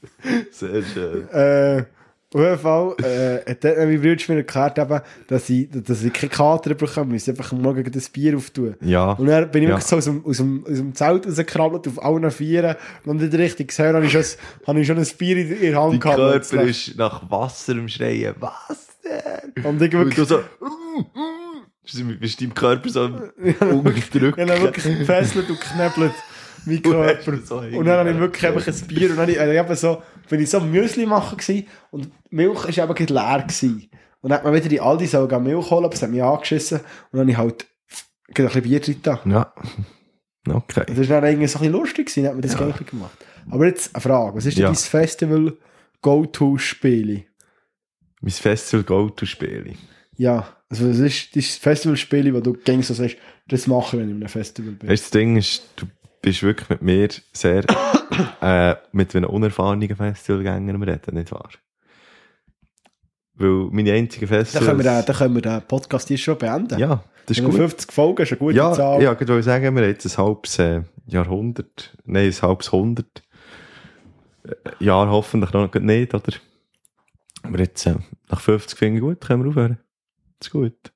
Sehr 0.52 0.84
schön. 0.84 1.30
äh, 1.34 1.84
auf 2.32 2.42
jeden 2.42 2.60
Fall 2.60 2.96
äh, 3.04 3.50
hat 3.52 3.64
mein 3.64 4.00
Bruder 4.02 4.24
mir 4.28 4.36
erklärt, 4.38 4.78
eben, 4.78 5.02
dass, 5.28 5.50
ich, 5.50 5.68
dass 5.72 6.04
ich 6.04 6.14
keine 6.14 6.30
Kater 6.30 6.76
bekomme, 6.76 7.16
ich 7.16 7.26
muss 7.26 7.30
einfach 7.30 7.52
am 7.52 7.62
Morgen 7.62 7.92
das 7.92 8.08
Bier 8.10 8.38
auftun. 8.38 8.76
Ja. 8.82 9.14
Und 9.14 9.26
dann 9.28 9.50
bin 9.50 9.64
ich 9.64 9.70
Ja. 9.70 9.76
wirklich 9.76 9.88
so 9.90 9.98
aus 9.98 10.06
dem, 10.06 10.24
aus 10.26 10.38
dem, 10.38 10.64
aus 10.64 10.76
dem 10.78 10.94
Zelt 10.94 11.26
rausgekrabbelt, 11.26 11.88
auf 11.88 12.04
allen 12.04 12.30
Vieren. 12.30 12.76
Und 13.06 13.18
nicht 13.22 13.34
richtig 13.34 13.70
gesehen, 13.70 13.96
habe 13.96 14.06
ich 14.06 14.12
schon, 14.12 14.24
habe 14.68 14.80
ich 14.80 14.86
schon 14.88 14.98
ein 15.00 15.08
Bier 15.18 15.38
in, 15.38 15.52
in 15.54 15.72
der 15.72 15.82
Hand 15.82 15.94
Dein 15.94 16.00
gehabt. 16.02 16.18
Körper 16.18 16.32
plötzlich. 16.40 16.88
ist 16.90 16.98
nach 16.98 17.30
Wasser 17.32 17.74
am 17.74 17.88
Schreien. 17.88 18.36
Was 18.40 18.88
denn? 19.04 19.64
Und 19.66 19.82
ich 19.82 19.94
Und 19.96 20.00
wirklich, 20.06 20.16
du 20.16 20.26
so... 20.26 20.40
Bist 21.84 22.20
bist 22.20 22.42
deinem 22.42 22.54
Körper 22.54 22.90
so 22.90 23.06
unterdrückt. 23.60 24.38
ich 24.38 24.50
habe 24.50 24.62
wirklich 24.62 25.00
gefesselt 25.00 25.50
und 25.50 25.60
geknebelt, 25.60 26.12
mein 26.66 26.82
Körper. 26.82 27.38
so 27.44 27.58
Und 27.58 27.86
dann 27.86 28.00
habe 28.00 28.12
ich 28.12 28.20
wirklich 28.20 28.46
einfach 28.48 28.68
ein 28.68 28.88
Bier 28.88 29.10
und 29.10 29.18
dann 29.18 29.20
habe 29.22 29.32
ich, 29.32 29.40
also 29.40 29.54
eben 29.54 29.76
so, 29.76 30.04
bin 30.30 30.40
ich 30.42 30.50
so 30.50 30.60
Müsli 30.60 31.06
machen 31.06 31.38
gewesen, 31.38 31.68
und 31.92 32.12
Milch 32.30 32.66
ist 32.66 32.78
eben 32.78 33.08
leer 33.08 33.44
gewesen. 33.48 33.90
Und 34.22 34.30
dann 34.30 34.40
hat 34.40 34.44
man 34.44 34.54
wieder 34.54 34.70
die 34.70 34.82
Aldi 34.82 35.08
so 35.08 35.28
Milch 35.40 35.72
holen, 35.72 35.86
aber 35.86 35.94
es 35.94 36.02
hat 36.02 36.10
mich 36.10 36.22
angeschissen. 36.24 36.80
Und 37.12 37.20
dann 37.20 37.22
habe 37.22 37.32
ich 37.32 37.38
halt 37.38 37.66
ein 38.28 38.34
bisschen 38.46 38.62
Bier 38.64 38.80
drin. 38.80 39.02
Ja. 39.26 39.54
Okay. 40.48 40.84
Das 40.88 40.98
ist 40.98 41.10
dann 41.10 41.24
irgendwie 41.24 41.48
so 41.48 41.60
ein 41.60 41.62
bisschen 41.62 41.72
lustig 41.74 42.08
gewesen, 42.08 42.28
hat 42.28 42.34
man 42.34 42.42
das 42.42 42.54
Ja. 42.54 42.68
ja. 42.68 42.76
gemacht. 42.76 43.18
Aber 43.50 43.66
jetzt 43.66 43.94
eine 43.96 44.02
Frage, 44.02 44.38
was 44.38 44.46
ist 44.46 44.58
denn 44.58 44.64
Ja. 44.64 44.70
dein 44.70 44.76
Festival 44.76 45.58
Go-To-Spiel? 46.02 47.26
Mein 48.22 48.32
Festival 48.32 48.84
Go-To-Spiele. 48.84 49.74
Ja, 50.18 50.48
also 50.70 50.90
was 50.90 51.00
ist 51.00 51.36
dein 51.36 51.44
Festivalspiel, 51.44 52.34
wo 52.34 52.42
du 52.42 52.54
gängst 52.54 52.90
so 52.90 52.94
sagst, 52.94 53.18
das 53.48 53.68
mache 53.68 53.96
ich, 53.96 54.02
wenn 54.02 54.10
ich 54.10 54.16
in 54.16 54.22
einem 54.22 54.30
Festival 54.30 54.74
bin? 54.74 54.90
Das 54.90 55.10
Ding 55.10 55.38
ist, 55.38 55.64
du 55.78 55.86
bist 56.22 56.44
wirklich 56.44 56.70
mit 56.70 56.82
mir 56.82 57.10
sehr 57.34 57.64
äh, 58.42 58.76
mit 58.92 59.16
einem 59.16 59.30
unerfahrenen 59.30 59.96
Festivalgänger 59.96 60.76
am 60.76 60.84
Reden, 60.84 61.16
nicht 61.16 61.32
wahr? 61.32 61.50
Weil 63.36 63.70
meine 63.72 63.94
einzigen 63.94 64.28
Dann 64.28 64.40
Festivals... 64.40 64.66
können, 64.68 64.84
wir, 64.84 65.02
dann 65.02 65.16
können 65.16 65.36
wir 65.36 65.42
den 65.42 65.62
Podcast 65.62 66.08
hier 66.10 66.18
schon 66.18 66.38
beenden. 66.38 66.78
ja, 66.78 67.04
das 67.26 67.38
ist 67.38 67.44
wir 67.44 67.50
gut. 67.50 67.58
50 67.58 67.92
Folgen 67.92 68.24
ist 68.24 68.32
eine 68.32 68.40
gute 68.40 68.58
Ja, 68.58 68.74
Zahl. 68.74 69.02
ja, 69.02 69.14
ich 69.14 69.20
wollte 69.20 69.44
sagen, 69.44 69.64
wir 69.64 69.68
haben 69.84 69.90
jetzt 69.90 70.06
ein 70.06 70.26
halbes 70.26 70.60
äh, 70.60 70.82
Jahrhundert, 71.06 71.98
nein, 72.06 72.28
ein 72.28 72.42
halbes 72.42 72.72
Hundert 72.72 73.24
äh, 74.44 74.84
Jahr 74.84 75.10
hoffentlich 75.10 75.54
noch 75.54 75.74
nicht, 75.74 76.14
oder? 76.14 76.34
Aber 77.44 77.60
jetzt, 77.60 77.86
äh, 77.86 77.96
nach 78.30 78.42
50 78.42 78.78
finde 78.78 78.98
ich 78.98 79.02
gut, 79.02 79.22
können 79.22 79.44
wir 79.44 79.50
aufhören. 79.50 79.80
Das 80.40 80.48
ist 80.48 80.52
gut. 80.52 80.92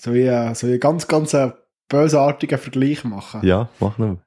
So 0.00 0.14
wie, 0.14 0.26
so 0.54 0.66
wie 0.68 0.72
einen 0.72 0.80
ganz, 0.80 1.06
ganz 1.06 1.34
äh, 1.34 1.50
bösartigen 1.88 2.58
Vergleich 2.58 3.04
machen. 3.04 3.44
Ja, 3.44 3.68
mach 3.80 3.98
noch. 3.98 4.18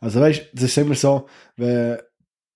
Also 0.00 0.20
weißt 0.20 0.40
du, 0.40 0.44
das 0.52 0.62
ist 0.64 0.78
immer 0.78 0.94
so, 0.94 1.28
wenn 1.56 1.98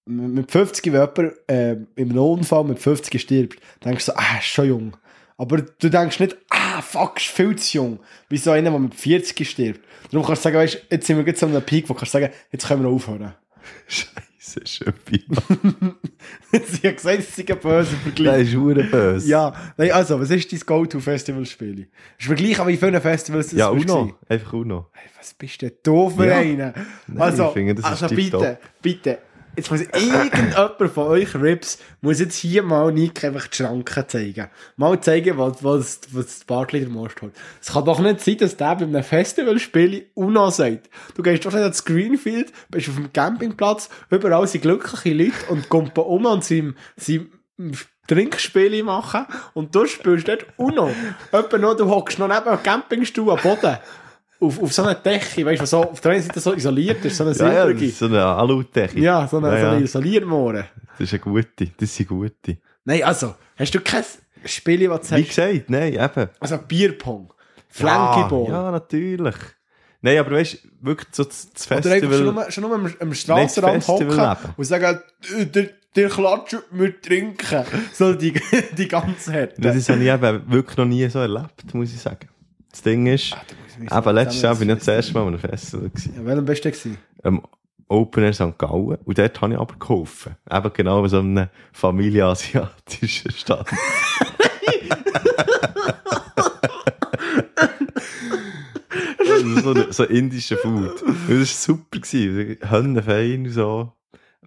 mit 0.06 0.50
50, 0.50 0.92
wenn 0.92 1.00
jemand 1.00 1.34
äh, 1.48 1.76
in 1.96 2.18
Unfall 2.18 2.64
mit 2.64 2.78
50 2.78 3.20
stirbt, 3.20 3.60
denkst 3.84 4.06
du 4.06 4.12
so, 4.12 4.18
ah, 4.18 4.38
ist 4.38 4.46
schon 4.46 4.68
jung. 4.68 4.96
Aber 5.36 5.58
du 5.62 5.88
denkst 5.88 6.20
nicht, 6.20 6.36
ah, 6.50 6.82
fuck, 6.82 7.18
ist 7.18 7.28
viel 7.28 7.56
zu 7.56 7.78
jung. 7.78 8.00
Wie 8.28 8.36
so 8.36 8.50
einer, 8.50 8.70
der 8.70 8.78
mit 8.78 8.94
40 8.94 9.48
stirbt. 9.48 9.80
Darum 10.10 10.26
kannst 10.26 10.42
du 10.42 10.48
sagen, 10.48 10.56
weißt, 10.56 10.86
jetzt 10.90 11.06
sind 11.06 11.16
wir 11.16 11.24
jetzt 11.24 11.42
an 11.42 11.50
einem 11.50 11.62
Peak, 11.62 11.88
wo 11.88 11.94
du 11.94 11.98
kannst 12.00 12.12
sagen, 12.12 12.30
jetzt 12.52 12.66
können 12.66 12.82
wir 12.82 12.90
aufhören. 12.90 13.34
Scheiße, 13.86 14.10
Schöpfi. 14.64 15.24
Sie 16.52 16.88
hat 16.88 16.96
gesagt, 16.96 17.18
es 17.18 17.38
ist 17.38 17.50
ein 17.50 17.58
böser 17.58 17.96
Vergleich. 18.02 18.38
Das 18.40 18.48
ist 18.48 18.56
hure 18.56 18.84
böse. 18.84 19.28
Ja, 19.28 19.52
nein, 19.76 19.92
also, 19.92 20.20
was 20.20 20.30
ist 20.30 20.52
dein 20.52 20.60
Go-To-Festival-Spiel? 20.60 21.88
Ist 22.18 22.26
vergleich 22.26 22.58
an 22.60 22.68
wie 22.68 22.76
viele 22.76 23.00
Festivals 23.00 23.48
das 23.48 23.58
ja 23.58 23.68
Uno. 23.68 23.80
gewesen? 24.04 24.14
Einfach 24.28 24.52
Uno. 24.52 24.86
Hey, 24.92 25.10
was 25.18 25.34
bist 25.34 25.62
denn 25.62 25.72
du 25.82 26.10
für 26.10 26.26
Ja. 26.26 26.38
einer? 26.38 26.74
Nein, 27.06 27.18
also, 27.20 27.50
finde, 27.50 27.74
das 27.74 27.84
ist 27.92 28.02
also 28.02 28.14
bitte, 28.14 28.58
bitte, 28.82 29.18
jetzt 29.56 29.70
muss 29.70 29.80
irgendjemand 29.80 30.92
von 30.92 31.08
euch 31.08 31.34
Rips, 31.34 31.78
muss 32.00 32.20
jetzt 32.20 32.36
hier 32.36 32.62
mal 32.62 32.92
Nick 32.92 33.24
einfach 33.24 33.46
die 33.46 33.56
Schranken 33.56 34.08
zeigen. 34.08 34.48
Mal 34.76 35.00
zeigen, 35.00 35.38
was, 35.38 35.62
was, 35.62 36.00
was 36.12 36.26
das 36.26 36.44
Bartley 36.44 36.80
der 36.80 36.88
Most 36.88 37.20
holt. 37.22 37.34
Es 37.60 37.72
kann 37.72 37.84
doch 37.84 37.98
nicht 37.98 38.20
sein, 38.20 38.38
dass 38.38 38.56
der 38.56 38.76
bei 38.76 38.84
einem 38.84 39.02
Festivalspiel 39.02 40.10
UNO 40.14 40.50
sagt. 40.50 40.88
Du 41.14 41.22
gehst 41.22 41.44
doch 41.44 41.52
nicht 41.52 41.62
ans 41.62 41.84
Greenfield, 41.84 42.52
bist 42.70 42.88
auf 42.88 42.96
dem 42.96 43.12
Campingplatz, 43.12 43.88
überall 44.10 44.46
sind 44.46 44.62
glückliche 44.62 45.14
Leute 45.14 45.46
und 45.48 45.68
kommen 45.68 45.90
um 45.94 46.26
und 46.26 46.44
sie, 46.44 46.72
sie 46.96 47.30
Trinkspiele 48.10 48.82
machen 48.82 49.26
und 49.54 49.74
du 49.74 49.86
spielst 49.86 50.26
dort 50.26 50.46
UNO. 50.56 50.90
Etwa 51.30 51.58
noch, 51.58 51.76
du 51.76 51.88
hockst 51.88 52.18
noch 52.18 52.26
neben 52.26 52.48
einem 52.48 52.62
Campingstuhl 52.62 53.30
am 53.30 53.38
Boden. 53.38 53.78
Auf, 54.40 54.62
auf 54.62 54.72
so 54.72 54.82
einer 54.82 54.94
Decke, 54.94 55.44
weißt 55.44 55.58
du, 55.58 55.62
was 55.62 55.70
so 55.70 55.84
auf 55.84 56.00
der 56.00 56.12
einen 56.12 56.22
Seite 56.22 56.40
so 56.40 56.54
isoliert 56.54 57.04
ist, 57.04 57.16
so 57.16 57.24
eine 57.24 57.34
Ja, 57.34 57.52
ja, 57.52 57.66
silbrige. 57.66 57.92
so 57.92 58.06
eine 58.06 58.24
Aludecke. 58.24 58.98
Ja, 58.98 59.28
so 59.28 59.36
eine, 59.36 59.48
Ja, 59.48 59.60
so 59.60 59.66
eine 59.66 59.76
ja. 59.76 59.84
Isoliermohre. 59.84 60.64
Das 60.98 61.00
ist 61.00 61.12
eine 61.12 61.20
gute, 61.20 61.66
das 61.76 61.94
sind 61.94 62.08
gute. 62.08 62.58
Nein, 62.84 63.02
also, 63.02 63.34
hast 63.56 63.74
du 63.74 63.80
kein 63.80 64.04
Spiel, 64.46 64.88
was 64.88 65.08
du 65.08 65.16
Wie 65.16 65.24
gesagt, 65.24 65.68
nein, 65.68 65.92
eben. 65.92 66.28
Also 66.40 66.58
Bierpong, 66.58 67.32
Flankyball. 67.68 68.48
Ja, 68.48 68.64
ja, 68.64 68.70
natürlich. 68.70 69.36
Nein, 70.02 70.18
aber 70.18 70.30
weißt 70.32 70.54
du, 70.64 70.86
wirklich 70.86 71.08
so 71.12 71.24
das 71.24 71.50
das 71.52 71.66
Oder 71.66 71.76
einfach 71.76 71.90
schon 71.90 72.08
Festival... 72.10 72.32
nur, 72.32 72.50
schon 72.50 72.62
nur 72.64 72.74
am, 72.74 72.94
am 72.98 73.14
Strassenrand 73.14 73.84
Festival 73.84 74.30
hocken 74.30 74.54
und 74.56 74.64
sagen, 74.64 75.00
«Äh, 75.38 75.46
der, 75.46 75.70
der 75.96 76.08
klatscht 76.08 76.56
mit 76.70 77.02
Trinken. 77.02 77.64
So 77.92 78.14
die, 78.14 78.32
die 78.78 78.88
ganze 78.88 79.32
Härte. 79.32 79.60
Das 79.60 79.88
habe 79.88 80.02
ich 80.02 80.08
eben 80.08 80.50
wirklich 80.50 80.76
noch 80.78 80.86
nie 80.86 81.06
so 81.08 81.18
erlebt, 81.18 81.74
muss 81.74 81.92
ich 81.92 82.00
sagen. 82.00 82.28
Das 82.70 82.82
Ding 82.82 83.06
ist, 83.06 83.36
Ah, 83.88 83.98
eben 84.00 84.14
letztes 84.14 84.42
Jahr 84.42 84.54
bin 84.56 84.68
ich 84.70 84.78
das 84.78 84.88
erste 84.88 85.14
Mal 85.14 85.22
an 85.22 85.28
einem 85.28 85.38
Festival 85.38 85.88
gewesen. 85.88 86.14
Ja, 86.16 86.24
welcher 86.26 86.42
beste 86.42 86.70
gewesen? 86.70 86.98
Am 87.22 87.42
Open 87.88 88.22
Air 88.22 88.32
St. 88.34 88.58
Gallen. 88.58 88.98
Und 89.04 89.18
dort 89.18 89.40
habe 89.40 89.52
ich 89.54 89.58
aber 89.58 89.74
geholfen. 89.78 90.36
Eben 90.50 90.72
genau 90.72 91.02
bei 91.02 91.08
so 91.08 91.18
einem 91.18 91.48
familienasiatischen 91.72 93.30
Stand. 93.32 93.66
Also 99.18 99.60
so, 99.74 99.92
so 99.92 100.04
indische 100.04 100.56
Food. 100.56 101.02
Und 101.02 101.28
das 101.28 101.38
war 101.38 101.44
super. 101.46 102.00
gewesen. 102.00 102.56
Hönnenfein 102.68 103.46
und 103.46 103.50
so. 103.52 103.92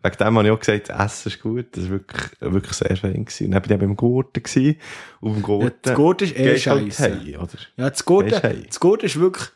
Wegen 0.03 0.17
dem 0.17 0.37
habe 0.37 0.47
ich 0.47 0.53
auch 0.53 0.59
gesagt, 0.59 0.89
das 0.89 1.13
Essen 1.13 1.29
ist 1.29 1.41
gut. 1.41 1.65
Das 1.71 1.85
war 1.85 1.91
wirklich, 1.91 2.31
wirklich 2.41 2.73
sehr 2.73 2.97
fein. 2.97 3.25
Gewesen. 3.25 3.45
Und 3.45 3.51
dann 3.51 3.61
bin 3.61 3.71
ich 3.71 3.75
eben 3.75 3.91
im 3.91 3.95
Gurten. 3.95 4.43
Gewesen. 4.43 4.77
Und 5.21 5.37
im 5.37 5.41
Gurten. 5.41 5.67
Ja, 5.67 5.75
das 5.81 5.95
Gurten 5.95 6.23
ist 6.25 6.35
eh 6.37 6.49
halt 6.49 6.61
scheisse. 6.61 7.03
heim, 7.03 7.35
oder? 7.35 7.57
Ja, 7.77 7.89
das 7.89 8.03
Gurten, 8.03 8.41
hey. 8.41 8.63
das 8.67 8.79
Gurten 8.79 9.05
ist 9.05 9.19
wirklich 9.19 9.49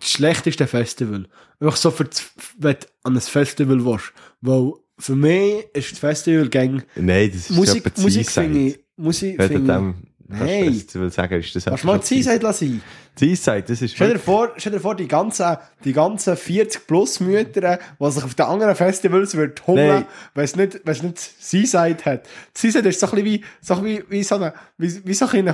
das 0.00 0.10
schlechteste 0.10 0.66
Festival. 0.66 1.26
Einfach 1.60 1.76
so 1.76 1.90
für 1.90 2.04
das, 2.04 2.30
wenn 2.58 2.74
du 2.74 2.86
an 3.04 3.14
ein 3.14 3.20
Festival 3.20 3.84
willst. 3.84 4.12
Weil 4.40 4.72
für 4.98 5.14
mich 5.14 5.64
ist 5.72 5.92
das 5.92 5.98
Festival 6.00 6.48
gäng 6.48 6.82
Nein, 6.96 7.30
das 7.32 7.50
ist 7.50 7.56
Musik, 7.56 7.86
etwa 7.86 8.02
Musik 8.02 8.30
finde 8.30 8.58
ich, 8.58 8.78
Musik 8.96 9.42
finde 9.42 9.94
ich, 9.94 10.28
Nein. 10.28 10.74
Festival 10.74 11.10
sagen, 11.12 11.40
ist 11.40 11.54
das 11.54 11.64
du 11.64 11.86
mal 11.86 12.02
Seaside 12.02 12.42
lassen? 12.42 12.82
Seaside, 13.18 13.62
das 13.62 13.80
ist 13.80 13.94
Stell 13.94 14.12
dir 14.12 14.18
vor, 14.18 14.52
stell 14.56 14.72
dir 14.72 14.80
vor 14.80 14.94
die 14.94 15.08
ganzen, 15.08 15.56
die 15.84 15.92
ganzen 15.94 16.36
40 16.36 16.86
plus 16.86 17.20
Mütter, 17.20 17.78
die 17.98 18.10
sich 18.10 18.22
auf 18.22 18.34
den 18.34 18.44
anderen 18.46 18.74
Festivals 18.74 19.34
wird 19.36 19.66
hungern, 19.66 19.88
Nein. 19.88 20.06
weil 20.34 20.44
es 20.44 20.54
nicht, 20.54 20.80
weil 20.84 20.92
es 20.92 21.02
nicht 21.02 21.18
Seaside 21.18 22.04
hat. 22.04 22.28
Seaside 22.52 22.88
ist 22.90 23.00
so 23.00 23.06
ein 23.06 23.12
bisschen 23.12 23.24
wie, 23.24 23.44
so 23.60 23.74
ein 23.74 23.82
bisschen 23.82 24.04
wie, 24.10 24.18
wie 24.18 24.22
so 24.22 24.34
eine, 24.34 24.52
wie, 24.76 25.06
wie 25.06 25.14
so 25.14 25.26
ein. 25.26 25.46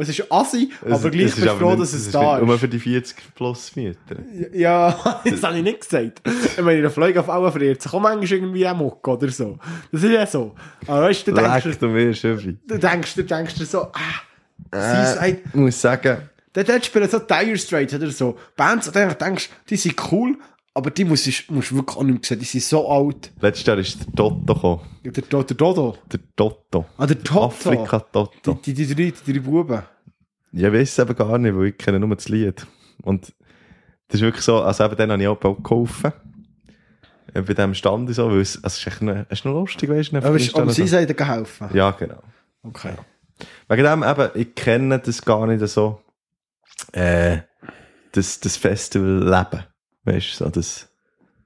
Es 0.00 0.08
ist 0.08 0.32
assi, 0.32 0.70
aber 0.84 1.10
gleich 1.10 1.34
bist 1.34 1.38
du 1.38 1.56
froh, 1.56 1.76
dass 1.76 1.92
es 1.92 2.10
da 2.10 2.40
Nur 2.40 2.54
ist. 2.54 2.60
für 2.60 2.68
die 2.68 2.80
40 2.80 3.16
plus 3.34 3.76
Mütter. 3.76 4.16
Ja, 4.52 5.20
das 5.24 5.42
habe 5.42 5.56
ich 5.58 5.62
nicht 5.62 5.80
gesagt. 5.80 6.22
Ich 6.26 6.62
meine, 6.62 6.80
der 6.80 6.90
Fliegenfall 6.90 7.52
friert 7.52 7.80
sich 7.80 7.92
auch 7.92 8.00
manchmal 8.00 8.38
irgendwie 8.38 8.66
am 8.66 8.78
Muck 8.78 9.06
oder 9.06 9.28
so. 9.28 9.58
Das 9.92 10.02
ist 10.02 10.10
ja 10.10 10.26
so. 10.26 10.54
Aber 10.86 11.02
weißt 11.02 11.26
du, 11.26 11.32
du 11.32 11.40
denkst, 11.40 11.64
Leck, 11.64 11.78
du 11.78 11.88
mir 11.88 12.12
du 12.12 12.78
denkst, 12.78 13.14
du 13.14 13.22
denkst 13.22 13.54
dir 13.54 13.66
so, 13.66 13.82
ah, 13.82 14.26
Äh, 14.72 15.14
Seaside, 15.14 15.38
ich 15.46 15.54
muss 15.54 15.80
sagen, 15.80 16.28
Dort 16.64 16.84
spielen 16.84 17.08
so 17.08 17.18
Dire 17.18 17.56
Straits 17.56 17.94
oder 17.94 18.10
so. 18.10 18.36
Bands, 18.56 18.88
an 18.88 18.94
denen 18.94 19.18
denkst, 19.18 19.50
die 19.68 19.76
sind 19.76 19.96
cool, 20.10 20.36
aber 20.74 20.90
die 20.90 21.04
musst 21.04 21.26
du 21.26 21.54
musst 21.54 21.74
wirklich 21.74 21.96
auch 21.96 22.02
nicht 22.02 22.24
sehen. 22.24 22.38
Die 22.38 22.44
sind 22.44 22.62
so 22.62 22.88
alt. 22.88 23.32
letztes 23.40 23.66
Jahr 23.66 23.78
ist 23.78 24.00
der 24.00 24.14
Toto 24.14 24.54
gekommen. 24.54 24.80
Der, 25.04 25.12
der, 25.12 25.42
der 25.44 25.56
Dodo. 25.56 25.98
Der 26.10 26.20
Toto. 26.36 26.86
Ah, 26.96 27.06
der 27.06 27.22
Toto. 27.22 27.46
Afrika 27.46 28.00
Toto. 28.00 28.60
Die, 28.64 28.72
die, 28.72 28.86
die, 28.86 28.94
drei, 28.94 29.12
die 29.26 29.32
drei 29.32 29.40
Buben. 29.40 29.82
Ich 30.52 30.62
weiß 30.62 30.88
es 30.88 30.98
eben 30.98 31.14
gar 31.16 31.38
nicht, 31.38 31.56
weil 31.56 31.66
ich 31.66 31.78
kenne 31.78 31.98
nur 32.00 32.14
das 32.14 32.28
Lied. 32.28 32.66
Und 33.02 33.34
das 34.08 34.20
ist 34.20 34.22
wirklich 34.22 34.44
so, 34.44 34.62
also 34.62 34.84
eben 34.84 34.96
dann 34.96 35.12
habe 35.12 35.22
ich 35.22 35.28
auch 35.28 35.36
bald 35.36 35.62
geholfen. 35.62 36.12
Äh, 37.34 37.42
Bei 37.42 37.54
diesem 37.54 37.74
Stand 37.74 38.14
so, 38.14 38.30
weil 38.30 38.40
es, 38.40 38.56
also 38.56 38.66
es 38.66 38.78
ist 38.78 38.86
echt 38.86 39.02
noch, 39.02 39.16
es 39.28 39.38
ist 39.40 39.44
noch 39.44 39.52
lustig, 39.52 39.90
weißt 39.90 40.12
du? 40.12 40.16
Aber, 40.18 40.28
aber 40.28 40.72
sie 40.72 40.86
sagen 40.86 41.14
geholfen. 41.14 41.68
Ja, 41.74 41.90
genau. 41.90 42.22
Okay. 42.62 42.92
Wegen 43.68 43.84
dem 43.84 44.02
eben, 44.02 44.30
ich 44.34 44.54
kenne 44.54 44.98
das 44.98 45.22
gar 45.22 45.46
nicht 45.46 45.66
so, 45.68 46.00
äh, 46.92 47.38
das, 48.12 48.40
das 48.40 48.56
Festival-Leben. 48.56 49.64
Weißt 50.04 50.40
du, 50.40 50.44
so 50.44 50.50
das, 50.50 50.88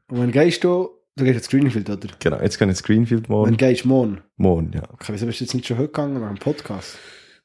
Und 0.09 0.19
wann 0.19 0.31
gehst 0.33 0.63
du, 0.65 0.91
du 1.17 1.25
gehst 1.25 1.37
ins 1.39 1.49
Greenfield, 1.49 1.91
oder? 1.91 2.09
genau, 2.19 2.41
jetzt 2.41 2.59
gehe 2.59 2.67
ich 2.67 2.71
ins 2.71 2.83
Greenfield 2.83 3.29
Wann 3.29 3.37
morgen. 3.37 3.57
gehst 3.57 3.85
du 3.85 3.89
morgen? 3.89 4.21
Morgen, 4.37 4.71
ja. 4.75 4.83
Okay, 4.93 5.13
wieso 5.13 5.27
bist 5.27 5.41
du 5.41 5.45
jetzt 5.45 5.55
nicht 5.55 5.67
schon 5.67 5.79
heute 5.79 5.89
gegangen 5.89 6.21
nach 6.21 6.29
dem 6.29 6.39
Podcast? 6.39 6.97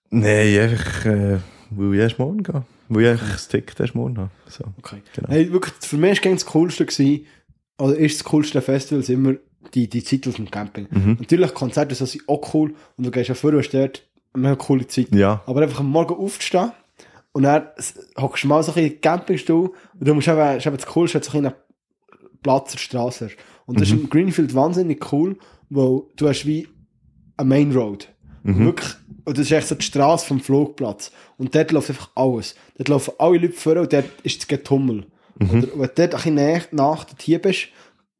Nein, 0.10 0.58
einfach, 0.60 1.06
äh, 1.06 1.38
weil 1.72 1.94
ich 1.96 2.00
erst 2.00 2.20
morgen 2.20 2.44
gehe. 2.44 2.64
Weil 2.90 3.04
ich 3.04 3.10
einfach 3.10 3.32
das 3.32 3.48
Ticket 3.48 3.80
erst 3.80 3.96
morgen 3.96 4.18
habe. 4.18 4.30
So. 4.48 4.64
Okay. 4.78 5.02
Genau. 5.16 5.30
Hey, 5.30 5.52
wirklich, 5.52 5.74
für 5.82 5.98
mich 5.98 6.24
war 6.24 6.32
das 6.32 6.46
Coolste, 6.46 6.86
gewesen, 6.86 7.26
oder 7.78 7.98
ist 7.98 8.20
das 8.20 8.24
coolste 8.24 8.62
Festival 8.62 9.04
immer 9.10 9.34
die, 9.74 9.90
die 9.90 10.04
Zeit 10.04 10.28
aus 10.28 10.36
dem 10.36 10.50
Camping. 10.50 10.88
Mhm. 10.90 11.18
Natürlich, 11.20 11.54
Konzerte 11.54 11.94
sind 11.96 12.24
auch 12.28 12.54
cool 12.54 12.74
und 12.96 13.06
du 13.06 13.12
gehst 13.12 13.30
ja 13.30 13.36
vorher 13.36 13.60
hast 13.60 13.72
dort 13.74 14.04
eine 14.34 14.56
coole 14.56 14.88
Zeit. 14.88 15.14
Ja. 15.14 15.42
Aber 15.46 15.62
einfach 15.62 15.80
am 15.82 15.90
Morgen 15.90 16.16
aufzustehen 16.16 16.72
und 17.38 17.44
dann 17.44 17.68
hockst 18.20 18.46
du 18.46 18.48
mal 18.48 18.64
so 18.64 18.72
ein 18.72 18.82
bisschen 18.82 19.00
Campingstuhl 19.00 19.70
und 20.00 20.08
du 20.08 20.16
musst 20.16 20.28
eben, 20.28 20.58
ist 20.58 20.66
eben 20.66 20.76
das 20.76 20.88
Coolste, 20.88 21.20
dass 21.20 21.28
du 21.28 21.34
so 21.34 21.38
einen 21.38 21.54
Platz 22.42 22.72
der 22.72 22.80
Straße 22.80 23.26
hast. 23.26 23.38
Und 23.68 23.80
das 23.80 23.90
ist 23.90 23.94
im 23.94 24.10
Greenfield 24.10 24.56
wahnsinnig 24.56 25.12
cool, 25.12 25.38
weil 25.70 26.02
du 26.16 26.28
hast 26.28 26.48
wie 26.48 26.68
eine 27.38 27.48
Main 27.48 27.72
Road. 27.74 28.10
Und 28.44 28.66
wirklich, 28.66 28.92
und 29.26 29.38
das 29.38 29.46
ist 29.46 29.52
echt 29.52 29.68
so 29.68 29.76
die 29.76 29.86
Straße 29.86 30.26
vom 30.26 30.40
Flugplatz. 30.40 31.12
Und 31.38 31.54
dort 31.54 31.72
läuft 31.72 31.92
einfach 31.92 32.10
alles. 32.16 32.56
Dort 32.76 32.90
laufen 32.90 33.14
alle 33.20 33.38
Leute 33.38 33.54
vor 33.54 33.78
und 33.78 33.94
dort 33.94 34.10
ist 34.24 34.40
das 34.40 34.48
Getummel. 34.48 35.06
Oder, 35.40 35.52
wenn 35.52 35.62
du 35.62 35.68
dort 35.78 36.00
ein 36.00 36.10
bisschen 36.10 36.34
näher 36.34 36.64
nach 36.72 37.06
hier 37.20 37.40
bist, 37.40 37.68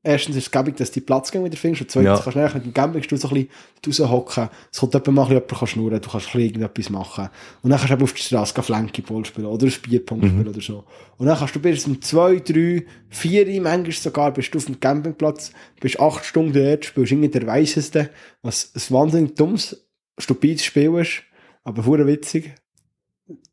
erstens 0.08 0.36
ist 0.36 0.44
es 0.46 0.52
gäbig, 0.52 0.76
dass 0.78 0.90
du 0.90 0.96
die 1.00 1.06
Platzgänge 1.06 1.46
wieder 1.46 1.58
findest 1.58 1.82
und 1.84 1.92
zweitens 1.92 2.18
Ja. 2.20 2.24
kannst 2.24 2.36
du 2.36 2.40
nachher 2.40 2.56
mit 2.58 2.66
dem 2.66 2.74
Campingstuhl 2.74 3.18
so 3.18 3.30
ein 3.30 3.48
bisschen 3.84 4.06
raushocken. 4.06 4.50
Es 4.72 4.80
kommt 4.80 4.94
jemand 4.94 5.08
mal 5.14 5.22
ein 5.24 5.28
bisschen 5.28 5.36
jemand 5.42 5.60
kann 5.60 5.68
schnurren, 5.68 6.02
du 6.02 6.10
kannst 6.10 6.36
ein 6.36 6.42
irgendetwas 6.42 6.90
machen. 6.90 7.30
Und 7.62 7.70
dann 7.70 7.78
kannst 7.80 7.90
du 7.92 7.94
eben 7.96 8.04
auf 8.04 8.14
die 8.14 8.22
Straße 8.22 8.54
gehen, 8.54 8.64
Flankyball 8.64 9.26
spielen 9.26 9.48
oder 9.48 9.66
ein 9.68 9.74
Bierpong 9.84 10.20
Mhm. 10.20 10.28
spielen 10.30 10.48
oder 10.48 10.62
so. 10.62 10.84
Und 11.18 11.26
dann 11.28 11.38
kannst 11.38 11.56
du 11.56 11.60
bis 11.60 11.86
um 11.86 12.02
zwei, 12.02 12.38
drei, 12.38 12.86
vier, 13.10 13.62
manchmal 13.62 13.92
sogar, 13.92 14.32
bist 14.34 14.54
du 14.54 14.58
auf 14.58 14.66
dem 14.66 14.80
Campingplatz, 14.80 15.52
bist 15.80 16.00
acht 16.00 16.26
Stunden 16.26 16.54
dort, 16.54 16.86
spielst 16.86 17.12
irgendwie 17.12 17.30
der 17.30 17.46
Weiseste, 17.48 18.10
was 18.42 18.72
ein 18.76 18.82
wahnsinnig 18.94 19.36
dummes, 19.36 19.86
stupides 20.18 20.64
Spiel 20.66 20.96
ist, 21.00 21.24
aber 21.64 21.86
hure 21.86 22.08
witzig. 22.08 22.54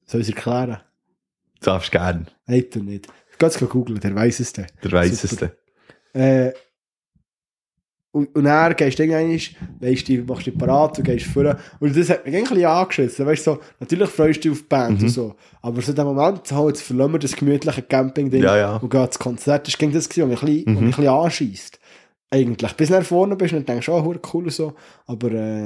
Soll 0.07 0.21
ich 0.21 0.29
es 0.29 0.35
erklären? 0.35 0.79
Du 1.61 1.67
darfst 1.71 1.91
gern. 1.91 2.29
Nein, 2.47 2.65
du 2.71 2.81
nicht. 2.83 3.09
Gehst 3.39 3.61
du 3.61 3.67
googeln, 3.67 3.99
der 4.01 4.15
Weiseste. 4.15 4.67
Der 4.83 4.93
weiseste. 4.93 5.57
Äh, 6.15 6.53
und, 8.13 8.33
und 8.37 8.45
dann 8.45 8.77
gehst 8.77 8.97
du 8.99 9.03
irgendwann, 9.03 9.33
weißt 9.81 10.09
du, 10.09 10.19
machst 10.25 10.47
dich 10.47 10.57
parat, 10.57 10.97
du 10.99 11.03
gehst 11.03 11.27
vor. 11.27 11.57
Und 11.81 11.97
das 11.97 12.11
hat 12.11 12.25
mich 12.25 12.33
eigentlich 12.37 12.49
ein 12.51 12.55
bisschen 12.55 12.67
angeschissen. 12.71 13.27
Weißt 13.27 13.43
so, 13.45 13.59
natürlich 13.81 14.09
freust 14.09 14.37
du 14.45 14.51
dich 14.51 14.53
auf 14.53 14.59
die 14.63 14.69
Band 14.69 14.99
Mhm. 14.99 15.05
und 15.07 15.09
so. 15.11 15.35
Aber 15.63 15.83
so 15.83 15.91
in 15.91 15.97
dem 15.97 16.05
Moment, 16.07 16.47
so, 16.47 16.69
jetzt 16.69 16.83
verlassen 16.83 17.13
wir 17.13 17.19
das 17.19 17.35
gemütliche 17.35 17.83
Camping-Ding 17.83 18.43
Ja, 18.45 18.57
ja. 18.57 18.77
und 18.77 18.89
gehen 18.89 19.05
ins 19.05 19.19
Konzert. 19.19 19.67
Das 19.67 19.77
ging 19.77 19.91
das, 19.93 20.09
was 20.09 20.17
mich 20.17 20.25
ein 20.25 20.31
bisschen, 20.65 20.75
Mhm. 20.75 20.87
bisschen 20.91 21.09
anscheisst. 21.09 21.81
Eigentlich. 22.31 22.73
Bis 22.75 22.89
du 22.89 22.95
nach 22.95 23.03
vorne 23.05 23.35
bist 23.35 23.53
und 23.53 23.69
denkst, 23.69 23.89
oh, 23.89 24.15
cool 24.33 24.45
und 24.45 24.53
so. 24.53 24.75
Aber 25.07 25.33
äh, 25.33 25.65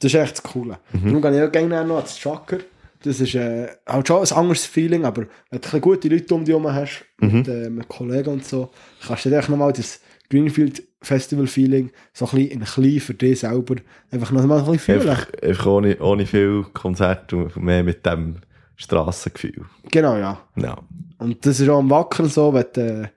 das 0.00 0.12
ist 0.12 0.20
echt 0.20 0.32
das 0.38 0.42
Coole. 0.42 0.78
Mhm. 0.92 1.06
Darum 1.06 1.22
gehe 1.22 1.42
ich 1.42 1.48
auch 1.48 1.52
gerne 1.52 1.84
noch 1.84 1.96
ans 1.98 2.18
Trucker. 2.18 2.58
Das 3.04 3.20
ist 3.20 3.34
äh, 3.34 3.68
halt 3.86 4.08
schon 4.08 4.22
ein 4.24 4.32
anderes 4.32 4.64
Feeling, 4.64 5.04
aber 5.04 5.26
wenn 5.50 5.60
du 5.60 5.80
gute 5.80 6.08
Leute 6.08 6.34
um 6.34 6.44
dich 6.44 6.52
herum 6.54 6.72
hast, 6.72 7.04
Mhm. 7.20 7.38
mit, 7.38 7.48
äh, 7.48 7.70
mit 7.70 7.88
Kollegen 7.88 8.30
und 8.30 8.44
so, 8.44 8.70
kannst 9.06 9.24
du 9.26 9.30
dir 9.30 9.40
nochmal 9.40 9.72
das 9.72 10.00
Greenfield 10.30 10.82
Festival 11.02 11.46
Feeling 11.46 11.90
so 12.14 12.24
ein 12.26 12.30
bisschen 12.30 12.50
in 12.60 12.64
klein 12.64 13.00
für 13.00 13.12
dich 13.14 13.40
selber 13.40 13.76
einfach 14.10 14.32
noch 14.32 14.44
mal 14.46 14.58
ein 14.58 14.64
bisschen 14.64 14.78
fühlen. 14.78 15.08
Einfach, 15.10 15.32
einfach 15.42 15.66
ohne, 15.66 15.98
ohne 16.00 16.24
viel 16.26 16.64
Konzert 16.72 17.32
und 17.34 17.56
mehr 17.58 17.84
mit 17.84 18.04
dem 18.06 18.36
Strassengefühl. 18.76 19.66
Genau, 19.90 20.16
ja. 20.16 20.40
Ja. 20.56 20.78
Und 21.18 21.44
das 21.44 21.60
ist 21.60 21.68
auch 21.68 21.78
am 21.78 21.90
Wackern 21.90 22.28
so, 22.28 22.52
wenn, 22.54 22.64
äh, 22.82 23.08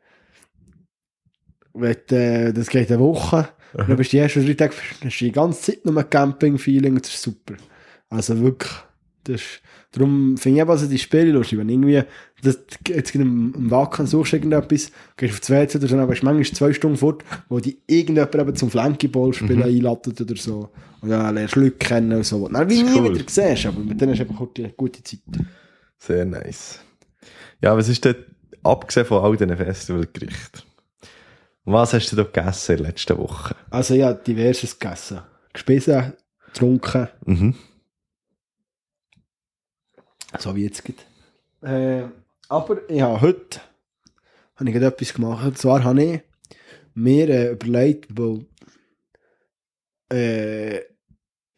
wenn 1.73 1.97
äh, 2.17 2.53
das 2.53 2.67
geht 2.69 2.91
eine 2.91 2.99
Woche, 2.99 3.47
dann 3.73 3.95
bist 3.95 4.11
du 4.11 4.17
die 4.17 4.21
ersten 4.21 4.45
drei 4.45 4.53
Tage, 4.53 4.73
hast 5.03 5.19
du 5.21 5.25
die 5.25 5.31
ganze 5.31 5.61
Zeit 5.71 5.85
nur 5.85 5.97
ein 5.97 6.09
Camping-Feeling, 6.09 6.97
das 6.99 7.09
ist 7.13 7.21
super. 7.21 7.55
Also 8.09 8.39
wirklich, 8.41 8.71
Das 9.27 9.41
ist, 9.41 9.61
darum 9.91 10.37
finde 10.37 10.57
ich 10.57 10.61
eben 10.61 10.69
also 10.71 10.87
die 10.87 10.97
Spiele 10.97 11.31
lustig, 11.31 11.59
wenn 11.59 11.69
irgendwie, 11.69 12.03
das, 12.41 12.59
jetzt 12.87 13.13
im, 13.15 13.53
im 13.55 13.71
Wacken 13.71 14.07
suchst 14.07 14.31
du 14.33 14.37
irgendetwas, 14.37 14.91
gehst 15.17 15.33
auf 15.33 15.39
die 15.41 15.51
WC 15.53 15.77
oder 15.77 15.87
so, 15.87 15.97
aber 15.97 16.07
bist 16.07 16.23
manchmal 16.23 16.45
zwei 16.55 16.73
Stunden 16.73 16.97
fort, 16.97 17.23
wo 17.49 17.59
die 17.59 17.79
irgendjemand 17.87 18.35
eben 18.35 18.55
zum 18.55 18.69
Flankyball 18.69 19.33
spielen 19.33 19.59
Mhm. 19.59 19.63
einladet 19.65 20.21
oder 20.21 20.35
so. 20.35 20.69
Und 21.01 21.09
dann 21.09 21.35
lernst 21.35 21.55
du 21.55 21.59
Leute 21.61 21.77
kennen 21.77 22.13
und 22.13 22.23
so. 22.25 22.47
Dann 22.47 22.69
wie 22.69 22.81
ist 22.81 22.85
nie 22.93 22.99
cool. 22.99 23.13
wieder 23.15 23.23
siehst, 23.27 23.65
aber 23.65 23.79
mit 23.79 23.99
denen 23.99 24.11
hast 24.11 24.19
du 24.19 24.23
einfach 24.29 24.47
eine 24.57 24.69
gute, 24.69 25.03
Zeit. 25.03 25.19
Sehr 25.97 26.25
nice. 26.25 26.79
Ja, 27.61 27.75
was 27.75 27.89
ist 27.89 28.05
denn, 28.05 28.15
abgesehen 28.63 29.05
von 29.05 29.23
all 29.23 29.35
diesen 29.35 29.55
Festivalgerichten, 29.57 30.61
was 31.65 31.93
hast 31.93 32.11
du 32.11 32.15
da 32.15 32.23
gegessen 32.23 32.71
in 32.73 32.77
der 32.77 32.87
letzten 32.87 33.17
Woche? 33.17 33.55
Also 33.69 33.93
ja, 33.93 34.13
diverses 34.13 34.77
gegessen. 34.79 35.19
Gespissen, 35.53 36.13
getrunken, 36.45 37.07
Mhm. 37.25 37.55
So 40.37 40.55
wie 40.55 40.63
jetzt 40.63 40.83
geht. 40.83 41.05
Äh, 41.61 42.03
aber 42.49 42.91
ja, 42.91 43.19
heute 43.21 43.59
habe 44.55 44.69
ich 44.69 44.73
gerade 44.73 44.87
etwas 44.87 45.13
gemacht. 45.13 45.45
Und 45.45 45.57
zwar 45.57 45.83
habe 45.83 46.03
ich 46.03 46.21
mir 46.93 47.29
äh, 47.29 47.51
überlegt, 47.51 48.07
weil 48.17 48.45
äh, 50.11 50.77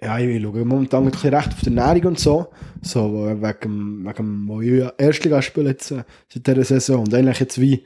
ja, 0.01 0.17
ich 0.17 0.41
schaue 0.41 0.65
momentan 0.65 1.05
ein 1.05 1.11
bisschen 1.11 1.34
recht 1.34 1.49
auf 1.49 1.59
die 1.61 1.76
Ernährung 1.76 2.09
und 2.11 2.20
so. 2.20 2.47
So, 2.82 3.26
wegen, 3.41 4.05
wegen 4.05 4.47
wo 4.47 4.61
ich 4.61 4.84
Erstliga 4.97 5.41
spiele 5.41 5.72
jetzt 5.72 5.91
äh, 5.91 6.03
seit 6.34 6.47
dieser 6.47 6.63
Saison. 6.63 7.01
Und 7.01 7.13
eigentlich 7.13 7.39
jetzt 7.39 7.59
wie 7.59 7.84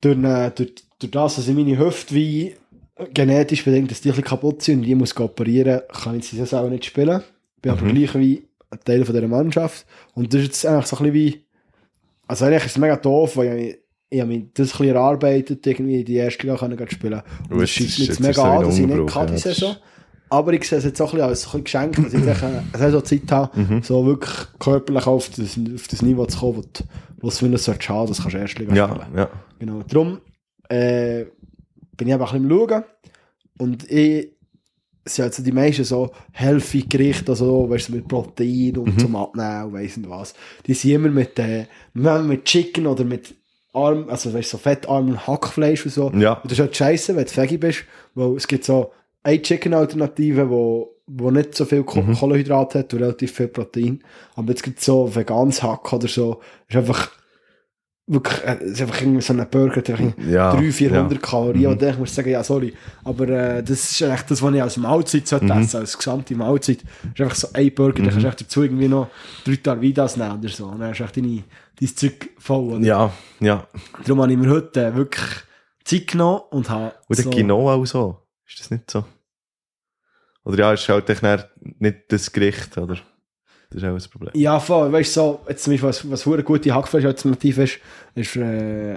durch, 0.00 0.18
äh, 0.18 0.50
durch, 0.50 0.74
durch 0.98 1.10
das, 1.10 1.36
dass 1.36 1.48
ich 1.48 1.54
meine 1.54 1.78
Hüfte 1.78 2.14
wie 2.14 2.54
genetisch 3.12 3.64
bedingt, 3.64 3.90
dass 3.90 4.00
die 4.00 4.08
ein 4.08 4.12
bisschen 4.12 4.24
kaputt 4.24 4.62
sind 4.62 4.80
und 4.80 4.84
die 4.86 4.94
muss 4.94 5.16
operieren, 5.16 5.82
kann 5.88 6.16
ich 6.18 6.30
diese 6.30 6.46
Saison 6.46 6.70
nicht 6.70 6.86
spielen. 6.86 7.22
Bin 7.62 7.72
aber 7.72 7.82
Mhm. 7.82 7.94
gleich 7.94 8.14
wie 8.14 8.47
ein 8.70 8.80
Teil 8.84 9.04
von 9.04 9.14
dieser 9.14 9.28
Mannschaft. 9.28 9.86
Und 10.14 10.32
das 10.34 10.40
ist 10.42 10.46
jetzt 10.48 10.66
eigentlich 10.66 10.86
so 10.86 10.96
ein 10.96 11.02
bisschen 11.04 11.14
wie, 11.14 11.44
also 12.26 12.44
eigentlich 12.44 12.64
ist 12.66 12.72
es 12.72 12.78
mega 12.78 12.96
doof, 12.96 13.36
weil 13.36 13.58
ich, 13.58 13.78
ich 14.10 14.20
habe 14.20 14.28
mich 14.30 14.44
das 14.54 14.68
ein 14.74 14.78
bisschen 14.78 14.86
erarbeitet, 14.94 15.66
irgendwie 15.66 16.04
die 16.04 16.16
erste 16.16 16.42
Liga 16.46 16.56
können 16.58 16.90
spielen. 16.90 17.22
Und 17.44 17.52
Und 17.52 17.60
jetzt 17.60 17.70
schießt 17.70 17.88
ist- 17.90 17.98
mich 17.98 18.08
jetzt 18.08 18.20
mega 18.20 18.42
an, 18.58 18.64
dass 18.64 18.78
ich 18.78 18.86
nicht 18.86 19.06
kann, 19.08 19.26
die 19.28 19.38
Saison. 19.38 19.76
Aber 20.30 20.52
ich 20.52 20.68
sehe 20.68 20.76
es 20.78 20.84
jetzt 20.84 21.00
auch 21.00 21.14
ein 21.14 21.18
bisschen 21.18 21.28
als 21.30 21.54
ein 21.54 21.64
Geschenk, 21.64 21.96
dass 21.96 22.12
ich 22.12 22.42
eine 22.42 22.64
Saisonzeit 22.76 23.22
habe, 23.32 23.58
Mhm. 23.60 23.82
so 23.82 24.04
wirklich 24.04 24.34
körperlich 24.58 25.06
auf 25.06 25.30
das, 25.30 25.58
auf 25.74 25.88
das 25.88 26.02
Niveau 26.02 26.26
zu 26.26 26.38
kommen, 26.38 26.64
wo 27.20 27.28
es 27.28 27.42
wieder 27.42 27.56
so 27.56 27.72
haben, 27.72 28.06
das 28.08 28.20
kannst 28.20 28.34
du 28.34 28.38
erst 28.38 28.58
Liga 28.58 28.74
Ja, 28.74 28.88
spielen. 28.88 29.16
ja. 29.16 29.30
Genau, 29.58 29.82
darum 29.88 30.20
äh, 30.68 31.24
bin 31.96 32.08
ich 32.08 32.14
eben 32.14 32.22
ein 32.22 32.42
bisschen 32.42 32.50
am 32.52 32.68
Schauen. 32.68 32.84
Und 33.58 33.90
ich, 33.90 34.26
es 34.26 34.37
sind 35.08 35.24
also 35.24 35.42
die 35.42 35.52
meisten 35.52 35.84
so 35.84 36.10
healthy 36.32 36.82
Gerichte, 36.82 37.32
also, 37.32 37.68
weißt 37.68 37.88
du, 37.88 37.92
mit 37.96 38.08
Protein 38.08 38.76
und 38.76 38.94
Mhm. 38.94 38.98
zum 38.98 39.16
Abnehmen 39.16 39.64
und 39.64 39.72
weiss 39.74 39.96
nicht 39.96 40.08
was. 40.08 40.34
Die 40.66 40.74
sind 40.74 40.92
immer 40.92 41.08
mit, 41.10 41.38
äh, 41.38 41.66
mit 41.94 42.44
Chicken 42.44 42.86
oder 42.86 43.04
mit 43.04 43.34
Arm, 43.72 44.08
also 44.08 44.32
weißt 44.32 44.52
du, 44.52 44.56
so 44.56 44.58
fettarmen 44.58 45.26
Hackfleisch 45.26 45.84
und 45.84 45.92
so. 45.92 46.10
Ja. 46.12 46.34
Und 46.34 46.44
das 46.46 46.52
ist 46.52 46.60
halt 46.60 46.76
scheiße, 46.76 47.14
wenn 47.16 47.24
du 47.24 47.36
Veggie 47.36 47.58
bist, 47.58 47.84
weil 48.14 48.36
es 48.36 48.48
gibt 48.48 48.64
so 48.64 48.92
eine 49.22 49.40
Chicken-Alternative, 49.42 50.48
wo, 50.48 50.94
wo 51.06 51.30
nicht 51.30 51.54
so 51.54 51.64
viel 51.64 51.84
Ko 51.84 52.00
Mhm. 52.02 52.14
Hat 52.20 52.22
und 52.94 53.00
relativ 53.00 53.32
viel 53.32 53.48
Protein. 53.48 54.02
Aber 54.34 54.48
jetzt 54.50 54.62
gibt 54.62 54.78
es 54.78 54.84
so 54.84 55.14
veganes 55.14 55.62
Hack 55.62 55.92
oder 55.92 56.08
so. 56.08 56.40
ist 56.68 56.76
einfach 56.76 57.10
wirklich, 58.08 58.42
äh, 58.44 58.56
es 58.64 58.70
ist 58.72 58.82
einfach 58.82 59.00
irgendwie 59.00 59.20
so 59.20 59.32
ein 59.32 59.46
Burger, 59.50 59.82
der 59.82 59.98
Ja, 60.26 60.52
300, 60.52 60.74
400 60.74 61.12
ja. 61.12 61.18
Kalorien. 61.18 61.62
Mhm. 61.62 61.66
Und 61.68 61.82
dann 61.82 61.98
muss 61.98 62.08
ich 62.10 62.14
sagen, 62.14 62.30
ja, 62.30 62.42
sorry. 62.42 62.74
Aber 63.04 63.28
äh, 63.28 63.62
das 63.62 63.90
ist 63.92 64.00
echt 64.00 64.30
das, 64.30 64.42
was 64.42 64.54
ich 64.54 64.62
als 64.62 64.76
Mahlzeit 64.76 65.28
sollte 65.28 65.44
Mhm. 65.46 65.60
essen, 65.62 65.76
als 65.76 65.96
gesamte 65.96 66.34
Mahlzeit. 66.34 66.78
Das 66.82 67.10
ist 67.14 67.20
einfach 67.20 67.34
so 67.36 67.48
ein 67.52 67.74
Burger, 67.74 68.02
da 68.02 68.10
kannst 68.10 68.24
du 68.24 68.28
echt 68.28 68.40
dazu 68.40 68.62
irgendwie 68.62 68.88
noch 68.88 69.08
drei 69.44 69.56
Tarvidas 69.56 70.16
nehmen 70.16 70.38
oder 70.38 70.48
so. 70.48 70.66
Und 70.66 70.80
dann 70.80 70.90
hast 70.90 70.98
du 70.98 71.04
echt 71.04 71.16
deine, 71.16 71.44
dein 71.80 71.96
Zeug 71.96 72.30
voll. 72.38 72.72
Oder? 72.74 72.84
Ja, 72.84 73.12
ja. 73.40 73.66
Darum 74.04 74.22
habe 74.22 74.32
ich 74.32 74.38
mir 74.38 74.50
heute 74.50 74.94
wirklich 74.96 75.26
Zeit 75.84 76.06
genommen 76.08 76.40
und 76.50 76.68
habe 76.70 76.92
Und 77.08 77.16
der 77.18 77.24
so, 77.24 77.30
Quinoa 77.30 77.74
auch 77.74 77.84
so. 77.86 78.18
Ist 78.46 78.60
das 78.60 78.70
nicht 78.70 78.90
so? 78.90 79.04
Oder 80.44 80.58
ja, 80.58 80.72
ist 80.72 80.88
halt 80.88 81.08
dann 81.10 81.44
nicht 81.78 81.98
das 82.08 82.32
Gericht, 82.32 82.78
oder? 82.78 82.96
Das 83.70 83.82
ist 83.82 83.88
auch 83.88 83.94
ein 83.94 84.10
Problem. 84.10 84.30
Ja, 84.34 84.58
voll. 84.60 84.90
Weißt 84.92 85.16
du, 85.16 85.20
so, 85.20 85.40
jetzt 85.48 85.64
zum 85.64 85.72
Beispiel, 85.74 85.88
was, 85.88 86.10
was 86.10 86.26
eine 86.26 86.42
gute 86.42 86.74
Hackfleisch-Alternative 86.74 87.62
ist, 87.64 87.78
ist 88.14 88.36
äh, 88.36 88.96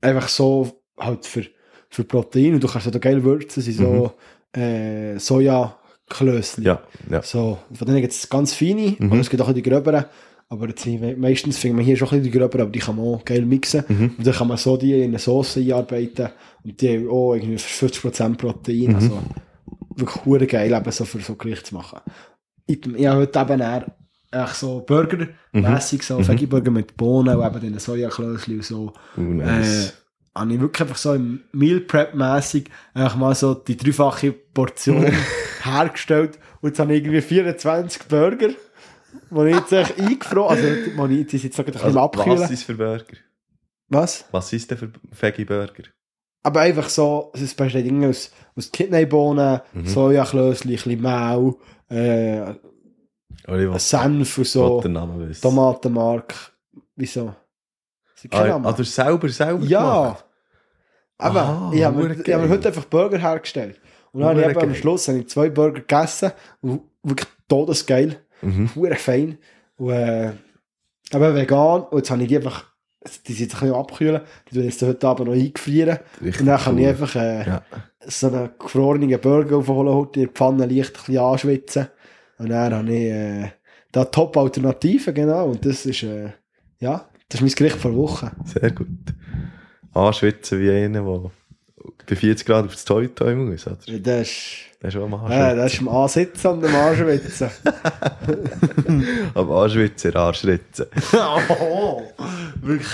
einfach 0.00 0.28
so 0.28 0.82
halt 0.98 1.24
für, 1.24 1.44
für 1.88 2.04
Protein. 2.04 2.54
Und 2.54 2.62
du 2.62 2.68
kannst 2.68 2.84
so 2.84 2.90
da 2.90 2.98
geil 2.98 3.22
würzen, 3.24 3.62
sind 3.62 3.76
so 3.78 4.12
äh, 4.54 5.18
Soja-Klößchen. 5.18 6.64
Ja, 6.64 6.80
ja. 7.10 7.22
So, 7.22 7.58
von 7.72 7.86
denen 7.86 8.00
gibt 8.00 8.12
es 8.12 8.28
ganz 8.28 8.52
feine, 8.54 8.96
Mhm. 8.98 9.12
und 9.12 9.20
es 9.20 9.30
gibt 9.30 9.42
auch 9.42 9.52
die 9.52 9.62
gröberen. 9.62 10.04
Aber 10.48 10.68
jetzt, 10.68 10.84
me- 10.84 11.14
meistens 11.16 11.58
findet 11.58 11.76
man 11.76 11.84
hier 11.84 11.96
schon 11.96 12.08
ein 12.08 12.10
bisschen 12.18 12.24
die 12.32 12.38
gröberen, 12.38 12.62
aber 12.62 12.72
die 12.72 12.80
kann 12.80 12.96
man 12.96 13.04
auch 13.06 13.24
geil 13.24 13.42
mixen. 13.46 13.84
Mhm. 13.88 14.14
Und 14.18 14.26
dann 14.26 14.34
kann 14.34 14.48
man 14.48 14.56
so 14.56 14.76
die 14.76 14.94
in 14.98 15.04
eine 15.10 15.18
Sauce 15.20 15.56
einarbeiten. 15.58 16.28
Und 16.64 16.80
die 16.80 16.88
haben 16.98 17.08
auch 17.08 17.34
irgendwie 17.34 17.56
50% 17.56 18.36
Protein. 18.36 18.88
Mhm. 18.88 18.94
Also 18.96 19.18
wirklich 19.96 20.48
geil, 20.50 20.72
eben 20.72 20.90
so 20.90 21.04
für 21.04 21.20
so 21.20 21.36
Gericht 21.36 21.66
zu 21.68 21.74
machen. 21.74 22.00
Ich, 22.66 22.84
ich 22.84 23.06
habe 23.06 23.20
heute 23.20 23.38
eben 23.40 23.60
eher 23.60 23.86
echt 24.30 24.54
so 24.54 24.80
Burger-mässig, 24.80 26.02
so 26.02 26.18
Mhm. 26.18 26.28
Veggie-Burger 26.28 26.70
mit 26.70 26.96
Bohnen 26.96 27.36
und 27.36 27.46
eben 27.46 27.60
den 27.60 27.78
Sojaklößchen 27.78 28.56
und 28.56 28.64
so. 28.64 28.92
Oh, 29.16 29.20
nice. 29.20 29.90
Äh, 29.90 29.92
habe 30.38 30.54
ich 30.54 30.60
wirklich 30.60 30.80
einfach 30.82 30.96
so 30.96 31.14
im 31.14 31.40
Meal 31.52 31.80
Prep-mässig 31.80 32.70
einfach 32.94 33.16
mal 33.16 33.34
so 33.34 33.54
die 33.54 33.76
dreifache 33.76 34.32
Portion 34.32 35.06
hergestellt. 35.62 36.38
Und 36.60 36.68
jetzt 36.70 36.78
habe 36.78 36.94
ich 36.94 37.02
irgendwie 37.02 37.20
24 37.20 38.04
Burger, 38.04 38.48
die 38.48 39.48
ich 39.48 39.54
jetzt 39.56 39.72
echt 39.72 39.98
eingefroren 40.00 40.56
also 40.56 40.68
wo 40.96 41.06
ich, 41.06 41.26
die 41.26 41.38
sind 41.38 41.44
jetzt 41.44 41.56
so 41.56 41.62
ein 41.62 41.66
bisschen 41.66 41.82
also, 41.82 42.00
abkühlen. 42.00 42.38
was 42.40 42.50
ist 42.50 42.62
für 42.62 42.74
Burger? 42.74 43.16
Was? 43.88 44.24
Was 44.30 44.52
ist 44.52 44.70
denn 44.70 44.78
für 44.78 44.92
Veggie-Burger? 45.20 45.82
Aber 46.42 46.60
einfach 46.60 46.88
so, 46.88 47.32
es 47.34 47.52
besteht 47.54 47.92
aus, 48.04 48.30
aus 48.56 48.70
Kidneybohnen, 48.70 49.60
Mhm. 49.74 49.86
Sojaklößchen, 49.86 50.70
ein 50.70 50.74
bisschen 50.76 51.02
Mehl, 51.02 51.54
äh, 51.90 52.54
Was? 53.46 53.90
Senf 53.90 54.38
und 54.38 54.46
so, 54.46 54.80
den 54.80 54.92
Namen 54.92 55.28
wissen. 55.28 55.42
Tomatenmark. 55.42 56.34
Wieso? 56.96 57.34
Ah, 58.30 58.60
ah, 58.62 58.72
du 58.72 58.78
hast 58.82 58.94
selber, 58.94 59.28
selber 59.30 59.64
Ja. 59.64 59.80
gemacht? 59.80 60.24
Aber 61.18 61.40
Aha, 61.40 61.70
ich 61.74 61.82
habe 61.84 62.02
mir, 62.02 62.20
ich 62.20 62.32
habe 62.32 62.44
mir 62.44 62.48
heute 62.50 62.68
einfach 62.68 62.84
Burger 62.84 63.18
hergestellt. 63.18 63.80
Und 64.12 64.20
dann 64.20 64.30
habe 64.30 64.42
ich 64.42 64.48
eben 64.48 64.60
am. 64.60 64.74
Schluss 64.74 65.08
habe 65.08 65.18
ich 65.18 65.28
zwei 65.28 65.48
Burger 65.50 65.80
gegessen. 65.80 66.32
Und 66.60 66.82
wirklich 67.02 67.28
todesgeil. 67.48 68.18
Mhm. 68.42 68.70
Hure 68.74 68.96
fein. 68.96 69.38
Und, 69.76 69.90
äh, 69.90 70.32
aber 71.12 71.34
vegan. 71.34 71.82
Und 71.82 71.98
jetzt 71.98 72.10
habe 72.10 72.22
ich 72.22 72.28
die 72.28 72.36
einfach, 72.36 72.64
die 73.26 73.32
sind 73.32 73.40
jetzt 73.46 73.54
ein 73.56 73.60
bisschen 73.60 73.74
abkühlen. 73.74 74.20
Die 74.50 74.58
ich 74.58 74.64
jetzt 74.66 74.82
heute 74.82 75.08
Abend 75.08 75.28
noch 75.28 75.34
eingefrieren. 75.34 75.98
Richtig 76.22 76.40
Und 76.40 76.46
dann 76.46 76.60
kann 76.60 76.78
ich 76.78 76.84
cool. 76.84 76.90
einfach 76.90 77.16
äh, 77.16 77.46
Ja. 77.46 77.62
so 78.06 78.26
einen 78.28 78.50
gefrorenen 78.58 79.20
Burger 79.20 79.56
aufholen, 79.56 79.94
heute 79.94 80.20
in 80.20 80.26
die 80.26 80.32
Pfanne 80.32 80.66
leicht 80.66 80.90
ein 80.96 81.04
bisschen 81.04 81.18
anschwitzen. 81.18 81.88
Und 82.40 82.48
dann 82.48 82.72
habe 82.74 82.90
ich 82.92 83.10
äh, 83.12 83.50
da 83.92 84.04
Top-Alternativen, 84.06 85.12
genau. 85.14 85.46
Und 85.50 85.64
das 85.66 85.84
ist, 85.84 86.02
äh, 86.02 86.30
ja, 86.78 87.06
das 87.28 87.40
ist 87.40 87.46
mein 87.46 87.54
Gericht 87.54 87.76
vor 87.76 87.94
Woche. 87.94 88.32
Sehr 88.44 88.70
gut. 88.70 88.88
Anschwitzen 89.92 90.60
wie 90.60 90.70
einer, 90.70 91.02
der 91.02 91.30
bei 92.06 92.16
40 92.16 92.46
Grad 92.46 92.64
aufs 92.64 92.84
Toi 92.84 93.08
muss, 93.34 93.66
oder? 93.66 93.76
Das 93.76 93.86
ist, 93.86 94.42
Das 94.80 94.88
ist 94.88 94.92
schon 94.94 95.02
am 95.02 95.14
Anschwitzen. 95.14 95.56
das 95.56 95.72
ist 95.74 95.80
am 95.80 95.88
Ansitzen 95.88 96.46
und 96.48 96.64
am 96.64 96.74
Anschwitzen. 96.76 97.50
Aber 99.34 99.62
Anschwitzen, 99.64 100.16
Anschwitzen. 100.16 100.86
oh, 101.60 102.02
wirklich. 102.62 102.88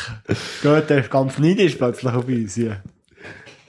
Gut, 0.62 0.90
der 0.90 0.98
ist 1.00 1.10
ganz 1.10 1.38
neidisch 1.38 1.76
plötzlich 1.76 2.12
auf 2.12 2.26
uns 2.26 2.54
hier. 2.54 2.82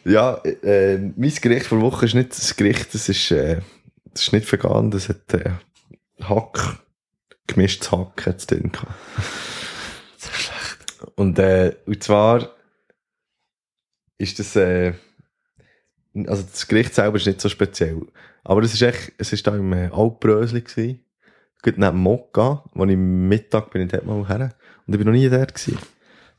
Ja, 0.05 0.41
äh, 0.63 0.97
mein 0.97 1.33
Gericht 1.41 1.65
vor 1.67 1.81
Woche 1.81 2.05
ist 2.05 2.15
nicht 2.15 2.31
das 2.31 2.55
Gericht, 2.55 2.93
das 2.93 3.09
ist, 3.09 3.29
äh, 3.31 3.59
das 4.17 4.23
ist 4.23 4.33
nicht 4.33 4.51
vegan, 4.51 4.89
das 4.89 5.09
hat 5.09 5.31
äh, 5.35 5.51
Hack, 6.23 6.79
gemischtes 7.45 7.91
Hack 7.91 8.25
hat 8.25 8.37
es 8.37 8.47
drin 8.47 8.71
gehabt. 8.71 8.91
So 10.17 10.31
schlecht. 10.31 11.11
Und, 11.13 11.37
äh, 11.37 11.75
und 11.85 12.03
zwar 12.03 12.49
ist 14.17 14.39
das, 14.39 14.55
äh, 14.55 14.93
also 16.25 16.41
das 16.41 16.67
Gericht 16.67 16.95
selber 16.95 17.17
ist 17.17 17.27
nicht 17.27 17.39
so 17.39 17.49
speziell. 17.49 18.01
Aber 18.43 18.63
es 18.63 18.73
ist 18.73 18.81
echt, 18.81 19.13
es 19.19 19.31
ist 19.31 19.45
da 19.45 19.55
im 19.55 19.71
äh, 19.73 19.89
Altbrösli 19.93 20.61
gewesen. 20.61 21.05
Gut 21.61 21.77
neben 21.77 21.99
Mokka, 21.99 22.63
wo 22.73 22.85
ich 22.85 22.93
am 22.95 23.27
Mittag 23.27 23.69
bin 23.69 23.83
ich 23.83 23.89
dort 23.89 24.07
mal 24.07 24.27
her. 24.27 24.55
Und 24.87 24.93
ich 24.95 24.97
bin 24.97 25.05
noch 25.05 25.13
nie 25.13 25.29
dort 25.29 25.53
gewesen. 25.53 25.77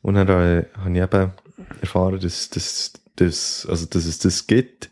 Und 0.03 0.15
dann 0.15 0.29
äh, 0.29 0.65
habe 0.77 0.91
ich 0.91 1.01
eben 1.01 1.33
erfahren, 1.81 2.19
dass, 2.19 2.51
dass, 2.51 2.95
dass, 3.15 3.65
also, 3.71 3.87
dass 3.87 4.07
es 4.07 4.19
das 4.19 4.49
gibt. 4.49 4.91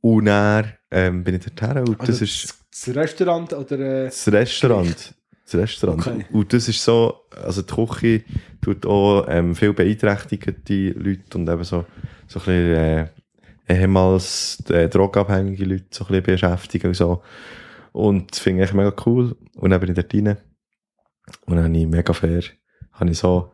Und 0.00 0.26
dann 0.26 0.72
ähm, 0.90 1.24
bin 1.24 1.36
ich 1.36 1.44
dort 1.44 1.62
her. 1.62 1.82
Und 1.82 2.00
Also 2.00 2.12
das 2.12 2.22
ist 2.22 2.54
das 2.70 2.94
Restaurant 2.94 3.52
oder... 3.52 3.78
Äh, 3.78 4.04
das 4.06 4.32
Restaurant. 4.32 5.14
Das 5.44 5.54
Restaurant. 5.54 6.06
Okay. 6.06 6.26
Und 6.32 6.52
das 6.52 6.68
ist 6.68 6.82
so, 6.82 7.26
also 7.30 7.62
die 7.62 7.74
Küche 7.74 8.24
tut 8.60 8.86
auch 8.86 9.26
ähm, 9.28 9.54
viel 9.54 9.72
beeinträchtigte 9.72 10.90
Leute 10.90 11.36
und 11.36 11.48
eben 11.48 11.64
so, 11.64 11.84
so 12.26 12.40
ein 12.40 12.44
bisschen, 12.44 12.74
äh, 12.74 13.06
ehemals 13.68 14.62
äh, 14.70 14.88
drogenabhängige 14.88 15.64
Leute 15.64 15.84
so 15.90 16.04
ein 16.04 16.08
bisschen 16.08 16.22
beschäftigen 16.22 16.88
und 16.88 16.94
so. 16.94 17.22
Und 17.92 18.32
das 18.32 18.38
finde 18.38 18.64
ich 18.64 18.72
mega 18.72 18.94
cool. 19.06 19.36
Und 19.54 19.70
dann 19.70 19.80
bin 19.80 19.90
ich 19.90 19.96
dort 19.96 20.14
rein. 20.14 20.38
Und 21.46 21.56
dann 21.56 21.64
habe 21.64 21.76
ich 21.76 21.86
mega 21.86 22.12
fair, 22.12 22.42
habe 22.92 23.10
ich 23.10 23.18
so 23.18 23.52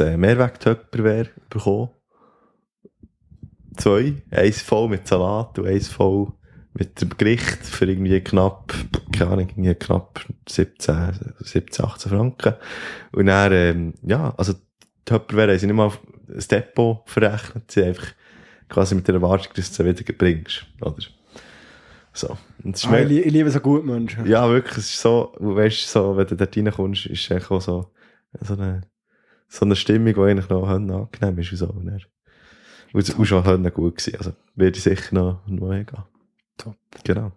ein 0.00 0.20
Mehrweg-Töpperwehr 0.20 1.28
bekommen. 1.48 1.90
Zwei. 3.76 4.22
Eins 4.30 4.62
voll 4.62 4.88
mit 4.88 5.06
Salat 5.06 5.58
und 5.58 5.66
eins 5.66 5.88
voll 5.88 6.32
mit 6.74 7.00
dem 7.00 7.10
Gericht 7.16 7.64
für 7.66 7.84
irgendwie 7.86 8.20
knapp, 8.20 8.72
keine 9.12 9.30
Ahnung, 9.30 9.48
irgendwie 9.50 9.74
knapp 9.74 10.24
17, 10.48 11.12
17, 11.40 11.84
18 11.84 12.10
Franken. 12.12 12.54
Und 13.12 13.26
dann, 13.26 13.52
ähm, 13.52 13.94
ja, 14.02 14.34
also, 14.36 14.54
die 14.54 14.58
Töpperwehr 15.04 15.48
haben 15.48 15.58
sie 15.58 15.66
nicht 15.66 15.76
mal 15.76 15.92
das 16.28 16.48
Depot 16.48 17.02
verrechnet, 17.06 17.70
sie 17.70 17.82
einfach 17.84 18.06
quasi 18.68 18.94
mit 18.94 19.06
der 19.06 19.16
Erwartung, 19.16 19.52
dass 19.54 19.70
du 19.70 19.82
sie 19.84 19.84
wieder 20.02 20.12
bringst, 20.14 20.64
oder? 20.80 20.96
So. 22.14 22.36
Und 22.64 22.76
es 22.76 22.86
Ah, 22.86 23.00
ich, 23.00 23.26
ich 23.26 23.32
liebe 23.32 23.50
so 23.50 23.60
gut 23.60 23.84
Menschen. 23.84 24.26
ja, 24.26 24.48
wirklich, 24.48 24.78
es 24.78 24.90
ist 24.94 25.00
so, 25.00 25.34
du 25.38 25.54
weißt, 25.56 25.90
so, 25.90 26.16
wenn 26.16 26.26
du 26.26 26.36
dort 26.36 26.56
reinkommst, 26.56 27.06
ist 27.06 27.30
es 27.30 27.50
auch 27.50 27.60
so, 27.60 27.92
so 28.40 28.54
eine, 28.54 28.82
so 29.48 29.64
eine 29.66 29.76
Stimmung, 29.76 30.14
die 30.14 30.20
eigentlich 30.20 30.48
noch 30.48 30.66
angenehm 30.68 31.38
ist, 31.38 31.52
und 31.52 31.58
so. 31.58 31.66
Und, 31.68 31.86
dann- 31.86 32.00
und, 32.92 33.18
und 33.18 33.26
schon 33.26 33.42
gut 33.72 33.96
gewesen, 33.96 34.16
also, 34.18 34.32
würde 34.54 34.76
ich 34.76 34.82
sicher 34.82 35.14
noch, 35.14 35.40
noch 35.46 35.72
hingehen. 35.72 36.02
Top. 36.58 36.76
Genau. 37.04 37.32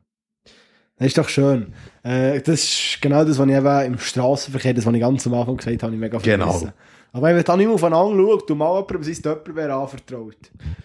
Das 0.98 1.08
ist 1.08 1.18
doch 1.18 1.28
schön. 1.28 1.74
Äh, 2.04 2.40
das 2.42 2.64
ist 2.64 2.98
genau 3.02 3.26
das, 3.26 3.38
was 3.38 3.48
ich 3.48 3.54
eben 3.54 3.82
im 3.94 3.98
Straßenverkehr, 4.00 4.74
das, 4.74 4.86
was 4.86 4.94
ich 4.94 5.00
ganz 5.02 5.28
am 5.28 5.34
Anfang 5.34 5.58
gesagt 5.58 5.84
habe, 5.84 5.94
ich 5.94 6.00
mega 6.00 6.18
Genau. 6.20 6.46
vermissen. 6.46 6.74
Aber 7.12 7.28
wenn 7.28 7.36
man 7.46 7.58
nicht 7.58 7.68
mehr 7.68 7.76
aufeinander 7.76 8.16
schaut 8.24 8.52
und 8.52 8.58
mal 8.58 8.76
jemandem 8.82 9.04
sein 9.04 9.24
Töpperwehr 9.24 9.74
anvertraut. 9.76 10.36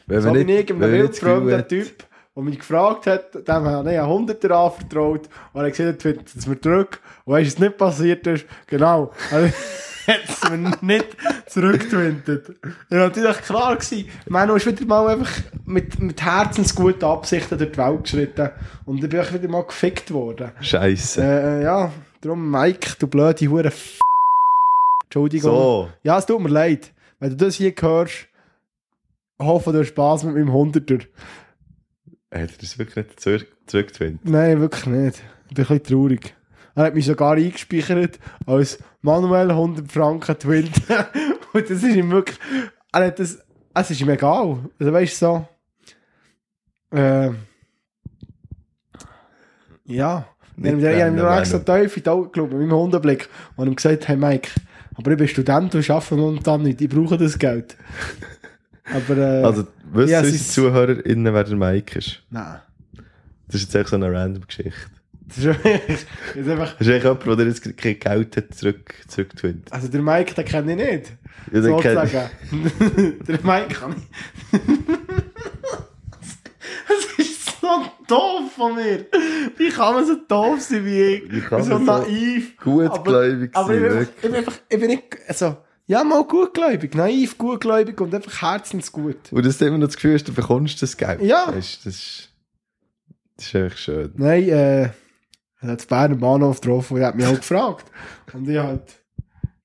Wenn 0.07 0.21
So 0.23 0.33
bin 0.33 0.49
ich 0.49 0.69
wildfremden 0.69 1.59
hat- 1.59 1.69
Typ, 1.69 2.05
der 2.37 2.43
mich 2.45 2.59
gefragt 2.59 3.07
hat, 3.09 3.35
dem 3.35 3.55
habe 3.65 3.93
ich 3.93 3.99
einen 3.99 4.09
Hunderter 4.09 4.51
anvertraut 4.57 5.29
und 5.53 5.61
er 5.61 5.67
hat 5.89 6.03
findet 6.03 6.35
es 6.37 6.47
mir 6.47 6.61
zurück. 6.61 7.01
Und 7.25 7.35
weißt 7.35 7.53
was 7.55 7.59
nicht 7.59 7.77
passiert 7.77 8.27
ist? 8.29 8.47
Genau. 8.69 9.13
Hat 10.07 10.21
es 10.29 10.51
mir 10.51 10.77
nicht 10.81 11.07
zurückgewindet. 11.47 12.49
Ja, 12.91 12.99
natürlich 12.99 13.37
klar 13.39 13.77
gewesen. 13.77 14.09
Manu 14.29 14.55
ist 14.55 14.67
wieder 14.67 14.85
mal 14.87 15.09
einfach 15.09 15.31
mit, 15.67 15.99
mit 15.99 16.23
herzensguten 16.23 17.05
Absichten 17.05 17.59
durch 17.59 17.73
die 17.73 17.79
Welt 17.79 18.03
geschritten 18.05 18.51
und 18.87 19.03
dann 19.03 19.11
bin 19.11 19.21
ich 19.21 19.33
wieder 19.33 19.49
mal 19.49 19.65
gefickt 19.65 20.11
worden. 20.13 20.53
Scheisse. 20.61 21.23
Äh, 21.23 21.63
ja, 21.65 21.93
darum 22.21 22.51
Mike, 22.51 22.95
du 22.99 23.07
blöde 23.07 23.49
Hure 23.49 23.67
F 23.69 23.99
Entschuldigung. 25.05 25.51
so. 25.51 25.89
Ja, 26.03 26.19
es 26.19 26.27
tut 26.27 26.41
mir 26.41 26.49
leid. 26.49 26.93
Wenn 27.19 27.31
du 27.31 27.37
das 27.37 27.57
hier 27.57 27.75
hörst, 27.81 28.29
hoffe, 29.39 29.73
du 29.73 29.81
hast 29.81 29.89
Spass 29.89 30.23
mit 30.25 30.35
meinem 30.35 30.53
Hunderter. 30.53 30.99
Hat 32.33 32.51
er 32.53 32.59
das 32.61 32.79
wirklich 32.79 32.97
nicht 33.07 33.21
zurück, 33.21 33.47
zurückgewinnt? 33.67 34.25
Nein, 34.25 34.61
wirklich 34.61 34.87
nicht. 34.87 35.23
Ich 35.49 35.55
bin 35.55 35.65
ein 35.65 35.79
bisschen 35.79 35.83
traurig. 35.83 36.35
Er 36.81 36.87
hat 36.87 36.95
mich 36.95 37.05
sogar 37.05 37.35
eingespeichert 37.35 38.19
als 38.47 38.79
manuell 39.03 39.51
100 39.51 39.93
Franken 39.93 40.39
Twint. 40.39 40.71
Und 41.53 41.65
das 41.69 41.83
ist 41.83 41.95
ihm 41.95 42.11
wirklich... 42.11 42.39
Er 42.93 43.07
hat 43.07 43.19
das... 43.19 43.39
Es 43.75 43.91
ist 43.91 44.01
ihm 44.01 44.09
egal. 44.09 44.71
Also 44.79 44.93
weißt 44.93 45.21
du 45.23 45.27
so... 45.27 46.97
Äh, 46.97 47.31
ja. 49.85 50.27
Ich 50.57 50.67
habe 50.67 50.69
ihm- 50.69 50.79
ich 50.81 51.03
habe 51.03 51.11
noch 51.13 51.37
extra 51.39 51.67
wollen. 51.67 51.83
tief 51.83 51.97
in 51.99 52.03
die 52.03 52.09
Augen 52.09 52.33
geschaut, 52.33 52.51
mit 52.51 52.61
meinem 52.61 52.73
Hundenblick. 52.73 53.29
Und 53.57 53.67
ihm 53.69 53.77
gesagt, 53.77 54.09
hey 54.09 54.17
Mike, 54.17 54.51
aber 54.95 55.11
ich 55.13 55.19
bin 55.19 55.29
Student 55.29 55.75
und 55.75 55.91
arbeite 55.91 56.15
momentan 56.17 56.63
nicht. 56.63 56.81
Ich 56.81 56.89
brauche 56.89 57.19
das 57.19 57.39
Geld. 57.39 57.77
Aber... 58.85 59.17
Äh, 59.19 59.43
Also, 59.45 59.67
wissen 59.93 60.11
ja, 60.13 60.21
unsere 60.21 60.39
ZuhörerInnen, 60.39 61.33
wer 61.35 61.45
der 61.45 61.57
Mike 61.57 61.99
ist? 61.99 62.23
Nein. 62.31 62.61
Das 63.47 63.57
ist 63.57 63.63
jetzt 63.65 63.75
echt 63.75 63.89
so 63.91 63.97
eine 63.97 64.11
random 64.13 64.47
Geschichte. 64.47 64.73
Das 65.37 65.39
ist, 65.89 66.07
das 66.35 66.37
ist 66.37 66.49
einfach... 66.49 66.77
Das 66.77 66.87
ist 66.87 66.93
echt 66.93 67.05
jemand, 67.05 67.39
der 67.41 67.47
jetzt 67.47 67.77
kein 67.77 67.99
Geld 67.99 68.37
hat 68.37 68.55
zurück, 68.55 68.95
zurückgewinnt. 69.09 69.73
Also 69.73 69.89
der 69.89 70.03
Mike, 70.03 70.35
den 70.35 70.45
kenne 70.45 70.73
ich 70.73 70.79
nicht. 70.79 71.13
Ja, 71.53 71.61
den 71.61 71.75
kenn- 71.75 71.95
sozusagen. 71.95 73.19
der 73.29 73.39
Mike 73.43 73.75
kann 73.75 73.95
ich. 73.97 74.61
Das 76.89 77.27
ist 77.27 77.61
so 77.61 77.69
doof 78.09 78.53
von 78.57 78.75
mir. 78.75 79.07
Wie 79.57 79.69
kann 79.69 79.95
man 79.95 80.07
so 80.07 80.17
doof 80.27 80.61
sein 80.61 80.85
wie 80.85 81.01
ich? 81.01 81.33
Wie 81.33 81.41
kann 81.41 81.63
so 81.63 81.79
man 81.79 82.03
so 82.05 82.09
naiv. 82.09 82.57
gutgläubig 82.57 83.51
aber, 83.55 83.71
aber 83.71 83.75
ich, 83.75 83.81
sein, 83.81 83.99
einfach, 83.99 84.03
ich, 84.03 84.23
bin 84.23 84.35
einfach, 84.35 84.55
ich 84.69 84.81
bin 84.81 84.89
nicht, 84.89 85.05
also, 85.29 85.57
ja, 85.87 86.05
mal 86.05 86.25
gutgläubig, 86.25 86.95
naiv, 86.95 87.39
gutgläubig 87.39 88.01
und 88.01 88.15
einfach 88.15 88.43
herzensgut. 88.43 89.33
Und 89.33 89.47
dass 89.47 89.59
du 89.59 89.67
immer 89.67 89.79
noch 89.79 89.87
das 89.87 89.97
Gefühl 89.97 90.21
du 90.21 90.33
bekommst 90.33 90.83
das 90.83 90.97
Geld. 90.97 91.21
Ja. 91.23 91.47
Weißt, 91.49 91.87
das, 91.87 91.95
ist, 91.95 92.29
das 93.37 93.47
ist 93.47 93.55
echt 93.55 93.79
schön. 93.79 94.13
Nein, 94.17 94.49
äh, 94.49 94.91
er 95.61 95.69
hat 95.69 95.79
das 95.79 95.87
Berner 95.87 96.17
Bahnhof 96.17 96.61
getroffen 96.61 96.95
und 96.95 97.01
er 97.01 97.09
hat 97.09 97.17
mich 97.17 97.27
auch 97.27 97.37
gefragt. 97.37 97.87
Und 98.33 98.49
ich 98.49 98.59
halt 98.59 99.01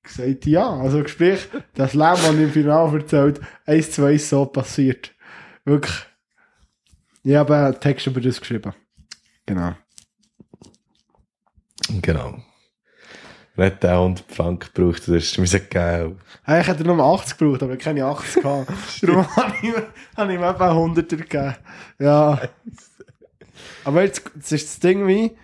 gesagt, 0.02 0.46
ja. 0.46 0.68
Also 0.68 1.06
sprich, 1.06 1.48
das 1.74 1.94
Leben, 1.94 2.16
das 2.16 2.34
ich 2.34 2.40
im 2.40 2.52
Finale 2.52 2.98
erzählt, 2.98 3.40
eins, 3.64 3.92
zwei 3.92 4.14
ist 4.14 4.28
so 4.28 4.44
passiert. 4.46 5.14
Wirklich. 5.64 6.06
Ich 7.22 7.34
habe 7.34 7.56
einen 7.56 7.80
Text 7.80 8.06
über 8.06 8.20
das 8.20 8.40
geschrieben. 8.40 8.72
Genau. 9.46 9.74
Genau. 12.02 12.38
Nicht 13.56 13.82
der 13.82 13.94
100 13.94 14.30
Franken 14.30 14.68
gebraucht, 14.74 15.08
das 15.08 15.08
ist 15.08 15.38
mir 15.38 15.60
geil. 15.60 16.16
Eigentlich 16.44 16.68
hätte 16.68 16.84
er 16.84 16.94
nur 16.94 17.04
80 17.04 17.38
gebraucht, 17.38 17.62
aber 17.62 17.72
ich 17.72 17.78
keine 17.78 18.04
80 18.04 18.42
gehabt. 18.42 18.70
Darum 19.02 19.26
habe 19.36 19.54
ich, 19.62 19.74
habe 20.16 20.32
ich 20.32 20.38
ihm 20.38 20.44
eben 20.44 20.62
100 20.62 21.08
gegeben. 21.08 21.56
Ja. 21.98 22.40
Aber 23.84 24.02
jetzt, 24.02 24.30
das 24.34 24.52
ist 24.52 24.68
das 24.68 24.80
Ding 24.80 25.06
wie, 25.08 25.36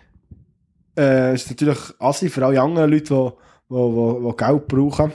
äh, 0.97 1.33
es 1.33 1.45
ist 1.45 1.51
natürlich 1.51 1.79
assi 1.99 2.29
für 2.29 2.45
alle 2.47 2.61
anderen 2.61 2.91
Leute, 2.91 3.35
die, 3.69 3.75
die, 3.75 4.21
die, 4.21 4.31
die 4.31 4.37
Geld 4.37 4.69
brauchen. 4.69 5.13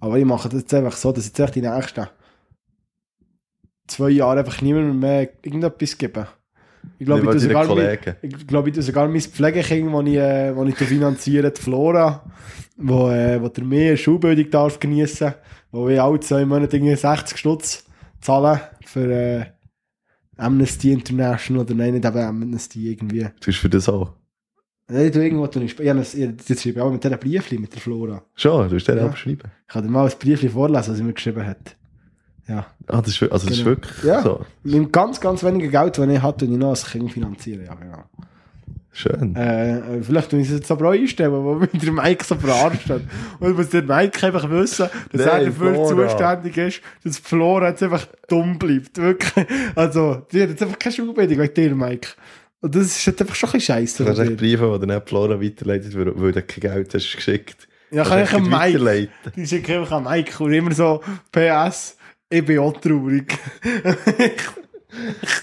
Aber 0.00 0.18
ich 0.18 0.24
mache 0.24 0.48
das 0.48 0.62
jetzt 0.62 0.74
einfach 0.74 0.96
so, 0.96 1.12
dass 1.12 1.26
ich 1.26 1.36
jetzt 1.36 1.54
die 1.54 1.62
nächsten 1.62 2.06
zwei 3.86 4.10
Jahre 4.10 4.40
einfach 4.40 4.60
niemandem 4.60 4.98
mehr 4.98 5.28
irgendetwas 5.42 5.96
gebe. 5.96 6.26
Ich 6.98 7.06
glaube, 7.06 7.36
ich, 7.36 7.42
sogar 7.42 7.66
mein, 7.66 7.98
ich 8.22 8.46
glaube, 8.46 8.70
ich 8.70 8.84
sogar 8.84 9.08
mein 9.08 9.20
Pflegekind, 9.20 9.92
das 9.92 10.06
ich, 10.06 10.16
äh, 10.16 10.68
ich 10.68 10.76
finanziere, 10.76 11.52
die 11.52 11.60
Flora, 11.60 12.24
wo, 12.76 13.10
äh, 13.10 13.40
wo 13.40 13.48
der 13.48 13.64
mehr 13.64 13.96
Schulbildung 13.96 14.50
darf 14.50 14.80
geniessen, 14.80 15.34
wo 15.70 15.86
wir 15.86 16.02
alle 16.02 16.20
zwei 16.20 16.44
Monate 16.44 16.76
irgendwie 16.76 16.96
60 16.96 17.38
Stutz 17.38 17.84
zahlen 18.20 18.60
für 18.84 19.10
äh, 19.10 19.46
Amnesty 20.36 20.92
International 20.92 21.62
oder 21.62 21.74
nein, 21.74 21.94
nicht 21.94 22.04
eben 22.04 22.18
Amnesty 22.18 22.90
irgendwie. 22.90 23.22
Du 23.22 23.46
bist 23.46 23.58
für 23.58 23.68
das 23.68 23.88
auch. 23.88 24.14
Nein, 24.92 25.10
du 25.12 25.22
irgendwo 25.24 25.46
tue 25.46 25.64
ich, 25.64 25.78
ich, 25.78 25.88
habe 25.88 26.00
das 26.00 26.12
schreibe 26.12 26.76
ich 26.76 26.80
auch 26.80 26.92
mit 26.92 27.02
dieser 27.02 27.16
Briefli, 27.16 27.58
mit 27.58 27.72
der 27.74 27.80
Flora. 27.80 28.22
Schon, 28.34 28.68
du 28.68 28.76
hast 28.76 28.86
den 28.88 28.98
Ja. 28.98 29.06
abschreiben. 29.06 29.50
Ich 29.66 29.72
kann 29.72 29.82
dir 29.84 29.90
mal 29.90 30.06
ein 30.06 30.12
Briefli 30.18 30.48
vorlesen, 30.48 30.90
was 30.90 30.96
sie 30.96 31.02
mir 31.02 31.12
geschrieben 31.12 31.46
hat. 31.46 31.76
Ja. 32.48 32.66
Ah, 32.88 33.00
das 33.00 33.08
ist, 33.12 33.20
wir- 33.20 33.32
also 33.32 33.48
das 33.48 33.56
Genau. 33.58 33.70
ist 33.70 33.76
wirklich 33.82 34.02
Ja. 34.04 34.22
so. 34.22 34.44
Mit 34.64 34.92
ganz, 34.92 35.20
ganz 35.20 35.42
wenigen 35.44 35.70
Geld, 35.70 35.96
das 35.96 36.08
ich 36.08 36.20
hatte, 36.22 36.44
tue 36.44 36.54
ich 36.54 36.60
noch 36.60 36.70
als 36.70 36.84
Kind 36.90 37.12
finanzieren. 37.12 37.64
Ja, 37.66 37.74
genau. 37.74 38.04
Schön. 38.94 39.34
Äh, 39.36 39.78
äh, 39.78 40.02
vielleicht 40.02 40.30
tun 40.30 40.42
sie 40.44 40.52
es 40.52 40.58
jetzt 40.60 40.70
aber 40.70 40.88
auch 40.88 40.92
einstellen, 40.92 41.32
wo 41.32 41.54
mich 41.54 41.70
der 41.72 41.92
Mike 41.92 42.24
so 42.24 42.34
verarscht 42.34 42.90
hat. 42.90 43.00
Und 43.40 43.56
muss 43.56 43.70
der 43.70 43.84
Mike 43.84 44.26
einfach 44.26 44.50
wissen, 44.50 44.88
dass 45.12 45.24
Nein, 45.26 45.28
er 45.40 45.46
dafür 45.46 45.72
Flora. 45.74 46.08
zuständig 46.08 46.56
ist, 46.58 46.80
dass 47.02 47.16
die 47.16 47.22
Flora 47.22 47.68
jetzt 47.70 47.82
einfach 47.82 48.06
dumm 48.28 48.58
bleibt. 48.58 48.98
Wirklich. 48.98 49.46
Also, 49.74 50.26
die 50.30 50.42
hat 50.42 50.50
jetzt 50.50 50.62
einfach 50.62 50.78
keine 50.78 50.94
Schulbildung 50.94 51.38
wegen 51.38 51.54
dir, 51.54 51.74
Mike. 51.74 52.08
Und 52.62 52.76
das 52.76 52.86
ist 52.86 53.04
jetzt 53.04 53.20
einfach 53.20 53.34
schon 53.34 53.48
ein 53.50 53.52
bisschen 53.54 53.74
scheiße. 53.74 53.98
Du 53.98 54.04
kannst 54.04 54.20
echt. 54.20 54.36
Briefe, 54.36 54.78
die 54.80 54.86
nicht 54.86 55.08
Flora 55.08 55.40
weiterleitet, 55.42 55.96
weil, 55.96 56.32
du 56.32 56.42
kein 56.42 56.60
Geld 56.60 56.94
hast 56.94 57.14
geschickt. 57.16 57.68
Ja, 57.90 58.04
kann 58.04 58.22
ich 58.22 58.32
an 58.32 58.48
Mike. 58.48 59.08
Die 59.36 59.46
schicke 59.46 59.80
einfach 59.80 59.96
an 59.96 60.04
Mike 60.04 60.42
und 60.42 60.52
immer 60.52 60.72
so, 60.72 61.02
PS, 61.32 61.96
ich 62.30 62.44
bin 62.44 62.60
auch 62.60 62.80
traurig. 62.80 63.36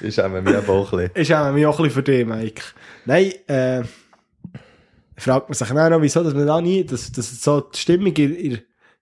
Ist 0.02 0.20
auch 0.20 0.30
mir 0.30 0.40
eben 0.40 0.70
auch 0.70 0.94
ein 0.94 1.00
bisschen. 1.00 1.22
ist 1.22 1.32
auch 1.34 1.52
mich 1.52 1.66
auch 1.66 1.78
ein 1.80 1.84
bisschen 1.84 1.96
für 1.96 2.04
dich, 2.04 2.26
Mike. 2.26 2.62
Nein, 3.06 3.34
äh, 3.48 3.84
fragt 5.18 5.50
man 5.50 5.54
sich 5.56 5.68
dann 5.68 5.92
noch, 5.92 6.02
wieso, 6.02 6.24
dass 6.24 6.34
man 6.34 6.48
da 6.48 6.62
nie, 6.62 6.84
dass, 6.86 7.12
dass 7.12 7.44
so 7.44 7.62
die 7.62 7.78
Stimmung 7.78 8.14
in, 8.16 8.36
in, 8.36 8.52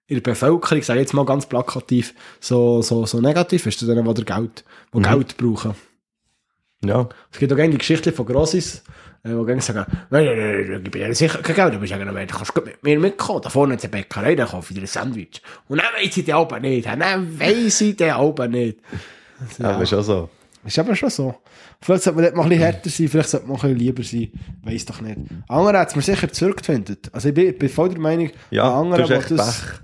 in 0.08 0.16
der 0.16 0.22
Bevölkerung, 0.22 0.80
ich 0.80 0.86
sage 0.86 1.02
jetzt 1.02 1.14
mal 1.14 1.26
ganz 1.26 1.46
plakativ, 1.46 2.14
so, 2.40 2.82
so, 2.82 3.06
so 3.06 3.22
negativ 3.22 3.66
ist, 3.66 3.80
zu 3.80 3.86
denen, 3.86 4.12
die 4.14 4.26
Geld, 4.26 4.64
die 4.94 4.98
Mhm. 4.98 5.04
Geld 5.04 5.38
brauchen. 5.38 5.76
Ja. 6.88 7.10
Es 7.32 7.40
gibt 7.40 7.52
auch 7.52 7.56
gerne 7.56 7.72
die 7.72 7.78
Geschichte 7.78 8.12
von 8.12 8.26
Grossis, 8.26 8.84
äh, 9.24 9.30
wo 9.34 9.44
gerne 9.44 9.62
sagen, 9.62 9.86
nein, 10.10 10.26
nein, 10.26 10.38
nein, 10.38 10.68
nein, 10.70 10.82
ich 10.86 10.92
bin 10.92 11.02
ja 11.02 11.14
sicher 11.14 11.40
kein 11.40 11.56
Geld, 11.56 11.74
aber 11.74 11.84
ich 11.84 11.90
sage, 11.90 12.06
du 12.06 12.14
kannst 12.14 12.54
gut 12.54 12.66
mit 12.66 12.84
mir 12.84 13.00
mitkommen, 13.00 13.42
da 13.42 13.50
vorne 13.50 13.76
ist 13.76 13.84
eine 13.84 13.92
Bäckerei, 13.92 14.36
dann 14.36 14.48
kaufe 14.48 14.72
ich 14.72 14.76
dir 14.78 14.84
ein 14.84 14.88
Sandwich. 14.88 15.42
Und 15.68 15.78
dann 15.80 15.88
weiss 15.96 16.18
ich 16.18 16.26
die 16.26 16.34
Alben 16.34 16.62
nicht, 16.62 16.88
dann 16.88 17.40
weiss 17.40 17.82
ich 17.82 17.96
die 17.96 18.06
Alben 18.06 18.52
nicht. 18.52 18.80
Ja. 19.60 19.72
Aber 19.76 19.86
schon 19.86 20.04
so. 20.04 20.30
Ist 20.66 20.78
aber 20.80 20.96
schon 20.96 21.10
so. 21.10 21.36
Vielleicht 21.80 22.04
sollte 22.04 22.18
man 22.18 22.26
dort 22.26 22.36
mal 22.36 22.44
ein 22.44 22.50
bisschen 22.50 22.64
härter 22.64 22.90
sein, 22.90 23.08
vielleicht 23.08 23.30
sollte 23.30 23.48
man 23.48 23.56
auch 23.56 23.64
ein 23.64 23.74
bisschen 23.74 23.86
lieber 23.86 24.04
sein. 24.04 24.32
Weiss 24.64 24.86
doch 24.86 25.00
nicht. 25.00 25.18
Andere 25.48 25.80
hat 25.80 25.90
es 25.90 25.96
mir 25.96 26.02
sicher 26.02 26.30
zurückgefunden. 26.30 26.98
Also 27.14 27.30
ich 27.30 27.36
bin, 27.36 27.58
bin 27.58 27.70
voll 27.70 27.90
der 27.90 28.00
Meinung, 28.00 28.32
Ja, 28.50 28.78
an 28.78 28.90
du 28.90 28.98
hast 28.98 29.10
echt 29.12 29.32
das, 29.32 29.62
Pech. 29.62 29.80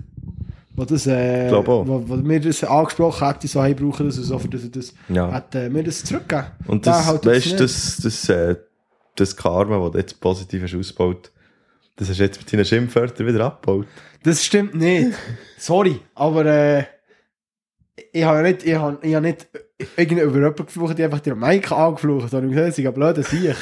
Wo 0.76 0.84
das, 0.84 1.06
äh, 1.06 1.50
wo, 1.50 1.86
wo 2.08 2.16
mir 2.16 2.40
das 2.40 2.64
angesprochen 2.64 3.26
hätte, 3.26 3.46
so, 3.48 3.62
hey, 3.62 3.74
brauchen 3.74 4.06
das 4.06 4.18
und 4.18 4.24
so, 4.24 4.38
für 4.38 4.48
das 4.48 4.62
und 4.64 4.76
das, 4.76 4.92
Ja. 5.08 5.30
hat 5.32 5.54
äh, 5.54 5.68
mir 5.68 5.82
das 5.84 6.02
zurückgegeben. 6.04 6.50
Und 6.66 6.86
das, 6.86 7.06
halt 7.06 7.24
weißt 7.26 7.60
das, 7.60 7.98
das, 8.02 8.28
äh, 8.28 8.56
das 9.16 9.36
Karma, 9.36 9.78
das 9.78 9.92
du 9.92 9.98
jetzt 9.98 10.20
positiv 10.20 10.62
hast 10.64 10.74
ausgebaut, 10.74 11.30
das 11.96 12.08
hast 12.08 12.18
du 12.18 12.24
jetzt 12.24 12.38
mit 12.40 12.52
deinen 12.52 12.64
Schimpfwörtern 12.64 13.26
wieder 13.26 13.44
abgebaut. 13.46 13.86
Das 14.24 14.44
stimmt 14.44 14.74
nicht. 14.74 15.12
Sorry, 15.58 16.00
aber 16.14 16.44
äh, 16.46 16.84
ich 18.12 18.24
habe 18.24 18.38
ja 18.38 18.42
nicht, 18.42 18.64
ich 18.64 18.74
habe, 18.74 18.98
ich 19.02 19.14
habe 19.14 19.26
nicht 19.26 19.46
irgendwie 19.96 20.22
über 20.24 20.34
jemanden 20.36 20.66
geflucht, 20.66 20.98
die 20.98 21.04
einfach 21.04 21.20
den 21.20 21.38
Mike 21.38 21.74
angeflucht 21.74 22.32
habe. 22.32 22.46
Und 22.46 22.52
gesagt, 22.52 22.78
ich 22.78 22.86
habe 22.86 22.94
blöd, 22.98 23.18
ich. 23.18 23.56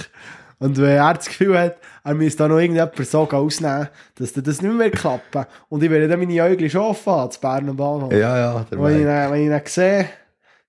Und 0.62 0.78
wenn 0.78 0.90
er 0.96 1.14
das 1.14 1.26
Gefühl 1.26 1.58
hat, 1.58 1.76
er 2.04 2.14
müsste 2.14 2.44
da 2.44 2.48
noch 2.48 2.58
irgendjemand 2.58 2.96
so 3.04 3.28
ausnehmen, 3.28 3.88
dass 4.14 4.32
das 4.32 4.62
nicht 4.62 4.74
mehr 4.74 4.90
klappen 4.90 5.44
Und 5.68 5.82
ich 5.82 5.90
werde 5.90 6.06
dann 6.06 6.20
meine 6.20 6.42
Augen 6.44 6.70
schon 6.70 6.82
offen 6.82 7.12
haben, 7.12 7.30
zu 7.32 7.40
Berner 7.40 7.74
Bahnhof. 7.74 8.12
Ja, 8.12 8.38
ja, 8.38 8.66
der 8.70 8.80
Wenn 8.80 8.94
ich, 8.94 9.00
ihn, 9.00 9.06
wenn 9.08 9.34
ich 9.40 9.46
ihn 9.50 9.66
sehe, 9.66 10.08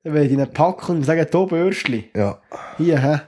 dann 0.04 0.14
werde 0.14 0.26
ich 0.28 0.34
ihn 0.34 0.52
packen 0.52 0.96
und 0.98 1.04
sagen, 1.04 1.26
hier 1.32 1.46
Bürstli, 1.46 2.10
Ja. 2.16 2.42
hier, 2.78 3.00
hä? 3.00 3.20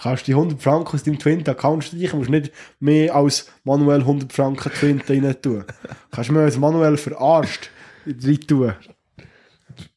Kannst 0.00 0.22
du 0.22 0.26
die 0.26 0.34
100 0.34 0.62
Franken 0.62 0.94
aus 0.94 1.02
deinem 1.02 1.18
Twint-Account 1.18 1.82
streichen, 1.84 2.18
musst 2.18 2.30
nicht 2.30 2.52
mehr 2.78 3.14
als 3.14 3.50
manuell 3.64 4.00
100 4.00 4.32
Franken 4.32 4.70
Twint 4.72 5.10
rein 5.10 5.34
tun. 5.42 5.64
Kannst 6.12 6.30
du 6.30 6.34
mir 6.34 6.42
als 6.42 6.58
manuell 6.58 6.96
verarscht 6.96 7.70
rein 8.06 8.40
tun. 8.46 8.74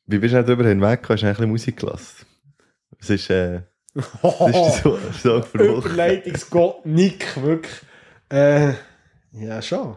Wie 0.08 0.18
bist 0.18 0.34
du 0.34 0.38
nicht 0.38 0.50
darüber 0.50 0.68
hinweg? 0.68 1.02
Hast 1.08 1.22
du 1.22 1.28
ein 1.28 1.34
bisschen 1.34 1.50
Musik 1.50 1.78
gelassen? 1.78 2.26
Es 3.00 3.10
ist, 3.12 3.30
äh, 3.30 3.62
das 3.96 4.76
ist 4.76 4.84
so, 4.84 5.00
so 5.22 5.42
verloren. 5.52 5.78
Überleitungsgott 5.84 6.86
Nick, 6.86 7.42
wirklich. 7.42 7.74
Äh, 8.30 8.74
ja, 9.34 9.62
schon. 9.62 9.96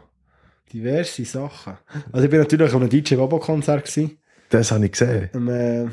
Diverse 0.73 1.25
Sachen. 1.25 1.75
Also 2.13 2.25
ich 2.25 2.31
bin 2.31 2.41
natürlich 2.41 2.73
auf 2.73 2.81
einem 2.81 2.89
DJ 2.89 3.17
Bobo-Konzert. 3.17 3.91
Das 4.49 4.73
habe 4.73 4.85
ich 4.87 4.93
gesehen. 4.93 5.29
Ähm, 5.35 5.49
äh, 5.49 5.89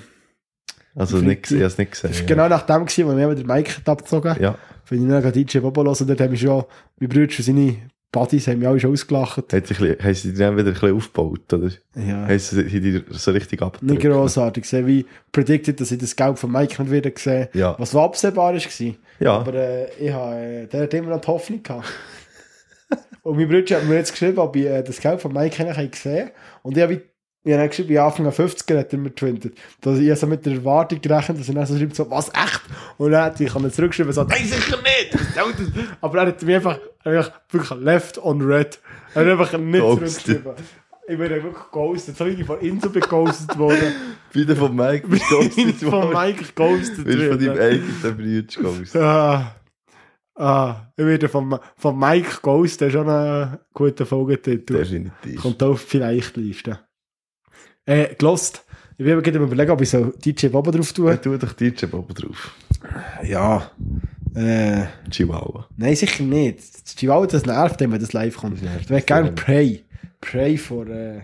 Also 0.95 1.17
nicht, 1.17 1.51
ich 1.51 1.57
habe 1.57 1.65
es 1.65 1.77
nicht 1.77 1.91
gesehen. 1.91 2.11
das 2.11 2.19
war 2.21 2.27
ja. 2.29 2.35
genau 2.35 2.47
nach 2.47 2.65
dem, 2.65 2.85
gewesen, 2.85 3.07
wo 3.07 3.11
mir 3.13 3.35
den 3.35 3.45
Mike 3.47 3.81
abgezogen 3.85 4.35
Ja, 4.41 4.57
Wenn 4.87 5.03
ich 5.03 5.23
noch 5.23 5.31
DJ 5.31 5.59
Bobo 5.59 5.83
höre, 5.83 6.05
dort 6.05 6.21
haben 6.21 6.31
wir 6.31 6.37
schon, 6.37 6.63
mein 6.99 7.09
Bruder 7.09 7.23
und 7.23 7.31
seine 7.43 7.77
Buddies 8.11 8.47
haben 8.47 8.59
mich 8.59 8.67
alle 8.67 8.79
schon 8.79 8.91
ausgelacht. 8.91 9.53
hat 9.53 9.67
sich, 9.67 9.79
haben 9.79 10.13
sie 10.13 10.29
dich 10.29 10.39
dann 10.39 10.57
wieder 10.57 10.69
ein 10.69 10.73
bisschen 10.73 10.95
aufgebaut, 10.95 11.53
oder? 11.53 11.69
Ja. 11.95 12.27
Haben 12.27 12.39
sie 12.39 12.81
die 12.81 13.03
so 13.09 13.31
richtig 13.31 13.61
abgedrückt? 13.61 14.03
Nicht 14.03 14.11
grossartig. 14.11 14.63
Ich 14.63 14.69
sehe, 14.69 14.87
wie 14.87 15.05
predicted, 15.31 15.79
dass 15.79 15.91
ich 15.91 15.99
das 15.99 16.15
Geld 16.15 16.39
von 16.39 16.51
Mike 16.51 16.81
nicht 16.81 16.91
wieder 16.91 17.11
gesehen 17.11 17.49
Ja. 17.53 17.75
Was 17.77 17.91
so 17.91 18.01
absehbar 18.01 18.53
war. 18.55 18.93
Ja, 19.19 19.33
Aber 19.33 19.53
äh, 19.53 19.89
ich 19.99 20.11
habe, 20.11 20.35
äh, 20.35 20.65
der 20.67 20.83
hat 20.83 20.93
immer 20.93 21.09
noch 21.11 21.21
die 21.21 21.27
Hoffnung 21.27 21.61
gehabt. 21.61 21.85
und 23.23 23.37
mein 23.37 23.47
Bruder 23.47 23.75
hat 23.75 23.85
mir 23.85 23.95
jetzt 23.95 24.11
geschrieben, 24.11 24.39
ob 24.39 24.55
ich 24.55 24.65
äh, 24.65 24.81
das 24.81 24.99
Geld 24.99 25.21
von 25.21 25.31
Mike 25.31 25.63
gesehen 25.89 26.19
habe. 26.19 26.31
Und 26.63 26.77
ich 26.77 26.83
habe 26.83 27.01
ich 27.43 27.53
habe 27.53 27.61
dann 27.61 27.69
geschrieben, 27.69 27.95
bei 27.95 28.01
Anfang 28.01 28.25
an 28.25 28.31
50 28.33 28.77
hat 28.77 28.91
er 28.91 28.99
mir 28.99 29.09
getwintet. 29.09 29.57
Dass 29.79 29.97
ich 29.97 30.19
so 30.19 30.27
mit 30.27 30.45
der 30.45 30.53
Erwartung 30.53 30.99
gerechnet, 30.99 31.39
dass 31.39 31.47
er 31.47 31.55
dann 31.55 31.65
so 31.65 31.77
schreibt, 31.77 31.95
so, 31.95 32.09
was, 32.11 32.27
echt? 32.29 32.61
Und 32.97 33.11
dann 33.11 33.23
hat 33.23 33.39
ich 33.39 33.53
kann 33.53 33.71
zurückgeschrieben, 33.71 34.11
so, 34.11 34.23
nein, 34.23 34.45
sicher 34.45 34.77
nicht! 34.77 35.13
Das? 35.13 35.45
Aber 36.01 36.19
er 36.19 36.27
hat 36.27 36.43
mir 36.43 36.57
einfach, 36.57 36.79
einfach 37.03 37.31
wirklich 37.49 37.79
left 37.79 38.17
on 38.17 38.41
red. 38.41 38.79
Er 39.13 39.21
hat 39.21 39.31
einfach 39.39 39.57
nicht 39.57 39.79
zurückgeschrieben. 39.79 40.53
Ich 41.07 41.17
bin 41.17 41.29
dann 41.29 41.43
wirklich 41.43 41.63
ghosted, 41.71 42.17
so 42.17 42.25
wie 42.25 42.31
ich 42.31 42.45
von 42.45 42.59
Inso 42.59 42.89
beghostet 42.89 43.57
worden. 43.57 43.93
wieder 44.33 44.55
von 44.55 44.75
Mike 44.75 45.07
bist 45.07 45.25
du 45.31 45.39
Ich 45.39 45.55
bin 45.55 45.65
ghostet 45.65 45.89
von 45.89 45.91
worden. 45.91 46.13
Mike 46.13 46.43
Bist 46.43 46.53
von 46.53 47.15
deinem 47.15 47.47
worden. 47.47 47.59
eigenen 47.59 48.17
Bruder 48.17 48.61
ghostet. 48.61 49.01
Ah, 49.01 49.55
ah, 50.35 50.75
ich 50.95 51.05
werde 51.05 51.29
von, 51.29 51.57
von 51.77 51.97
Mike 51.97 52.39
Ghost, 52.41 52.81
der 52.81 52.89
ist 52.89 52.93
schon 52.93 53.09
ein 53.09 53.57
guter 53.73 54.05
Folgetitel. 54.05 54.73
Definitiv. 54.73 55.41
Kommt 55.41 55.63
auf 55.63 55.83
die 55.83 55.89
Vielleicht-Liste. 55.89 56.79
Äh, 57.89 58.15
gelost. 58.15 58.63
Ich 58.97 59.05
will 59.05 59.15
mir 59.15 59.21
gerade 59.21 59.39
überlegen, 59.39 59.71
ob 59.71 59.81
ich 59.81 59.89
so 59.89 60.13
DJ 60.23 60.47
Bobo 60.47 60.71
drauf 60.71 60.89
Ja, 60.97 61.15
tue. 61.15 61.21
tu 61.21 61.37
doch 61.37 61.53
DJ 61.53 61.85
Bobo 61.85 62.13
drauf. 62.13 62.53
Ja. 63.23 63.71
Äh, 64.35 64.83
Chihuahua. 65.09 65.67
nein, 65.77 65.95
sicher 65.95 66.23
nicht. 66.23 66.59
Das 66.85 66.95
Chihuahua, 66.95 67.25
das 67.27 67.45
nervt, 67.45 67.79
wenn 67.79 67.91
das 67.91 68.13
live 68.13 68.35
kommt. 68.37 68.61
Das 68.63 68.81
Ich 68.81 68.89
möchte 68.89 69.07
gerne. 69.07 69.31
Pray. 69.31 69.83
Pray 70.21 70.57
von, 70.57 70.91
äh, 70.91 71.21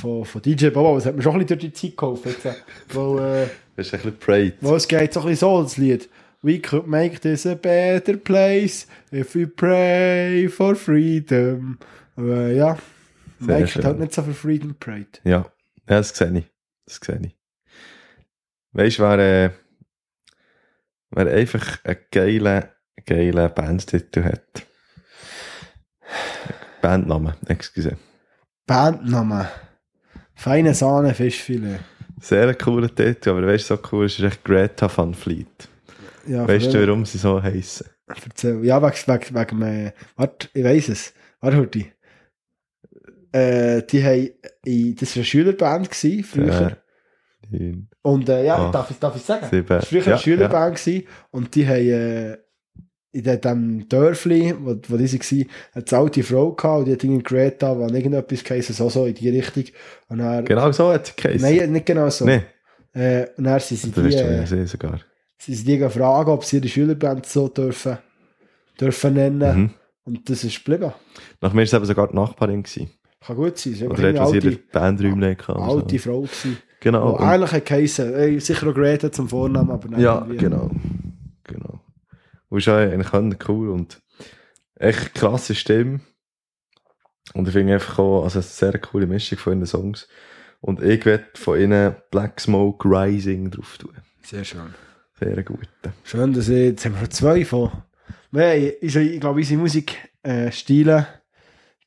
von, 0.00 0.24
von 0.24 0.40
DJ 0.42 0.68
Bobo. 0.68 0.94
Das 0.94 1.06
hat 1.06 1.16
mir 1.16 1.22
schon 1.22 1.32
ein 1.32 1.40
bisschen 1.44 1.58
durch 1.58 1.72
die 1.72 1.88
Zeit 1.88 1.96
geholfen. 1.96 2.34
Jetzt, 2.42 2.56
wo, 2.90 3.18
äh, 3.18 3.46
Das 3.76 3.86
ist 3.88 3.94
ein 3.94 4.00
bisschen 4.00 4.18
prayed. 4.18 4.54
Wo 4.60 4.76
es 4.76 4.86
geht 4.88 5.12
so 5.12 5.20
ein 5.20 5.26
bisschen 5.26 5.40
so, 5.48 5.62
das 5.62 5.76
Lied. 5.76 6.08
We 6.40 6.60
could 6.60 6.86
make 6.86 7.18
this 7.20 7.44
a 7.46 7.54
better 7.54 8.16
place 8.16 8.86
if 9.12 9.34
we 9.34 9.46
pray 9.46 10.48
for 10.48 10.76
freedom. 10.76 11.78
Aber 12.16 12.46
äh, 12.46 12.56
ja, 12.56 12.78
Mike 13.40 13.74
hat 13.74 13.84
halt 13.84 13.98
nicht 13.98 14.14
so 14.14 14.22
für 14.22 14.32
Freedom 14.34 14.74
prayed. 14.78 15.20
Ja, 15.24 15.46
ja 15.88 15.98
das 15.98 16.10
sehe 16.10 16.38
ich. 16.38 16.46
Das 16.86 17.00
sehe 17.02 17.20
ich. 17.22 17.36
Weißt 18.72 18.98
du, 18.98 19.02
wer, 19.02 19.18
äh, 19.18 19.50
wer 21.10 21.26
einfach 21.34 21.84
einen 21.84 21.98
geilen, 22.10 22.64
geilen 23.06 23.54
Bandtitel 23.54 24.24
hat? 24.24 24.66
Bandname, 26.80 27.36
excuse. 27.46 27.96
Bandname. 28.66 29.48
Feine 30.34 30.74
Sahne, 30.74 31.14
Fischfilet. 31.14 31.80
Sehr 32.20 32.54
cooler 32.54 32.94
Titel, 32.94 33.30
aber 33.30 33.46
weißt 33.46 33.70
du, 33.70 33.76
so 33.76 33.82
cool 33.92 34.06
ist, 34.06 34.20
echt 34.20 34.44
Greta 34.44 34.90
Van 34.94 35.14
Fleet. 35.14 35.68
Ja, 36.26 36.46
Weißt 36.46 36.72
du, 36.74 36.86
warum 36.86 37.04
sie 37.04 37.18
so 37.18 37.42
heißen? 37.42 37.86
Erzähl. 38.06 38.64
Ja, 38.64 38.82
wegen, 38.82 38.94
wegen, 39.06 39.36
wegen 39.36 39.62
äh, 39.62 39.92
warte, 40.16 40.48
ich 40.52 40.64
weiss 40.64 40.88
es. 40.88 41.14
Warte, 41.40 41.56
Hurti. 41.56 41.92
Äh, 43.32 43.82
die 43.82 44.02
haben, 44.04 44.30
in- 44.64 44.94
das 44.96 45.10
war 45.10 45.20
eine 45.20 45.24
Schülerband 45.24 45.90
gewesen, 45.90 46.24
früher. 46.24 46.76
Die 47.50 47.86
Und 48.02 48.28
äh, 48.28 48.44
ja, 48.44 48.56
Acht, 48.56 48.74
darf 48.74 48.90
ich, 48.90 48.98
darf 48.98 49.16
ich 49.16 49.22
sagen? 49.22 49.46
sieben. 49.50 49.66
Das 49.66 49.82
war 49.82 49.82
früher 49.82 50.00
Ja, 50.02 50.12
eine 50.12 50.18
Schülerband 50.18 50.76
gewesen, 50.76 51.06
und 51.30 51.54
die 51.54 51.66
haben 51.66 51.88
äh, 51.88 52.36
in 53.12 53.40
dem 53.40 53.88
Dörfli, 53.88 54.54
wo, 54.58 54.70
wo 54.88 54.96
die 54.96 55.10
waren, 55.12 55.46
hat 55.74 55.92
eine 55.92 56.02
alte 56.02 56.22
Frau 56.22 56.52
gehabt 56.52 56.78
und 56.80 56.84
die 56.86 56.92
hat 56.92 57.04
irgendwie 57.04 57.22
Greta, 57.22 57.72
an 57.72 57.94
irgendetwas 57.94 58.44
geheißen, 58.44 58.74
so, 58.74 58.88
so 58.90 59.06
in 59.06 59.14
die 59.14 59.30
Richtung. 59.30 59.64
Und 60.08 60.18
dann, 60.18 60.44
Genau 60.44 60.70
so 60.72 60.92
hat 60.92 61.06
sie 61.06 61.12
geheißen. 61.16 61.40
Nein, 61.56 61.72
nicht 61.72 61.86
genau 61.86 62.08
so. 62.10 62.24
Nee, 62.26 62.42
Äh, 62.94 63.26
und 63.36 63.44
dann 63.44 63.60
sind 63.60 63.78
sie 63.78 63.90
die, 63.92 64.14
äh, 64.14 64.66
sogar. 64.66 65.00
sind 65.38 65.54
sie 65.54 65.64
die 65.64 65.78
gefragt, 65.78 66.28
ob 66.28 66.44
sie 66.44 66.56
ihre 66.58 66.68
Schülerband 66.68 67.24
so 67.26 67.48
dürfen, 67.48 67.98
dürfen 68.80 69.14
nennen. 69.14 69.58
Mhm. 69.58 69.70
Und 70.04 70.28
das 70.30 70.44
ist 70.44 70.64
geblieben. 70.64 70.92
Nach 71.40 71.52
mir 71.52 71.58
war 71.58 71.64
es 71.64 71.72
eben 71.74 71.84
sogar 71.84 72.08
die 72.08 72.16
Nachbarin. 72.16 72.62
Gewesen. 72.62 72.90
Kann 73.20 73.36
gut 73.36 73.58
sein. 73.58 73.74
Sie 73.74 73.86
Oder 73.86 74.08
hat, 74.08 74.14
was 74.16 74.28
eine 74.32 74.36
ihre 74.38 74.48
alte, 74.48 74.62
Bandräume 74.72 75.36
gehabt. 75.36 75.58
und 75.58 75.70
so. 75.70 75.76
alte 75.76 75.98
Frau 75.98 76.20
gewesen. 76.22 76.58
Genau. 76.80 77.16
und- 77.16 77.20
eigentlich 77.24 77.52
hat 77.52 77.66
geheißen, 77.66 78.14
ey, 78.14 78.38
sicher 78.40 78.68
auch 78.68 78.74
Greta 78.74 79.10
zum 79.10 79.28
Vornamen, 79.28 79.70
aber 79.70 79.88
nein, 79.88 80.00
Ja, 80.00 80.18
irgendwie- 80.20 80.36
genau. 80.36 80.70
genau. 81.44 81.80
Und 82.48 82.58
ist 82.58 82.68
auch 82.68 82.76
eigentlich 82.76 83.48
cool 83.48 83.70
und 83.70 84.00
echt 84.76 85.14
krasse 85.14 85.54
Stimme. 85.56 86.00
Und 87.34 87.46
ich 87.48 87.52
finde 87.52 87.74
einfach 87.74 87.98
auch, 87.98 88.22
also 88.24 88.38
eine 88.38 88.42
sehr 88.44 88.78
coole 88.78 89.06
Mischung 89.06 89.38
von 89.38 89.54
ihren 89.54 89.66
Songs. 89.66 90.08
Und 90.60 90.80
ich 90.82 91.04
werde 91.04 91.24
von 91.34 91.60
ihnen 91.60 91.96
Black 92.10 92.40
Smoke 92.40 92.88
Rising 92.88 93.50
drauf 93.50 93.76
tun. 93.78 93.92
Sehr 94.22 94.44
schön. 94.44 94.74
Sehr 95.18 95.42
gut. 95.42 95.68
Schön, 96.04 96.32
dass 96.32 96.48
ich, 96.48 96.56
jetzt 96.58 96.84
haben 96.86 96.94
wir 97.00 97.10
zwei 97.10 97.44
von. 97.44 97.70
Wir 98.30 98.54
Ich, 98.82 98.94
ich 98.96 99.20
glaube, 99.20 99.40
unsere 99.40 99.60
Musikstile 99.60 101.06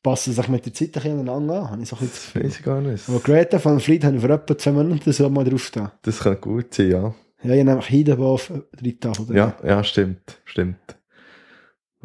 passen 0.04 0.34
sich 0.34 0.48
mit 0.48 0.66
der 0.66 0.74
Zeit 0.74 0.98
ein 0.98 1.04
bisschen 1.04 1.30
an. 1.30 1.52
Habe 1.52 1.82
ich 1.82 1.90
so 1.90 1.96
ein 1.96 2.10
Das 2.10 2.36
weiß 2.36 2.60
ich 2.60 2.64
gar 2.64 2.82
nicht. 2.82 3.08
Aber 3.08 3.20
Greta 3.20 3.60
von 3.60 3.80
Fleet 3.80 4.04
haben 4.04 4.14
wir 4.14 4.22
vor 4.22 4.30
etwa 4.30 4.58
zwei 4.58 4.72
Monaten 4.72 5.12
so 5.12 5.30
mal 5.30 5.44
drauf 5.44 5.70
da. 5.72 5.94
Das 6.02 6.20
kann 6.20 6.40
gut 6.42 6.74
sein, 6.74 6.92
ja. 6.92 7.16
Ja, 7.44 7.56
ich 7.56 7.64
nämlich 7.64 7.90
Heidenbauf 7.90 8.52
drin 8.78 8.98
da. 9.00 9.12
oder? 9.20 9.34
Ja, 9.34 9.58
ja, 9.64 9.84
stimmt. 9.84 10.42
Stimmt. 10.46 10.98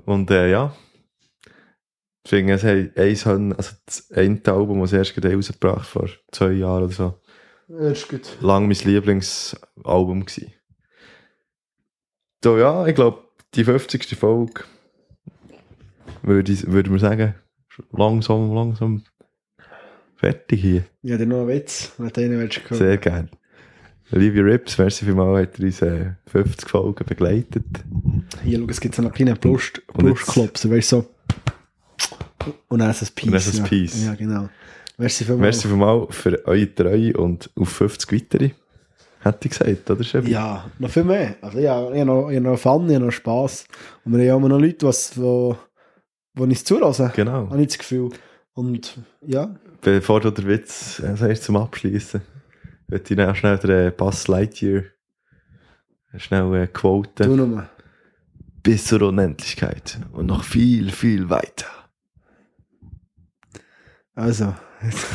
Und 0.05 0.31
äh, 0.31 0.51
ja. 0.51 0.75
Ich 2.25 2.31
finde, 2.31 2.55
es 2.55 2.65
haben 2.65 2.91
eins, 2.97 3.27
also 3.27 3.77
das 3.87 4.11
eine 4.11 4.41
Album, 4.47 4.81
das 4.81 4.93
erst 4.93 5.15
gerade 5.15 5.35
rausgebracht 5.35 5.87
vor 5.87 6.09
zwei 6.33 6.53
Jahren 6.53 6.85
oder 6.85 6.93
so. 6.93 7.15
Ist 7.69 8.09
gut. 8.09 8.37
lang 8.41 8.67
mein 8.67 8.77
Lieblingsalbum 8.77 10.25
gsi. 10.25 10.53
So, 12.43 12.59
ja, 12.59 12.87
ich 12.87 12.95
glaube, 12.95 13.25
die 13.55 13.65
50. 13.65 14.17
Folge 14.17 14.65
würde 16.23 16.53
ich, 16.53 16.67
würde 16.67 16.91
man 16.91 16.99
sagen, 16.99 17.35
langsam, 17.93 18.55
langsam 18.55 19.03
fertig 20.17 20.61
hier. 20.61 20.85
Ja, 21.03 21.17
dann 21.19 21.29
noch 21.29 21.43
ein 21.43 21.49
Witz, 21.49 21.93
wenn 21.99 22.09
du 22.09 22.21
einen 22.21 22.39
willst. 22.39 22.61
Sehr 22.71 22.97
gerne. 22.97 23.29
Liebe 24.11 24.45
Rips, 24.45 24.79
merci 24.79 25.05
vielmals, 25.05 25.49
hat 25.49 25.59
er 25.59 25.65
uns 25.65 25.83
äh, 25.83 26.11
50 26.27 26.69
Folgen 26.69 27.05
begleitet. 27.07 27.65
Hier, 28.45 28.61
schau, 28.61 28.67
es 28.69 28.81
gibt 28.81 28.95
so 28.95 29.03
einen 29.03 29.13
kleinen 29.13 29.37
Brust, 29.37 29.85
Brustklopsen, 29.89 30.71
weißt 30.71 30.93
du, 30.93 30.97
so. 30.97 32.55
Und 32.69 32.79
dann 32.79 32.91
ist 32.91 33.03
es 33.03 33.11
Peace. 33.11 33.27
Und 33.27 33.33
dann 33.33 33.41
ist 33.41 33.49
es 33.49 33.59
ja. 33.59 33.65
Peace. 33.65 34.05
Ja, 34.05 34.15
genau. 34.15 34.49
Merci 34.97 35.25
vielmals. 35.25 35.57
Merci 35.57 35.69
vielmals 35.69 36.15
für 36.15 36.47
eure 36.47 36.73
Treue 36.73 37.17
und 37.17 37.51
auf 37.57 37.69
50 37.69 38.13
weitere. 38.13 38.51
Hätte 39.21 39.49
ich 39.49 39.59
gesagt, 39.59 39.91
oder 39.91 40.05
Schebi? 40.05 40.31
Ja, 40.31 40.71
noch 40.79 40.89
viel 40.89 41.03
mehr. 41.03 41.35
Also 41.41 41.59
ja, 41.59 41.91
ich 41.91 42.01
habe 42.01 42.05
noch, 42.05 42.31
ich 42.31 42.37
habe 42.37 42.47
noch 42.47 42.59
Fun, 42.59 42.89
ich 42.89 42.95
habe 42.95 43.07
noch 43.07 43.11
Spass. 43.11 43.67
Und 44.05 44.17
wir 44.17 44.33
haben 44.33 44.39
immer 44.45 44.51
noch 44.51 44.61
Leute, 44.61 44.87
was, 44.87 45.19
wo, 46.37 46.41
wo 46.41 46.45
uns 46.45 46.63
zulassen. 46.65 47.11
Genau. 47.17 47.51
Habe 47.51 47.61
ich 47.63 47.69
das 47.69 47.79
Gefühl. 47.79 48.11
Und 48.55 48.99
ja, 49.27 49.55
Bevor 49.83 50.21
du 50.21 50.31
den 50.31 50.47
Witz 50.47 50.99
äh, 51.01 51.17
sagst 51.17 51.45
zum 51.45 51.57
Abschließen, 51.57 52.21
würde 52.89 53.05
ich 53.09 53.17
dann 53.17 53.31
auch 53.31 53.35
schnell 53.37 53.59
den 53.59 53.71
äh, 53.71 53.91
Buzz 53.91 54.29
Lightyear 54.29 54.85
schnell 56.17 56.55
äh, 56.55 56.67
du 56.67 56.73
quoten. 56.73 57.37
nochmal. 57.37 57.69
bis 58.63 58.87
zur 58.87 59.03
Unendlichkeit 59.03 59.99
und 60.13 60.27
noch 60.27 60.45
viel, 60.45 60.91
viel 60.91 61.29
weiter. 61.29 61.67
Also, 64.15 64.55
das 64.81 65.15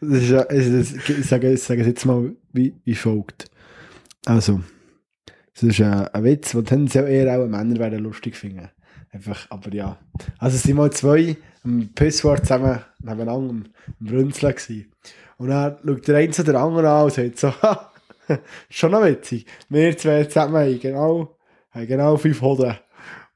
ist, 0.00 0.30
ja- 0.30 0.44
das- 0.44 0.92
ich 1.08 1.26
sage, 1.26 1.52
ich 1.52 1.62
sage 1.62 1.80
es 1.80 1.86
jetzt 1.86 2.04
mal 2.04 2.34
wie, 2.52 2.74
wie 2.84 2.94
folgt. 2.94 3.46
Also, 4.26 4.60
das 5.54 5.62
ist 5.62 5.80
ein, 5.80 6.08
ein 6.08 6.24
Witz, 6.24 6.52
den 6.52 6.64
tendenziell 6.66 7.08
eher 7.08 7.38
auch 7.40 7.46
Männer 7.46 7.78
werden 7.78 8.00
lustig 8.00 8.36
finden. 8.36 8.68
Einfach, 9.14 9.46
aber 9.48 9.72
ja. 9.72 9.96
Also, 10.38 10.56
es 10.56 10.64
sind 10.64 10.74
mal 10.74 10.90
zwei 10.90 11.36
am 11.64 11.88
Pisswort 11.94 12.40
zusammen 12.44 12.80
nebeneinander 12.98 13.50
am, 13.50 13.64
am 14.00 14.06
Brünzeln 14.06 14.52
gewesen. 14.52 14.92
Und 15.38 15.48
dann 15.48 15.76
schaut 15.84 16.08
der 16.08 16.16
eine 16.16 16.30
zu 16.32 16.42
der 16.42 16.56
anderen 16.56 16.86
an 16.86 17.04
und 17.04 17.12
sagt 17.12 17.38
so, 17.38 17.52
schon 18.70 18.90
noch 18.90 19.04
witzig. 19.04 19.46
Wir 19.68 19.96
zwei 19.96 20.24
zusammen 20.24 20.56
haben 20.56 20.80
genau, 20.80 21.36
haben 21.70 21.86
genau 21.86 22.16
fünf 22.16 22.40
Hoden. 22.40 22.76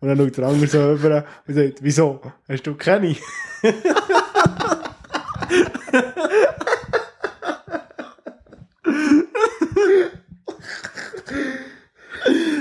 Und 0.01 0.09
dann 0.09 0.18
schaut 0.18 0.37
der 0.37 0.47
andere 0.47 0.66
so 0.66 0.91
rüber 0.91 1.24
und 1.47 1.55
sagt, 1.55 1.79
wieso? 1.81 2.20
Hast 2.49 2.66
du 2.66 2.74
keine? 2.74 3.14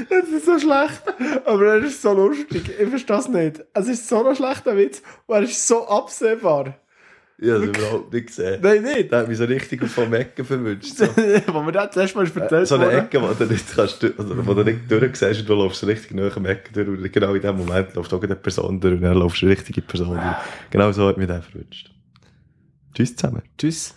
Das 0.10 0.30
ist 0.30 0.37
so 0.48 0.60
schlecht, 0.60 1.04
aber 1.46 1.66
er 1.66 1.84
ist 1.84 2.02
so 2.02 2.14
lustig. 2.14 2.72
Ich 2.80 2.90
verstehe 2.90 3.18
es 3.18 3.28
nicht. 3.28 3.64
Es 3.74 3.88
ist 3.88 4.08
so 4.08 4.26
ein 4.26 4.36
schlechter 4.36 4.76
Witz 4.76 5.02
und 5.28 5.36
er 5.36 5.44
ist 5.44 5.68
so 5.68 5.88
absehbar. 5.88 6.76
Ich 7.40 7.52
habe 7.52 7.66
es 7.66 7.78
überhaupt 7.78 8.12
nicht 8.12 8.28
gesehen. 8.28 8.60
Nein, 8.64 8.82
nicht. 8.82 9.12
Der 9.12 9.20
hat 9.20 9.28
mich 9.28 9.38
so 9.38 9.44
richtig 9.44 9.84
auf 9.84 9.92
vom 9.92 10.12
Ecken 10.12 10.44
verwünscht. 10.44 10.96
So, 10.96 11.06
Wo 11.54 11.62
mir 11.62 11.72
das 11.72 11.92
zuerst 11.92 12.16
mal 12.16 12.26
erzählt 12.26 12.68
so 12.68 12.76
eine. 12.76 12.92
Ecke, 12.92 13.22
wo 13.22 13.28
du 13.28 13.46
nicht, 13.46 13.76
kannst, 13.76 14.04
also, 14.04 14.48
wo 14.48 14.54
du 14.56 14.64
nicht 14.64 14.90
durchsiehst 14.90 15.42
und 15.42 15.50
du 15.50 15.54
läufst 15.54 15.82
so 15.82 15.86
richtig 15.86 16.16
nach 16.16 16.34
dem 16.34 16.46
Ecken 16.46 16.74
durch 16.74 16.88
und 16.88 17.14
genau 17.14 17.36
in 17.36 17.42
dem 17.42 17.58
Moment 17.58 17.94
läuft 17.94 18.12
auch 18.12 18.24
eine 18.24 18.36
Person 18.36 18.80
durch 18.80 18.96
und 18.96 19.02
dann 19.04 19.18
läufst 19.18 19.42
du 19.44 19.46
die 19.46 19.52
richtige 19.52 19.82
Person 19.84 20.16
durch. 20.16 20.36
Genau 20.72 20.92
so 20.92 21.08
hat 21.08 21.18
mich 21.18 21.28
der 21.28 21.44
verwünscht. 21.44 21.92
Tschüss 22.96 23.16
zusammen. 23.16 23.44
Tschüss. 23.56 23.94